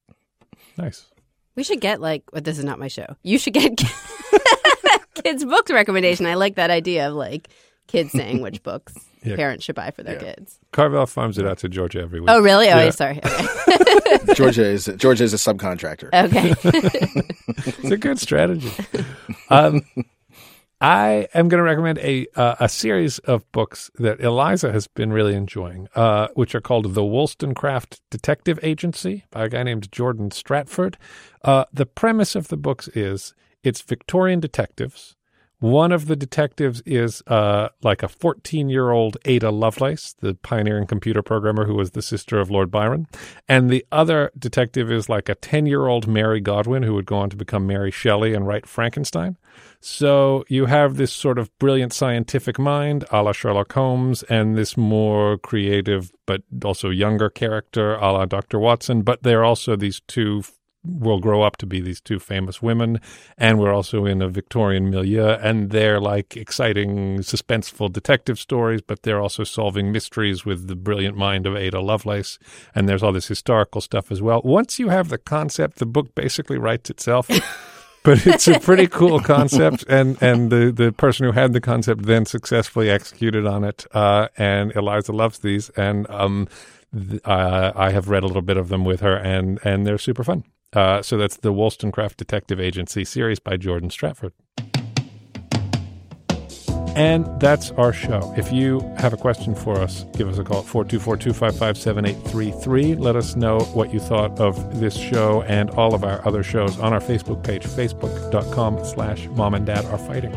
Nice. 0.77 1.07
We 1.55 1.65
should 1.65 1.81
get 1.81 2.01
like, 2.01 2.23
but 2.33 2.45
this 2.45 2.59
is 2.59 2.65
not 2.65 2.79
my 2.79 2.89
show. 2.89 3.17
You 3.23 3.39
should 3.39 3.55
get 3.55 3.77
kids' 5.15 5.45
books 5.45 5.71
recommendation. 5.71 6.27
I 6.27 6.35
like 6.35 6.57
that 6.57 6.71
idea 6.71 7.09
of 7.09 7.15
like 7.15 7.49
kids 7.87 8.13
saying 8.13 8.43
which 8.43 8.63
books 8.63 8.95
Yeah. 9.27 9.37
parents 9.37 9.65
should 9.65 9.75
buy 9.75 9.91
for 9.91 10.03
their 10.03 10.15
Yeah. 10.15 10.35
kids. 10.35 10.59
Carvel 10.73 11.07
farms 11.07 11.39
it 11.39 11.47
out 11.47 11.59
to 11.59 11.69
Georgia 11.69 12.01
every 12.01 12.21
week. 12.21 12.31
Oh, 12.31 12.41
really? 12.41 12.69
Oh, 12.69 12.79
Yeah. 12.79 12.91
sorry. 12.91 13.21
Okay. 13.25 14.35
Georgia 14.35 14.65
is 14.65 14.87
Georgia 14.97 15.25
is 15.25 15.35
a 15.35 15.37
subcontractor. 15.37 16.09
okay. 16.13 16.55
it's 17.79 17.91
a 17.91 17.97
good 17.97 18.19
strategy. 18.19 18.71
Um, 19.51 19.83
I 20.81 21.27
am 21.33 21.49
going 21.49 21.59
to 21.59 21.63
recommend 21.65 21.99
a 22.01 22.27
uh, 22.37 22.57
a 22.61 22.69
series 22.69 23.19
of 23.21 23.51
books 23.53 23.91
that 23.99 24.21
Eliza 24.21 24.73
has 24.73 24.87
been 24.89 25.11
really 25.13 25.35
enjoying, 25.35 25.89
uh, 25.95 26.29
which 26.35 26.55
are 26.55 26.61
called 26.61 26.93
The 26.95 27.05
Wollstonecraft 27.05 28.01
Detective 28.11 28.59
Agency 28.63 29.25
by 29.31 29.47
a 29.47 29.49
guy 29.49 29.63
named 29.63 29.91
Jordan 29.91 30.31
Stratford. 30.31 30.99
Uh, 31.43 31.65
the 31.73 31.87
premise 31.87 32.35
of 32.37 32.49
the 32.49 32.59
books 32.59 32.89
is 32.89 33.33
it's 33.65 33.81
Victorian 33.81 34.39
detectives. 34.39 35.16
One 35.67 35.91
of 35.91 36.07
the 36.07 36.15
detectives 36.15 36.81
is 36.87 37.25
uh, 37.27 37.71
like 37.83 38.05
a 38.05 38.09
14 38.09 38.69
year 38.69 38.93
old 38.93 39.17
Ada 39.25 39.51
Lovelace, 39.51 40.15
the 40.21 40.35
pioneering 40.35 40.87
computer 40.87 41.23
programmer 41.23 41.67
who 41.67 41.75
was 41.75 41.91
the 41.91 42.03
sister 42.03 42.39
of 42.39 42.53
Lord 42.53 42.71
Byron. 42.71 43.09
And 43.49 43.69
the 43.69 43.85
other 43.91 44.31
detective 44.39 44.93
is 44.93 45.09
like 45.09 45.29
a 45.29 45.35
10 45.35 45.67
year 45.67 45.89
old 45.89 46.07
Mary 46.07 46.39
Godwin 46.39 46.85
who 46.85 46.95
would 46.95 47.05
go 47.05 47.17
on 47.17 47.31
to 47.31 47.37
become 47.37 47.67
Mary 47.67 47.91
Shelley 47.91 48.33
and 48.33 48.47
write 48.47 48.65
Frankenstein. 48.69 49.39
So 49.81 50.45
you 50.49 50.67
have 50.67 50.99
this 50.99 51.13
sort 51.13 51.37
of 51.37 51.51
brilliant 51.59 51.93
scientific 51.93 52.61
mind 52.61 53.05
a 53.11 53.25
la 53.25 53.33
Sherlock 53.33 53.73
Holmes 53.73 54.23
and 54.25 54.57
this 54.57 54.77
more 54.77 55.37
creative 55.37 56.13
but 56.27 56.43
also 56.65 56.91
younger 56.91 57.29
character 57.29 57.97
a 57.97 58.13
la 58.13 58.25
Dr. 58.25 58.61
Watson. 58.61 59.03
But 59.03 59.25
they're 59.25 59.45
also 59.45 59.75
these 59.75 59.99
two 60.07 60.45
will 60.87 61.19
grow 61.19 61.43
up 61.43 61.57
to 61.57 61.67
be 61.67 61.81
these 61.81 62.01
two 62.01 62.19
famous 62.19 62.63
women 62.63 63.01
and 63.37 63.59
we're 63.59 63.73
also 63.73 64.05
in 64.05 64.23
a 64.23 64.29
victorian 64.29 64.91
milieu 64.91 65.31
and 65.43 65.71
they're 65.71 66.01
like 66.01 66.37
exciting 66.37 67.19
suspenseful 67.19 67.93
detective 67.93 68.39
stories 68.39 68.81
but 68.81 69.03
they're 69.03 69.21
also 69.21 69.45
solving 69.45 69.93
mysteries 69.93 70.45
with 70.45 70.69
the 70.69 70.77
brilliant 70.77 71.17
mind 71.17 71.47
of 71.47 71.57
ada 71.57 71.81
lovelace 71.81 72.39
and 72.75 72.89
there's 72.89 73.03
all 73.03 73.13
this 73.13 73.29
historical 73.29 73.81
stuff 73.81 74.11
as 74.11 74.23
well 74.23 74.41
once 74.45 74.79
you 74.79 74.89
have 74.89 75.09
the 75.09 75.19
concept 75.19 75.79
the 75.79 75.87
book 75.87 76.15
basically 76.15 76.59
writes 76.59 76.91
itself 76.91 77.29
but 78.05 78.25
it's 78.27 78.47
a 78.47 78.61
pretty 78.61 78.87
cool 78.87 79.21
concept 79.21 79.85
and 79.89 80.21
and 80.23 80.51
the 80.51 80.71
the 80.71 80.93
person 80.93 81.27
who 81.27 81.33
had 81.33 81.53
the 81.53 81.61
concept 81.61 82.05
then 82.05 82.25
successfully 82.25 82.89
executed 82.89 83.47
on 83.47 83.65
it 83.65 83.85
uh 83.93 84.29
and 84.37 84.75
eliza 84.77 85.13
loves 85.13 85.41
these 85.41 85.71
and 85.71 86.09
um 86.11 86.47
th- 86.97 87.21
uh, 87.25 87.73
I 87.75 87.91
have 87.91 88.09
read 88.09 88.23
a 88.23 88.27
little 88.27 88.43
bit 88.43 88.57
of 88.57 88.69
them 88.69 88.85
with 88.85 89.01
her, 89.01 89.17
and 89.17 89.59
and 89.65 89.87
they're 89.87 89.99
super 89.99 90.25
fun. 90.25 90.45
Uh, 90.77 91.01
so 91.01 91.17
that's 91.17 91.39
the 91.39 91.55
Wollstonecraft 91.55 92.19
Detective 92.19 92.61
Agency 92.61 93.03
series 93.03 93.39
by 93.39 93.57
Jordan 93.57 93.89
Stratford. 93.89 94.35
And 96.95 97.27
that's 97.41 97.71
our 97.73 97.95
show. 97.95 98.35
If 98.37 98.53
you 98.53 98.81
have 98.99 99.15
a 99.15 99.17
question 99.17 99.55
for 99.55 99.79
us, 99.79 100.05
give 100.15 100.29
us 100.29 100.39
a 100.39 100.45
call 100.45 100.59
at 100.59 100.67
424 100.67 101.17
255 101.17 101.79
7833. 101.79 102.95
Let 102.95 103.17
us 103.17 103.37
know 103.37 103.61
what 103.61 103.93
you 103.93 104.01
thought 104.01 104.39
of 104.39 104.79
this 104.79 104.95
show 104.95 105.43
and 105.43 105.71
all 105.71 105.95
of 105.95 106.05
our 106.05 106.27
other 106.27 106.43
shows 106.43 106.79
on 106.79 106.93
our 106.93 107.01
Facebook 107.01 107.43
page, 107.43 107.65
facebook.com 107.65 108.85
slash 108.85 109.29
mom 109.29 109.55
and 109.55 109.65
dad 109.65 109.85
are 109.87 109.99
fighting. 109.99 110.33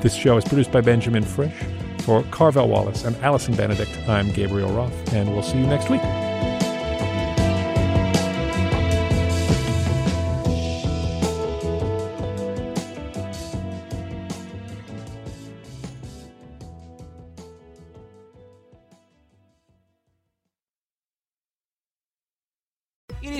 This 0.00 0.14
show 0.14 0.38
is 0.38 0.44
produced 0.44 0.72
by 0.72 0.80
Benjamin 0.80 1.22
Frisch. 1.22 1.52
For 2.00 2.24
Carvel 2.24 2.66
Wallace 2.66 3.04
and 3.04 3.14
Allison 3.18 3.54
Benedikt, 3.54 4.08
I'm 4.08 4.32
Gabriel 4.32 4.72
Roth, 4.72 5.12
and 5.12 5.32
we'll 5.32 5.44
see 5.44 5.58
you 5.58 5.66
next 5.66 5.88
week. 5.88 6.02